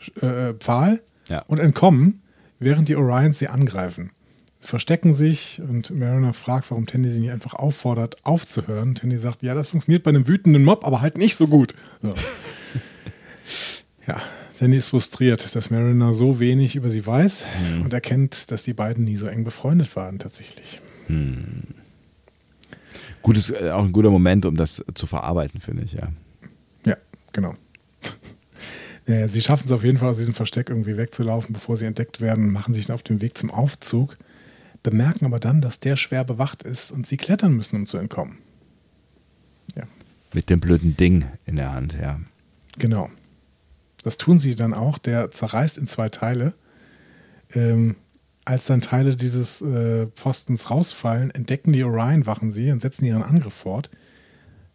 [0.02, 1.42] Sch- äh, Pfahl Ja.
[1.48, 2.22] und entkommen,
[2.60, 4.12] während die Orions sie angreifen.
[4.60, 8.96] Sie verstecken sich und Mariner fragt, warum Tandy sie nicht einfach auffordert, aufzuhören.
[8.96, 11.74] Tandy sagt, ja, das funktioniert bei einem wütenden Mob, aber halt nicht so gut.
[12.02, 12.14] So.
[14.08, 14.18] ja,
[14.58, 17.46] Tandy ist frustriert, dass Mariner so wenig über sie weiß
[17.84, 20.82] und erkennt, dass die beiden nie so eng befreundet waren tatsächlich.
[23.22, 26.10] Gutes, äh, auch ein guter Moment, um das zu verarbeiten, finde ich, ja.
[26.86, 26.98] Ja,
[27.34, 27.54] genau.
[29.08, 32.22] Ja, sie schaffen es auf jeden Fall aus diesem Versteck irgendwie wegzulaufen, bevor sie entdeckt
[32.22, 34.18] werden, machen sich dann auf den Weg zum Aufzug,
[34.84, 38.38] bemerken aber dann, dass der schwer bewacht ist und sie klettern müssen, um zu entkommen.
[39.76, 39.84] Ja,
[40.34, 42.20] Mit dem blöden Ding in der Hand, ja.
[42.78, 43.10] genau.
[44.04, 44.98] Das tun sie dann auch.
[44.98, 46.54] Der zerreißt in zwei Teile.
[47.54, 47.96] Ähm,
[48.50, 53.54] als dann Teile dieses äh, Pfostens rausfallen, entdecken die Orion-Wachen sie und setzen ihren Angriff
[53.54, 53.92] fort.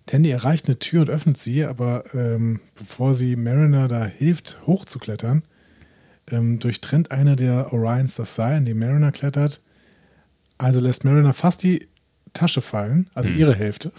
[0.06, 5.42] Tandy erreicht eine Tür und öffnet sie, aber ähm, bevor sie Mariner da hilft, hochzuklettern,
[6.30, 9.60] ähm, durchtrennt einer der Orions das Seil, in dem Mariner klettert.
[10.56, 11.88] Also lässt Mariner fast die
[12.32, 13.90] Tasche fallen, also ihre Hälfte.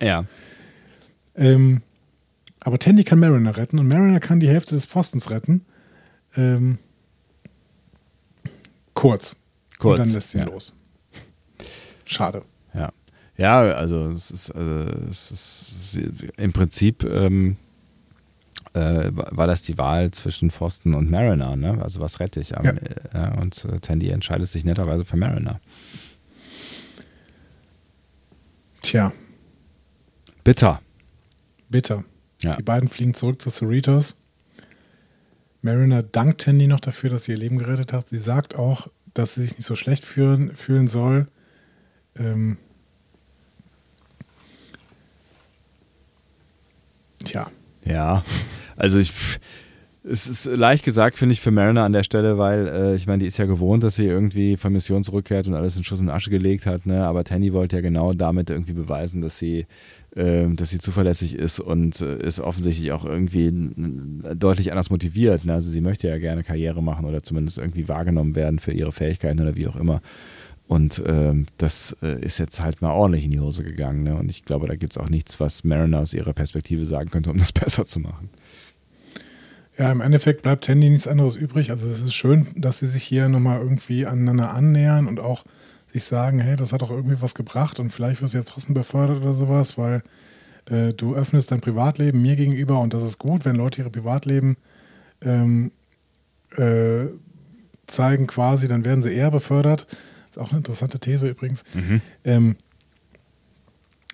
[0.00, 0.26] Ja.
[1.34, 1.82] Ähm,
[2.60, 5.64] aber Tandy kann Mariner retten und Mariner kann die Hälfte des Pfostens retten.
[6.36, 6.78] Ähm,
[8.94, 9.36] kurz.
[9.78, 10.44] Kurz, Und dann lässt sie ja.
[10.44, 10.72] los.
[12.04, 12.42] Schade.
[12.74, 12.92] Ja.
[13.36, 14.70] Ja, also es ist, also
[15.10, 15.98] es ist
[16.36, 17.56] im Prinzip ähm,
[18.74, 21.82] äh, war das die Wahl zwischen Pfosten und Mariner, ne?
[21.82, 22.56] Also was rette ich?
[22.56, 22.72] Am- Ja.
[23.34, 25.60] äh, und äh, Tandy entscheidet sich netterweise für Mariner.
[28.82, 29.12] Tja,
[30.44, 30.80] Bitter.
[31.70, 32.04] bitter.
[32.42, 32.54] Ja.
[32.56, 34.20] Die beiden fliegen zurück zu Cerritos.
[35.64, 38.06] Mariner dankt Tandy noch dafür, dass sie ihr Leben gerettet hat.
[38.06, 41.26] Sie sagt auch, dass sie sich nicht so schlecht fühlen, fühlen soll.
[42.16, 42.58] Ähm,
[47.24, 47.46] tja,
[47.82, 48.22] Ja,
[48.76, 49.10] also ich,
[50.06, 53.20] es ist leicht gesagt, finde ich, für Mariner an der Stelle, weil äh, ich meine,
[53.20, 56.10] die ist ja gewohnt, dass sie irgendwie von Mission zurückkehrt und alles in Schuss und
[56.10, 57.06] Asche gelegt hat, ne?
[57.06, 59.66] aber Tandy wollte ja genau damit irgendwie beweisen, dass sie,
[60.14, 63.52] dass sie zuverlässig ist und äh, ist offensichtlich auch irgendwie
[64.36, 65.44] deutlich anders motiviert.
[65.44, 65.54] Ne?
[65.54, 69.40] Also sie möchte ja gerne Karriere machen oder zumindest irgendwie wahrgenommen werden für ihre Fähigkeiten
[69.40, 70.00] oder wie auch immer.
[70.66, 74.02] Und ähm, das äh, ist jetzt halt mal ordentlich in die Hose gegangen.
[74.02, 74.16] Ne?
[74.16, 77.30] Und ich glaube, da gibt es auch nichts, was Mariner aus ihrer Perspektive sagen könnte,
[77.30, 78.30] um das besser zu machen.
[79.76, 81.70] Ja, im Endeffekt bleibt Tandy nichts anderes übrig.
[81.70, 85.44] Also es ist schön, dass sie sich hier nochmal irgendwie aneinander annähern und auch
[85.94, 88.74] sich sagen, hey, das hat doch irgendwie was gebracht und vielleicht wirst du jetzt trotzdem
[88.74, 90.02] befördert oder sowas, weil
[90.66, 94.56] äh, du öffnest dein Privatleben mir gegenüber und das ist gut, wenn Leute ihre Privatleben
[95.22, 95.70] ähm,
[96.56, 97.04] äh,
[97.86, 99.86] zeigen quasi, dann werden sie eher befördert.
[100.30, 101.64] Ist auch eine interessante These übrigens.
[102.24, 102.56] Ähm,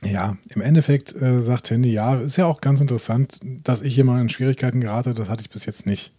[0.05, 4.05] ja, im Endeffekt äh, sagt Tandy, ja, ist ja auch ganz interessant, dass ich hier
[4.05, 6.12] mal in Schwierigkeiten gerate, das hatte ich bis jetzt nicht.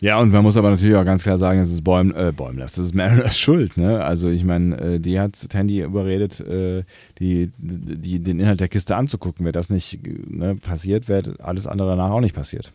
[0.00, 2.74] Ja, und man muss aber natürlich auch ganz klar sagen, das ist Bäum, äh, Bäumlers,
[2.74, 3.76] das ist Mariners Schuld.
[3.76, 4.02] Ne?
[4.02, 6.84] Also ich meine, äh, die hat Tandy überredet, äh,
[7.18, 9.44] die, die, den Inhalt der Kiste anzugucken.
[9.44, 12.72] Wäre das nicht ne, passiert, wäre alles andere danach auch nicht passiert.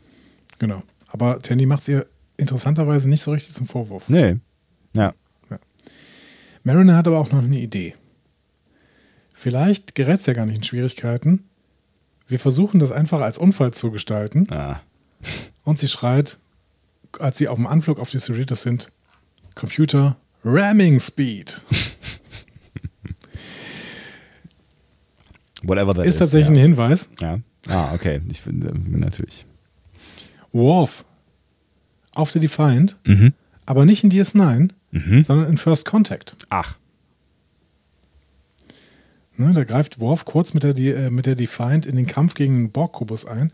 [0.59, 0.83] Genau.
[1.07, 2.05] Aber Tandy macht es ihr
[2.37, 4.07] interessanterweise nicht so richtig zum Vorwurf.
[4.07, 4.37] Nee.
[4.93, 5.13] Ja.
[6.65, 7.93] Mariner hat aber auch noch eine Idee.
[9.33, 11.43] Vielleicht gerät es ja gar nicht in Schwierigkeiten.
[12.27, 14.47] Wir versuchen das einfach als Unfall zu gestalten.
[14.51, 14.81] Ah.
[15.63, 16.39] Und sie schreit,
[17.21, 18.91] als sie auf dem Anflug auf die Cerritos sind,
[19.55, 21.61] Computer Ramming Speed.
[25.63, 26.19] Whatever that Ist is.
[26.19, 26.61] tatsächlich ein ja.
[26.61, 27.09] Hinweis.
[27.19, 27.39] ja.
[27.67, 28.21] Ah, okay.
[28.29, 29.45] Ich finde, äh, natürlich.
[30.51, 31.03] Worf
[32.13, 33.33] auf der Defiant, Mhm.
[33.65, 34.71] aber nicht in DS9,
[35.23, 36.35] sondern in First Contact.
[36.49, 36.77] Ach.
[39.37, 42.55] Ne, da greift Worf kurz mit der, äh, mit der Defiant in den Kampf gegen
[42.65, 43.51] den Borg-Kubus ein.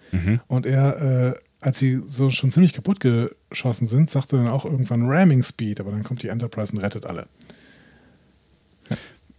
[0.47, 5.07] Und er, äh, als sie so schon ziemlich kaputt geschossen sind, sagte dann auch irgendwann
[5.07, 7.27] Ramming Speed, aber dann kommt die Enterprise und rettet alle.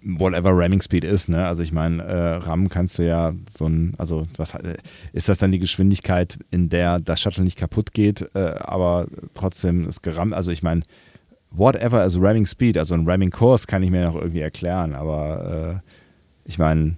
[0.05, 1.47] Whatever Ramming Speed ist, ne?
[1.47, 4.77] Also ich meine, äh, RAM kannst du ja so ein, also was äh,
[5.13, 9.89] ist das dann die Geschwindigkeit, in der das Shuttle nicht kaputt geht, äh, aber trotzdem
[9.89, 10.35] ist gerammt.
[10.35, 10.83] Also ich meine,
[11.51, 15.83] whatever is Ramming Speed, also ein Ramming Kurs kann ich mir noch irgendwie erklären, aber
[15.85, 15.91] äh,
[16.45, 16.97] ich meine,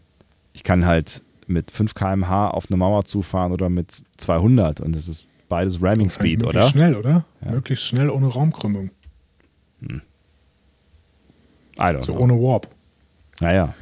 [0.53, 5.09] ich kann halt mit 5 km/h auf eine Mauer zufahren oder mit 200 und das
[5.09, 6.69] ist beides Ramming Speed, Möglichst oder?
[6.71, 7.25] schnell, oder?
[7.45, 7.51] Ja.
[7.53, 8.91] Möglichst schnell ohne Raumkrümmung.
[11.77, 12.23] Don't So know.
[12.23, 12.69] ohne Warp.
[13.41, 13.75] Naja,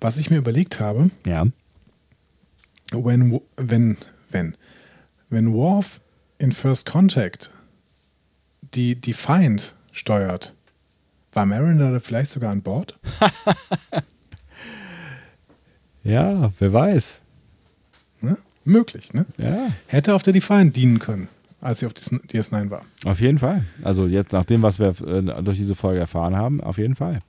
[0.00, 1.46] Was ich mir überlegt habe, ja.
[2.92, 3.96] wenn, wenn,
[4.30, 4.56] wenn,
[5.28, 6.00] wenn Worf
[6.38, 7.50] in First Contact
[8.74, 10.54] die Defiant steuert,
[11.32, 12.98] war Mariner da vielleicht sogar an Bord?
[16.04, 17.20] Ja, wer weiß.
[18.20, 18.36] Ne?
[18.64, 19.26] Möglich, ne?
[19.38, 19.68] Ja.
[19.86, 21.28] Hätte auf der Defiant dienen können,
[21.60, 22.84] als sie auf DS- DS9 war.
[23.04, 23.64] Auf jeden Fall.
[23.82, 27.20] Also jetzt nach dem, was wir äh, durch diese Folge erfahren haben, auf jeden Fall.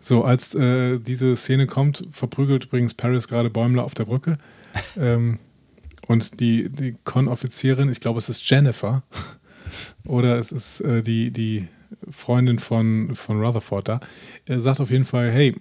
[0.00, 4.38] So, als äh, diese Szene kommt, verprügelt übrigens Paris gerade Bäumler auf der Brücke.
[4.96, 5.38] ähm,
[6.06, 9.02] und die, die Con-Offizierin, ich glaube, es ist Jennifer,
[10.04, 11.68] oder es ist äh, die, die
[12.10, 14.00] Freundin von, von Rutherford da,
[14.46, 15.54] er sagt auf jeden Fall, hey,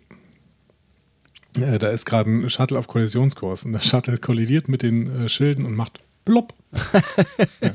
[1.59, 5.29] äh, da ist gerade ein Shuttle auf Kollisionskurs und der Shuttle kollidiert mit den äh,
[5.29, 6.53] Schilden und macht plopp.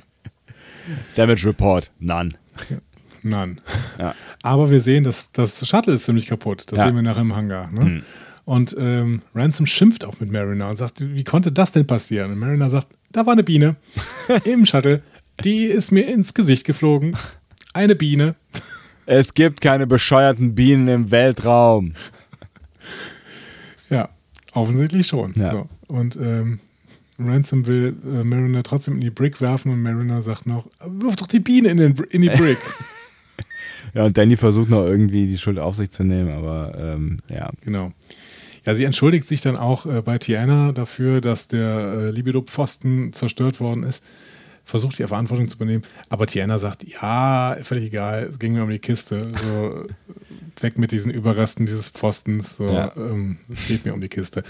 [1.17, 2.31] Damage Report, none.
[3.23, 3.61] Nein.
[3.99, 4.15] Ja.
[4.43, 6.65] Aber wir sehen, dass das Shuttle ist ziemlich kaputt.
[6.73, 6.87] Das Ja.
[6.87, 7.71] sehen wir nachher im Hangar.
[7.71, 8.03] Ne?
[8.45, 12.33] Und ähm, Ransom schimpft auch mit Mariner und sagt, wie konnte das denn passieren?
[12.33, 13.77] Und Mariner sagt, da war eine Biene
[14.45, 15.03] im Shuttle.
[15.45, 17.17] Die ist mir ins Gesicht geflogen.
[17.73, 18.35] Eine Biene.
[19.07, 21.95] Es gibt keine bescheuerten Bienen im Weltraum.
[24.53, 25.35] Offensichtlich schon.
[25.37, 25.53] Ja.
[25.53, 25.69] So.
[25.89, 26.61] Und ähm,
[27.19, 31.27] Ransom will äh, Mariner trotzdem in die Brick werfen und Mariner sagt noch, wirf doch
[31.27, 32.59] die Biene in, den, in die Brick.
[33.95, 37.51] Ja, und Danny versucht noch irgendwie die Schuld auf sich zu nehmen, aber ähm, ja.
[37.63, 37.93] Genau.
[38.65, 43.61] Ja, sie entschuldigt sich dann auch äh, bei Tiana dafür, dass der äh, Libido-Pfosten zerstört
[43.61, 44.05] worden ist.
[44.65, 45.83] Versucht die Verantwortung zu übernehmen.
[46.09, 49.27] Aber Tiana sagt, ja, völlig egal, es ging mir um die Kiste.
[49.43, 49.87] So,
[50.61, 52.57] weg mit diesen Überresten dieses Pfostens.
[52.57, 52.93] So, Ja.
[52.97, 54.43] ähm, es geht mir um die Kiste.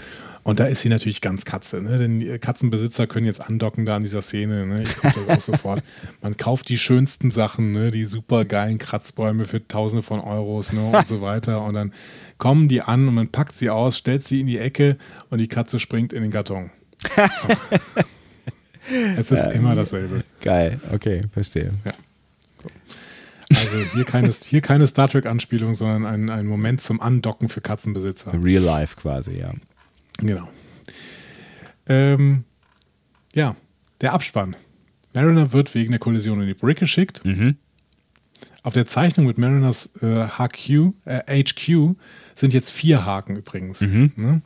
[0.43, 1.81] Und da ist sie natürlich ganz Katze.
[1.81, 1.97] Ne?
[1.97, 4.65] Denn die Katzenbesitzer können jetzt andocken da an dieser Szene.
[4.65, 4.83] Ne?
[4.83, 5.83] Ich gucke das auch sofort.
[6.21, 7.91] Man kauft die schönsten Sachen, ne?
[7.91, 10.91] die super geilen Kratzbäume für Tausende von Euros ne?
[10.91, 11.63] und so weiter.
[11.63, 11.93] Und dann
[12.37, 14.97] kommen die an und man packt sie aus, stellt sie in die Ecke
[15.29, 16.71] und die Katze springt in den Karton.
[19.17, 20.23] es ist immer dasselbe.
[20.41, 21.71] Geil, okay, verstehe.
[23.55, 28.33] Also hier keine, hier keine Star Trek-Anspielung, sondern ein, ein Moment zum Andocken für Katzenbesitzer.
[28.41, 29.53] Real life quasi, ja.
[30.19, 30.49] Genau.
[31.87, 32.43] Ähm,
[33.33, 33.55] ja,
[34.01, 34.55] der Abspann.
[35.13, 37.23] Mariner wird wegen der Kollision in die Brick geschickt.
[37.23, 37.57] Mhm.
[38.63, 41.95] Auf der Zeichnung mit Mariners äh, HQ, äh, HQ
[42.35, 43.81] sind jetzt vier Haken übrigens.
[44.15, 44.41] Ne?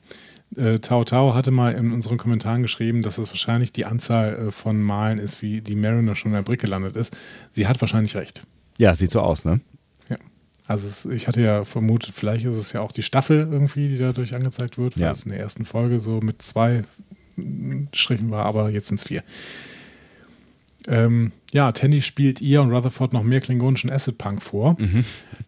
[0.56, 4.52] Äh, Tao Tao hatte mal in unseren Kommentaren geschrieben, dass es wahrscheinlich die Anzahl äh,
[4.52, 7.16] von Malen ist, wie die Mariner schon in der Brick gelandet ist.
[7.52, 8.44] Sie hat wahrscheinlich recht.
[8.78, 9.60] Ja, sieht so aus, ne?
[10.10, 10.18] Ja.
[10.68, 13.98] Also es, ich hatte ja vermutet, vielleicht ist es ja auch die Staffel irgendwie, die
[13.98, 15.12] dadurch angezeigt wird, weil Ja.
[15.12, 16.82] es in der ersten Folge so mit zwei
[17.94, 19.24] Strichen war, aber jetzt sind es vier.
[20.88, 24.78] Ähm, ja, Tandy spielt ihr und Rutherford noch mehr klingonischen Acid Punk vor.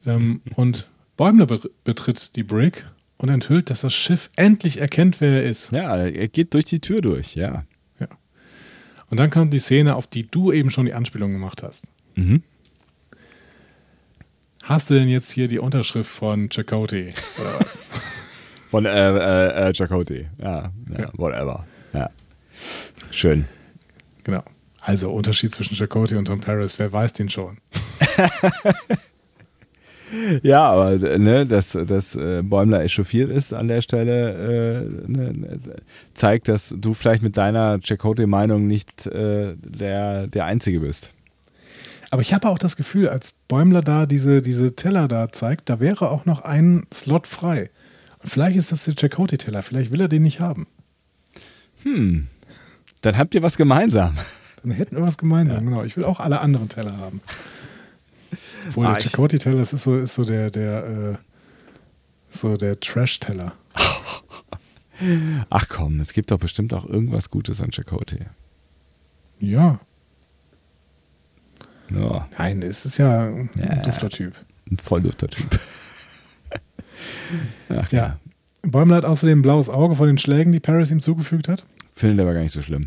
[0.06, 0.88] Ähm, und
[1.18, 2.86] Bäumler be betritt die Brick
[3.18, 5.72] und enthüllt, dass das Schiff endlich erkennt, wer er ist.
[5.72, 7.66] Ja, er geht durch die Tür durch, ja.
[9.12, 11.86] Und dann kommt die Szene, auf die du eben schon die Anspielung gemacht hast.
[12.16, 12.44] Mhm.
[14.70, 17.82] Hast du denn jetzt hier die Unterschrift von Chakotay oder was?
[18.70, 20.28] Von äh, äh, äh, Chakotay.
[20.38, 21.12] Ja, ja, Ja.
[21.18, 21.66] whatever.
[21.92, 22.12] Ja.
[23.10, 23.46] Schön.
[24.24, 24.44] Genau.
[24.80, 27.58] Also Unterschied zwischen Chakotay und Tom Paris, wer weiß den schon?
[30.42, 35.60] Ja, aber ne, dass, dass äh, Bäumler echauffiert ist an der Stelle, äh, ne, ne,
[36.16, 41.14] zeigt, dass du vielleicht mit deiner Chakotay-Meinung nicht äh, der, der Einzige bist.
[42.12, 45.80] Aber ich habe auch das Gefühl, als Bäumler da diese, diese Teller da zeigt, da
[45.80, 47.70] wäre auch noch ein Slot frei.
[48.22, 50.68] Und vielleicht ist das der Chakotay-Teller, vielleicht will er den nicht haben.
[53.02, 54.16] Dann habt ihr was gemeinsam.
[54.62, 55.84] Dann hätten wir was gemeinsam, genau.
[55.84, 57.22] Ich will auch alle anderen Teller haben.
[58.68, 61.18] Obwohl Ah, der Chakotay-Teller, das ist so, ist so der, der, äh,
[62.28, 63.54] so der Trash-Teller.
[65.50, 68.26] Ach komm, es gibt doch bestimmt auch irgendwas Gutes an Chakotay.
[69.40, 69.80] Ja.
[71.94, 73.76] Ja, Nein, es ist ja ein Ja.
[73.78, 74.34] dufter Typ.
[74.70, 75.60] ein voll dufter Typ.
[77.70, 78.20] Ach, Ja.
[78.62, 81.66] Bäumler hat außerdem ein blaues Auge von den Schlägen, die Paris ihm zugefügt hat.
[81.96, 82.86] Finde aber gar nicht so schlimm.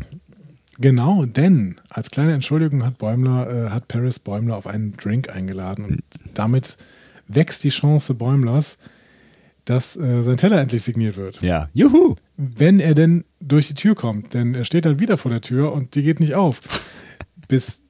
[0.79, 5.85] Genau, denn als kleine Entschuldigung hat Bäumler, äh, hat Paris Bäumler auf einen Drink eingeladen
[5.85, 6.01] und
[6.35, 6.77] damit
[7.27, 8.77] wächst die Chance Bäumlers,
[9.65, 11.41] dass äh, sein Teller endlich signiert wird.
[11.41, 11.69] Ja.
[11.73, 12.15] Juhu!
[12.37, 15.73] Wenn er denn durch die Tür kommt, denn er steht dann wieder vor der Tür
[15.73, 16.61] und die geht nicht auf,
[17.47, 17.82] bis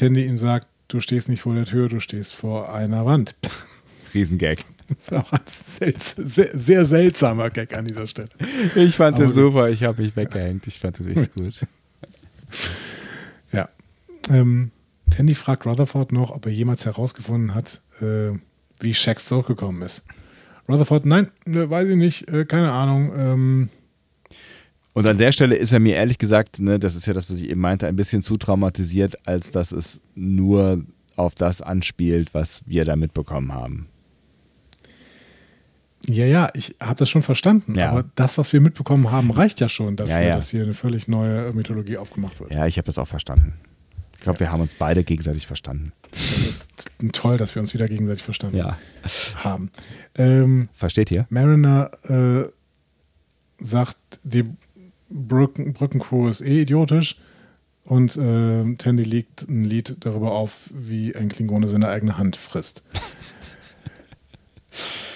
[0.00, 3.34] Tandy ihm sagt, du stehst nicht vor der Tür, du stehst vor einer Wand.
[4.14, 4.60] Riesengag.
[4.88, 8.30] Das ist auch ein selts sehr, sehr seltsamer Gag an dieser Stelle.
[8.74, 10.66] Ich fand Aber den super, ich habe mich weggehängt.
[10.66, 11.60] Ich fand den richtig gut.
[13.52, 13.68] Ja.
[14.30, 14.70] Ähm,
[15.10, 18.32] Tandy fragt Rutherford noch, ob er jemals herausgefunden hat, äh,
[18.80, 20.04] wie Shax zurückgekommen ist.
[20.66, 23.12] Rutherford, nein, äh, weiß ich nicht, äh, keine Ahnung.
[23.14, 23.68] Ähm,
[24.94, 27.38] Und an der Stelle ist er mir ehrlich gesagt, ne, das ist ja das, was
[27.38, 30.84] ich eben meinte, ein bisschen zu traumatisiert, als dass es nur
[31.16, 33.86] auf das anspielt, was wir da mitbekommen haben.
[36.08, 37.90] ja, ja, ich habe das schon verstanden, Ja.
[37.90, 40.36] aber das, was wir mitbekommen haben, reicht ja schon dafür, Ja, ja.
[40.36, 42.52] dass hier eine völlig neue Mythologie aufgemacht wird.
[42.52, 43.54] Ja, ich habe das auch verstanden.
[44.14, 45.92] Ich glaube, wir haben uns beide gegenseitig verstanden.
[46.10, 48.62] Das ist toll, dass wir uns wieder gegenseitig verstanden
[49.36, 49.70] haben.
[50.16, 51.26] Ähm, Versteht ihr?
[51.30, 52.44] Mariner äh,
[53.62, 54.44] sagt, die
[55.10, 57.16] Brücken, Brückencrew ist eh idiotisch
[57.84, 62.82] und äh, Tandy legt ein Lied darüber auf, wie ein Klingone seine eigene Hand frisst.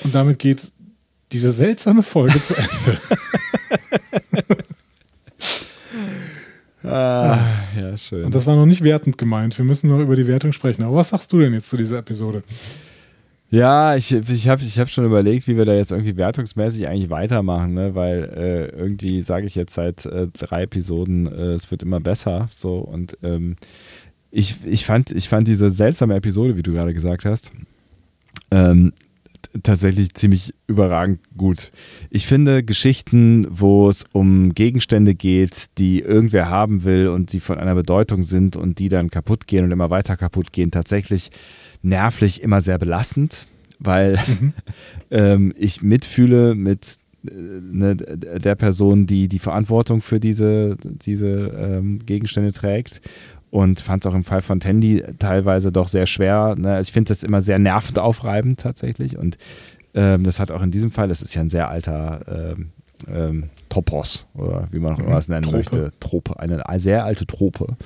[0.04, 0.72] und damit geht
[1.32, 2.98] diese seltsame Folge zu Ende.
[6.84, 7.38] Ah,
[7.74, 8.24] ja, schön.
[8.24, 9.56] Und das war noch nicht wertend gemeint.
[9.56, 10.82] Wir müssen noch über die Wertung sprechen.
[10.82, 12.42] Aber was sagst du denn jetzt zu dieser Episode?
[13.50, 17.10] Ja, ich, ich habe ich hab schon überlegt, wie wir da jetzt irgendwie wertungsmäßig eigentlich
[17.10, 17.94] weitermachen, ne?
[17.94, 22.48] weil äh, irgendwie sage ich jetzt seit äh, drei Episoden, äh, es wird immer besser.
[22.52, 23.56] So und ähm,
[24.30, 27.52] ich, ich, fand, ich fand diese seltsame Episode, wie du gerade gesagt hast,
[28.50, 28.92] ähm,
[29.62, 31.70] tatsächlich ziemlich überragend gut.
[32.10, 37.58] Ich finde Geschichten, wo es um Gegenstände geht, die irgendwer haben will und die von
[37.58, 41.30] einer Bedeutung sind und die dann kaputt gehen und immer weiter kaputt gehen, tatsächlich
[41.84, 43.46] nervlich immer sehr belastend,
[43.78, 44.18] weil
[45.10, 52.00] ähm, ich mitfühle mit äh, ne, der Person, die die Verantwortung für diese, diese ähm,
[52.04, 53.00] Gegenstände trägt
[53.50, 56.56] und fand es auch im Fall von Tandy teilweise doch sehr schwer.
[56.56, 56.80] Ne?
[56.80, 59.38] Ich finde das immer sehr nervend aufreibend tatsächlich und
[59.94, 62.72] ähm, das hat auch in diesem Fall, das ist ja ein sehr alter ähm,
[63.08, 65.56] ähm, Topos oder wie man auch immer es nennen Trope.
[65.56, 67.76] möchte, Trope, eine sehr alte Trope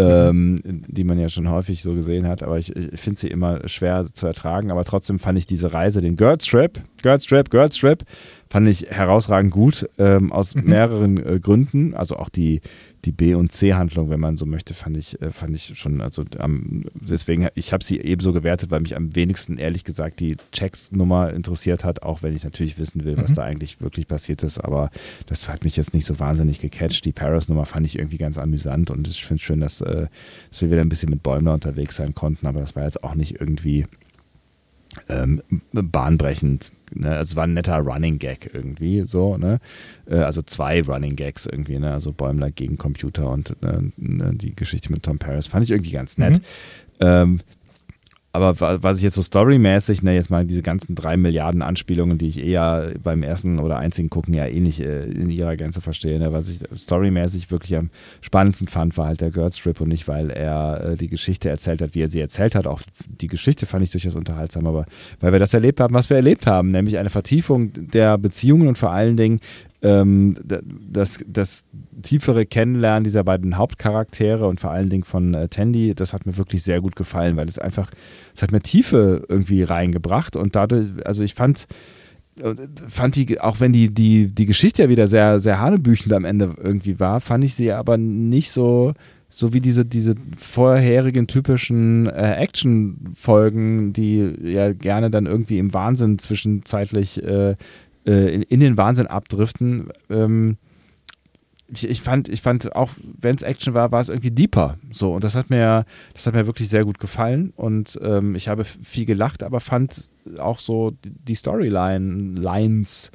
[0.00, 3.68] ähm, die man ja schon häufig so gesehen hat, aber ich, ich finde sie immer
[3.68, 4.70] schwer zu ertragen.
[4.70, 8.02] Aber trotzdem fand ich diese Reise, den Girls Trip, Girls Trip, Girls Trip,
[8.48, 11.94] fand ich herausragend gut, ähm, aus mehreren äh, Gründen.
[11.94, 12.60] Also auch die,
[13.04, 16.24] die B- und C-Handlung, wenn man so möchte, fand ich, äh, fand ich schon, also
[16.38, 21.32] am, deswegen, ich habe sie ebenso gewertet, weil mich am wenigsten, ehrlich gesagt, die Checks-Nummer
[21.32, 24.58] interessiert hat, auch wenn ich natürlich wissen will, was da eigentlich wirklich passiert ist.
[24.58, 24.90] Aber
[25.26, 27.04] das hat mich jetzt nicht so wahnsinnig gecatcht.
[27.04, 30.06] Die Paris-Nummer fand ich irgendwie ganz amüsant und ich finde schön, dass, äh,
[30.50, 33.14] dass wir wieder ein bisschen mit Bäumler unterwegs sein konnten, aber das war jetzt auch
[33.14, 33.86] nicht irgendwie
[35.08, 35.42] ähm,
[35.72, 36.72] bahnbrechend.
[36.92, 37.10] Ne?
[37.10, 39.58] Also es war ein netter Running Gag irgendwie so, ne?
[40.06, 41.92] Äh, also zwei Running Gags irgendwie, ne?
[41.92, 45.92] Also Bäumler gegen Computer und äh, ne, die Geschichte mit Tom Paris fand ich irgendwie
[45.92, 46.40] ganz nett.
[47.00, 47.40] Ähm,
[48.32, 52.16] aber wa- was ich jetzt so storymäßig, ne, jetzt mal diese ganzen drei Milliarden Anspielungen,
[52.16, 55.80] die ich eher beim ersten oder einzigen Gucken ja eh nicht äh, in ihrer Gänze
[55.80, 57.90] verstehe, ne, was ich storymäßig wirklich am
[58.20, 61.82] spannendsten fand, war halt der Girl Strip und nicht, weil er äh, die Geschichte erzählt
[61.82, 62.66] hat, wie er sie erzählt hat.
[62.66, 64.86] Auch die Geschichte fand ich durchaus unterhaltsam, aber
[65.20, 68.78] weil wir das erlebt haben, was wir erlebt haben, nämlich eine Vertiefung der Beziehungen und
[68.78, 69.40] vor allen Dingen
[69.82, 71.64] ähm, das, das
[72.02, 76.36] tiefere Kennenlernen dieser beiden Hauptcharaktere und vor allen Dingen von äh, Tandy, das hat mir
[76.36, 77.90] wirklich sehr gut gefallen, weil es einfach,
[78.34, 81.66] es hat mir Tiefe irgendwie reingebracht und dadurch, also ich fand,
[82.42, 82.54] äh,
[82.88, 86.54] fand die, auch wenn die, die, die Geschichte ja wieder sehr, sehr hanebüchend am Ende
[86.62, 88.92] irgendwie war, fand ich sie aber nicht so,
[89.30, 96.18] so wie diese, diese vorherigen typischen äh, Action-Folgen, die ja gerne dann irgendwie im Wahnsinn
[96.18, 97.54] zwischenzeitlich äh,
[98.06, 99.88] äh, in, in den Wahnsinn abdriften.
[100.08, 100.56] Ähm,
[101.72, 102.90] ich, ich, fand, ich fand auch,
[103.20, 104.76] wenn es Action war, war es irgendwie deeper.
[104.90, 107.52] So, und das hat mir, das hat mir wirklich sehr gut gefallen.
[107.54, 113.10] Und ähm, ich habe viel gelacht, aber fand auch so die Storyline, Lines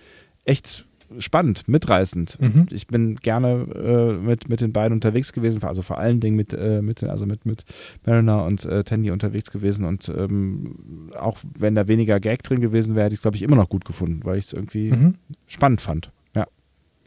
[0.46, 0.86] echt
[1.20, 2.38] spannend, mitreißend.
[2.40, 2.66] Mhm.
[2.72, 6.54] Ich bin gerne äh, mit, mit den beiden unterwegs gewesen, also vor allen Dingen mit,
[6.54, 7.64] äh, mit, den- also mit, mit
[8.06, 12.96] Mariner und äh, Tandy unterwegs gewesen und ähm, auch wenn da weniger Gag drin gewesen
[12.96, 15.16] wäre, hätte ich es, glaube ich, immer noch gut gefunden, weil ich es irgendwie Mhm.
[15.48, 16.12] spannend fand.
[16.36, 16.46] Ja.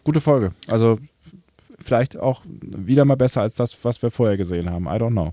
[0.04, 0.52] Gute Folge.
[0.66, 0.98] Also
[1.78, 4.86] vielleicht auch wieder mal besser als das, was wir vorher gesehen haben.
[4.86, 5.32] I don't know.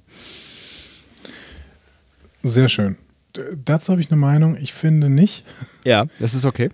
[2.44, 2.96] Sehr schön.
[3.66, 4.56] Dazu habe ich eine Meinung.
[4.62, 5.44] Ich finde nicht.
[5.84, 6.70] Ja, das ist okay.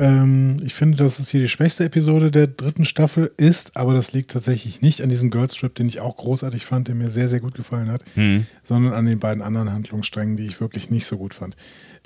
[0.00, 4.12] Ähm, ich finde, dass es hier die schwächste Episode der dritten Staffel ist, aber das
[4.12, 7.40] liegt tatsächlich nicht an diesem Girlstrip, den ich auch großartig fand, der mir sehr, sehr
[7.40, 8.46] gut gefallen hat, Hm.
[8.62, 11.56] sondern an den beiden anderen Handlungssträngen, die ich wirklich nicht so gut fand.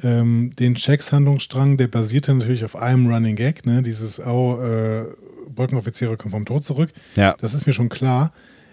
[0.02, 3.82] Ähm, den Checks-Handlungsstrang, der basierte natürlich auf einem Running Gag, ne?
[3.82, 5.04] dieses, oh, äh,
[5.54, 6.90] Brückenoffiziere kommen vom Tod zurück.
[7.14, 7.36] Ja.
[7.40, 8.32] Das ist mir schon klar.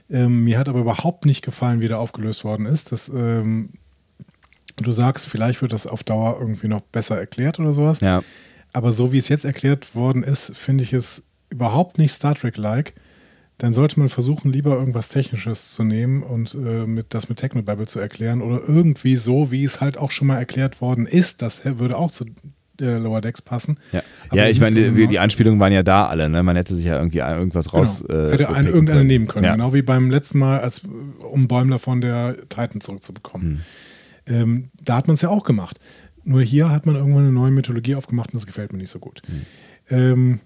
[0.09, 2.91] Ähm, mir hat aber überhaupt nicht gefallen, wie der aufgelöst worden ist.
[2.93, 3.71] Das, ähm,
[4.77, 7.99] du sagst, vielleicht wird das auf Dauer irgendwie noch besser erklärt oder sowas.
[7.99, 8.23] Ja.
[8.73, 12.93] Aber so wie es jetzt erklärt worden ist, finde ich es überhaupt nicht Star Trek-like.
[13.57, 17.87] Dann sollte man versuchen, lieber irgendwas Technisches zu nehmen und äh, mit, das mit Technobabble
[17.87, 21.41] zu erklären oder irgendwie so, wie es halt auch schon mal erklärt worden ist.
[21.41, 22.25] Das würde auch zu
[22.79, 23.77] äh, Lower Decks passen.
[23.91, 24.01] Ja,
[24.31, 26.29] ja ich meine, die, die Anspielungen waren ja da alle.
[26.29, 26.41] Ne?
[26.41, 28.03] Man hätte sich ja irgendwie irgendwas raus.
[28.07, 28.27] Genau.
[28.27, 29.07] Äh, Hätte irgendeine können.
[29.07, 29.53] nehmen können, Ja.
[29.53, 30.81] genau wie beim letzten Mal, als
[31.29, 33.61] um Bäumler von der Titan zurückzubekommen.
[34.25, 34.35] Hm.
[34.35, 35.79] Ähm, da hat man es ja auch gemacht.
[36.29, 38.99] Nur hier hat man irgendwann eine neue Mythologie aufgemacht und das gefällt mir nicht so
[38.99, 39.23] gut.
[39.25, 39.45] Hm.
[39.89, 40.39] Ähm,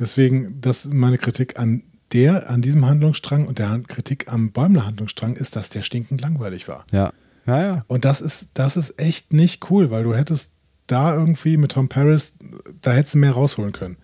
[0.00, 5.54] deswegen, das meine Kritik an der, an diesem Handlungsstrang und der Kritik am Bäumler-Handlungsstrang ist,
[5.54, 6.84] dass der stinkend langweilig war.
[6.90, 7.12] Ja.
[7.46, 7.84] Ja, ja.
[7.86, 10.54] Und das ist, das ist echt nicht cool, weil du hättest
[10.88, 12.36] da irgendwie mit Tom Paris,
[12.80, 13.98] da hättest du mehr rausholen können.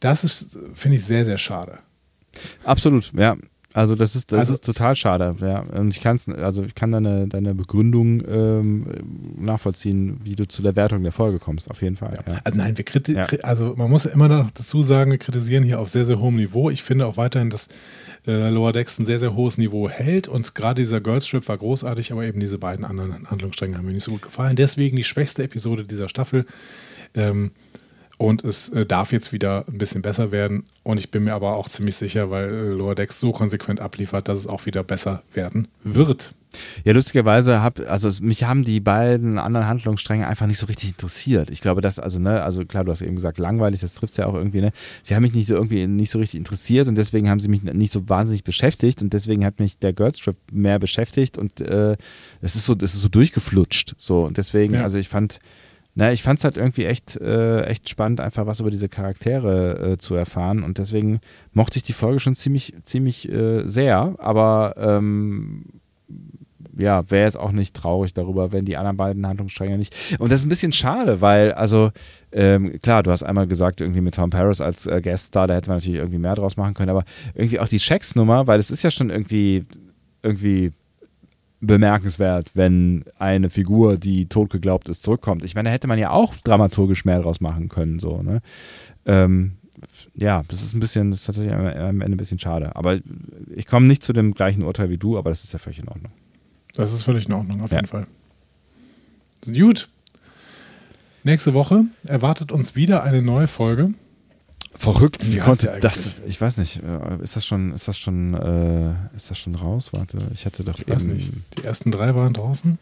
[0.00, 1.78] Das ist, finde ich, sehr, sehr schade.
[2.64, 3.36] Absolut, ja.
[3.76, 5.60] Also das ist das Also- ist total schade, ja.
[5.60, 8.86] Und ich kann's, also ich kann deine, deine Begründung ähm,
[9.38, 12.14] nachvollziehen, wie du zu der Wertung der Folge kommst, auf jeden Fall.
[12.26, 12.38] Ja.
[12.44, 13.26] Also nein, wir kriti Ja.
[13.26, 16.36] kri- also man muss immer noch dazu sagen, wir kritisieren hier auf sehr, sehr hohem
[16.36, 16.70] Niveau.
[16.70, 17.68] Ich finde auch weiterhin, dass
[18.26, 22.12] äh, Lower Decks ein sehr, sehr hohes Niveau hält und gerade dieser Girlstrip war großartig,
[22.12, 24.56] aber eben diese beiden anderen Handlungsstränge haben mir nicht so gut gefallen.
[24.56, 26.46] Deswegen die schwächste Episode dieser Staffel.
[27.14, 27.50] Ähm,
[28.18, 30.64] und es äh, darf jetzt wieder ein bisschen besser werden.
[30.82, 34.28] Und ich bin mir aber auch ziemlich sicher, weil äh, Lower Decks so konsequent abliefert,
[34.28, 36.32] dass es auch wieder besser werden wird.
[36.84, 40.90] Ja, lustigerweise hab, also es- mich haben die beiden anderen Handlungsstränge einfach nicht so richtig
[40.90, 41.50] interessiert.
[41.50, 44.24] Ich glaube, dass, also, ne, also klar, du hast eben gesagt, langweilig, das trifft ja
[44.24, 44.72] auch irgendwie, ne?
[45.02, 47.62] Sie haben mich nicht so irgendwie nicht so richtig interessiert und deswegen haben sie mich
[47.62, 51.96] nicht so wahnsinnig beschäftigt und deswegen hat mich der Girlstrip mehr beschäftigt und äh,
[52.40, 53.94] es ist so, es ist so durchgeflutscht.
[53.98, 54.82] So, und deswegen, Ja.
[54.84, 55.40] also ich fand,
[55.98, 59.92] na, ich fand es halt irgendwie echt, äh, echt spannend, einfach was über diese Charaktere
[59.92, 60.62] äh, zu erfahren.
[60.62, 61.20] Und deswegen
[61.54, 64.14] mochte ich die Folge schon ziemlich, ziemlich äh, sehr.
[64.18, 65.64] Aber ähm,
[66.76, 69.96] ja, wäre jetzt auch nicht traurig darüber, wenn die anderen beiden Handlungsstränge nicht.
[70.18, 71.90] Und das ist ein bisschen schade, weil, also,
[72.30, 75.70] ähm, klar, du hast einmal gesagt, irgendwie mit Tom Paris als äh, Gaststar, da hätte
[75.70, 77.04] man natürlich irgendwie mehr draus machen können, aber
[77.34, 79.64] irgendwie auch die Checks-Nummer, weil es ist ja schon irgendwie,
[80.22, 80.72] irgendwie
[81.60, 85.42] bemerkenswert, wenn eine Figur, die tot geglaubt ist, zurückkommt.
[85.44, 88.40] Ich meine, da hätte man ja auch dramaturgisch mehr draus machen können, so, ne?
[89.06, 89.52] Ähm,
[90.14, 92.74] ja, das ist ein bisschen, das ist tatsächlich am am Ende ein bisschen schade.
[92.76, 92.98] Aber
[93.54, 95.88] ich komme nicht zu dem gleichen Urteil wie du, aber das ist ja völlig in
[95.88, 96.12] Ordnung.
[96.74, 97.76] Das ist völlig in Ordnung, auf Ja.
[97.78, 98.06] jeden Fall.
[99.54, 99.88] Gut.
[101.24, 103.94] Nächste Woche erwartet uns wieder eine neue Folge.
[104.78, 106.14] Verrückt, Wie konnte das?
[106.26, 106.82] Ich weiß nicht.
[106.82, 109.92] äh, Ist das schon, ist das schon, äh, ist das schon raus?
[109.92, 111.32] Warte, ich hatte doch Ich weiß nicht.
[111.58, 112.78] Die ersten drei waren draußen.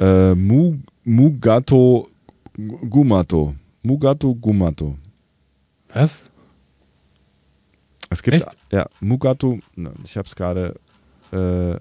[0.00, 2.08] Äh, Mu, Mugato
[2.56, 3.54] Gumato.
[3.82, 4.96] Mugato Gumato.
[5.92, 6.24] Was?
[8.10, 8.56] Es gibt Echt?
[8.72, 9.58] ja Mugato.
[9.76, 10.74] ne, Ich habe es gerade.
[11.32, 11.76] Äh,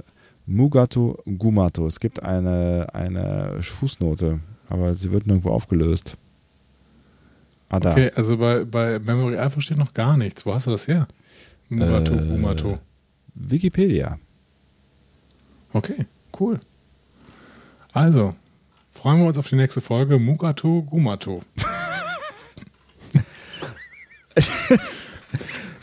[0.46, 1.88] Mugato Gumato.
[1.88, 6.18] Es gibt eine eine Fußnote, aber sie wird nirgendwo aufgelöst.
[7.70, 7.92] Ah, da.
[7.92, 10.46] Okay, also bei, bei Memory Alpha steht noch gar nichts.
[10.46, 11.08] Wo hast du das her?
[11.70, 12.80] Mugato, Äh, Umato.
[13.36, 14.18] Wikipedia.
[15.74, 16.06] Okay,
[16.40, 16.60] cool.
[17.92, 18.36] Also,
[18.92, 20.18] freuen wir uns auf die nächste Folge.
[20.18, 21.42] Mugato, Gumato.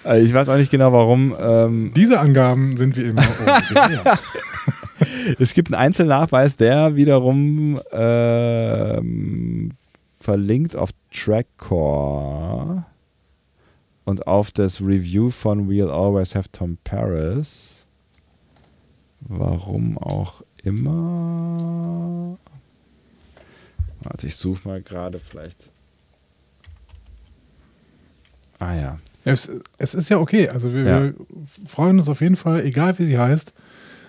[0.04, 1.34] Äh, Ich weiß auch nicht genau warum.
[1.38, 3.22] Ähm, Diese Angaben sind wie immer.
[5.38, 9.70] Es gibt einen Einzelnachweis, der wiederum ähm,
[10.24, 12.86] verlinkt auf Trackcore
[14.06, 17.86] und auf das Review von We'll Always Have Tom Paris.
[19.20, 22.38] Warum auch immer.
[24.02, 25.68] Warte, ich suche mal gerade vielleicht.
[28.58, 28.98] Ah ja.
[29.24, 30.48] es, es ist ja okay.
[30.48, 31.02] Also wir, Ja.
[31.02, 31.14] wir
[31.66, 33.52] freuen uns auf jeden Fall, egal wie sie heißt.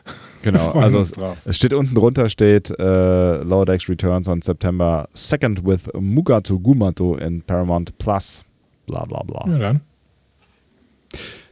[0.45, 5.65] Genau, also es, es steht unten drunter steht äh, Lower Decks Returns on September 2nd
[5.65, 8.45] with Mugatu Gumato in Paramount Plus.
[8.85, 9.43] Bla bla bla.
[9.51, 9.81] Ja, dann.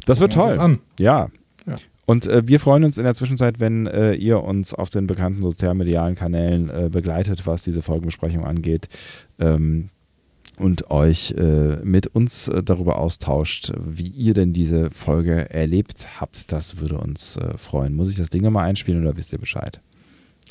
[0.05, 0.59] das wird toll.
[0.59, 0.79] an.
[0.99, 1.29] Ja.
[1.65, 1.75] Ja.
[2.05, 5.41] Und äh, wir freuen uns in der Zwischenzeit, wenn äh, ihr uns auf den bekannten
[5.41, 8.89] sozialmedialen Kanälen äh, begleitet, was diese Folgenbesprechung angeht.
[9.39, 9.89] Ähm,
[10.57, 16.51] und euch äh, mit uns äh, darüber austauscht, wie ihr denn diese Folge erlebt habt.
[16.51, 17.95] Das würde uns äh, freuen.
[17.95, 19.79] Muss ich das Ding nochmal einspielen oder wisst ihr Bescheid?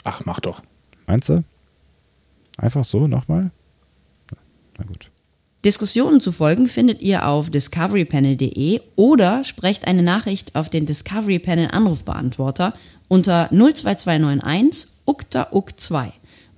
[0.04, 0.62] Ach, mach doch.
[1.06, 1.44] Meinst du?
[2.56, 3.50] Einfach so nochmal?
[4.78, 5.10] Na gut.
[5.64, 11.68] Diskussionen zu folgen findet ihr auf discoverypanel.de oder sprecht eine Nachricht auf den Discovery Panel
[11.70, 12.74] Anrufbeantworter
[13.06, 16.12] unter 02291 ukta uk 2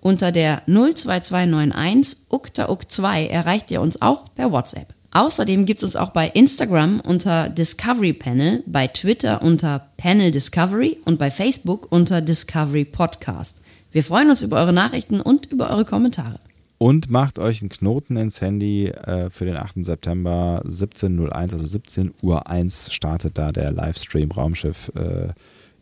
[0.07, 4.93] Unter der 02291 ukta uk 2 erreicht ihr uns auch per WhatsApp.
[5.13, 10.99] Außerdem gibt es uns auch bei Instagram unter Discovery Panel, bei Twitter unter Panel Discovery
[11.07, 13.63] und bei Facebook unter Discovery Podcast.
[13.93, 16.39] Wir freuen uns über eure Nachrichten und über eure Kommentare.
[16.77, 19.87] Und macht euch einen Knoten ins Handy äh, für den 8.
[19.87, 25.29] September 17.01, also 17 Uhr 1 startet da der Livestream Raumschiff äh,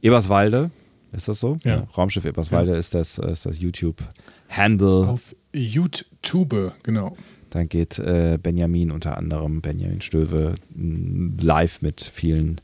[0.00, 0.70] Eberswalde.
[1.12, 1.56] Ist das so?
[1.64, 1.86] Ja.
[1.96, 2.78] Raumschiff Eberswalde Ja.
[2.78, 5.08] ist das, ist das YouTube-Handle.
[5.08, 7.16] Auf YouTube, genau.
[7.50, 12.58] Dann geht äh, Benjamin unter anderem, Benjamin Stöwe, m, live mit vielen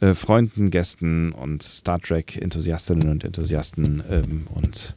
[0.00, 4.94] äh, Freunden, Gästen und Star Trek-Enthusiastinnen und Enthusiasten ähm, und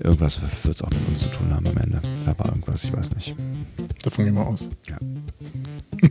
[0.00, 2.02] irgendwas wird es auch mit uns zu tun haben am Ende.
[2.36, 3.34] War irgendwas, ich weiß nicht.
[4.02, 4.68] Davon gehen wir aus.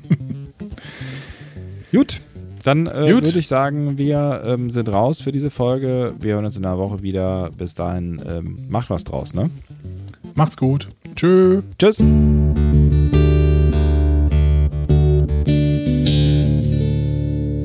[1.91, 2.21] Gut,
[2.63, 6.13] dann äh, würde ich sagen, wir ähm, sind raus für diese Folge.
[6.19, 7.51] Wir hören uns in einer Woche wieder.
[7.57, 9.49] Bis dahin, ähm, macht was draus, ne?
[10.35, 10.87] Macht's gut.
[11.15, 11.61] Tschö.
[11.77, 11.99] Tschüss.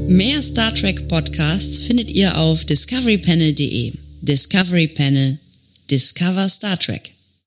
[0.09, 3.93] Mehr Star Trek Podcasts findet ihr auf discoverypanel.de.
[4.23, 5.39] Discovery Panel.
[5.91, 7.13] Discover Star Trek.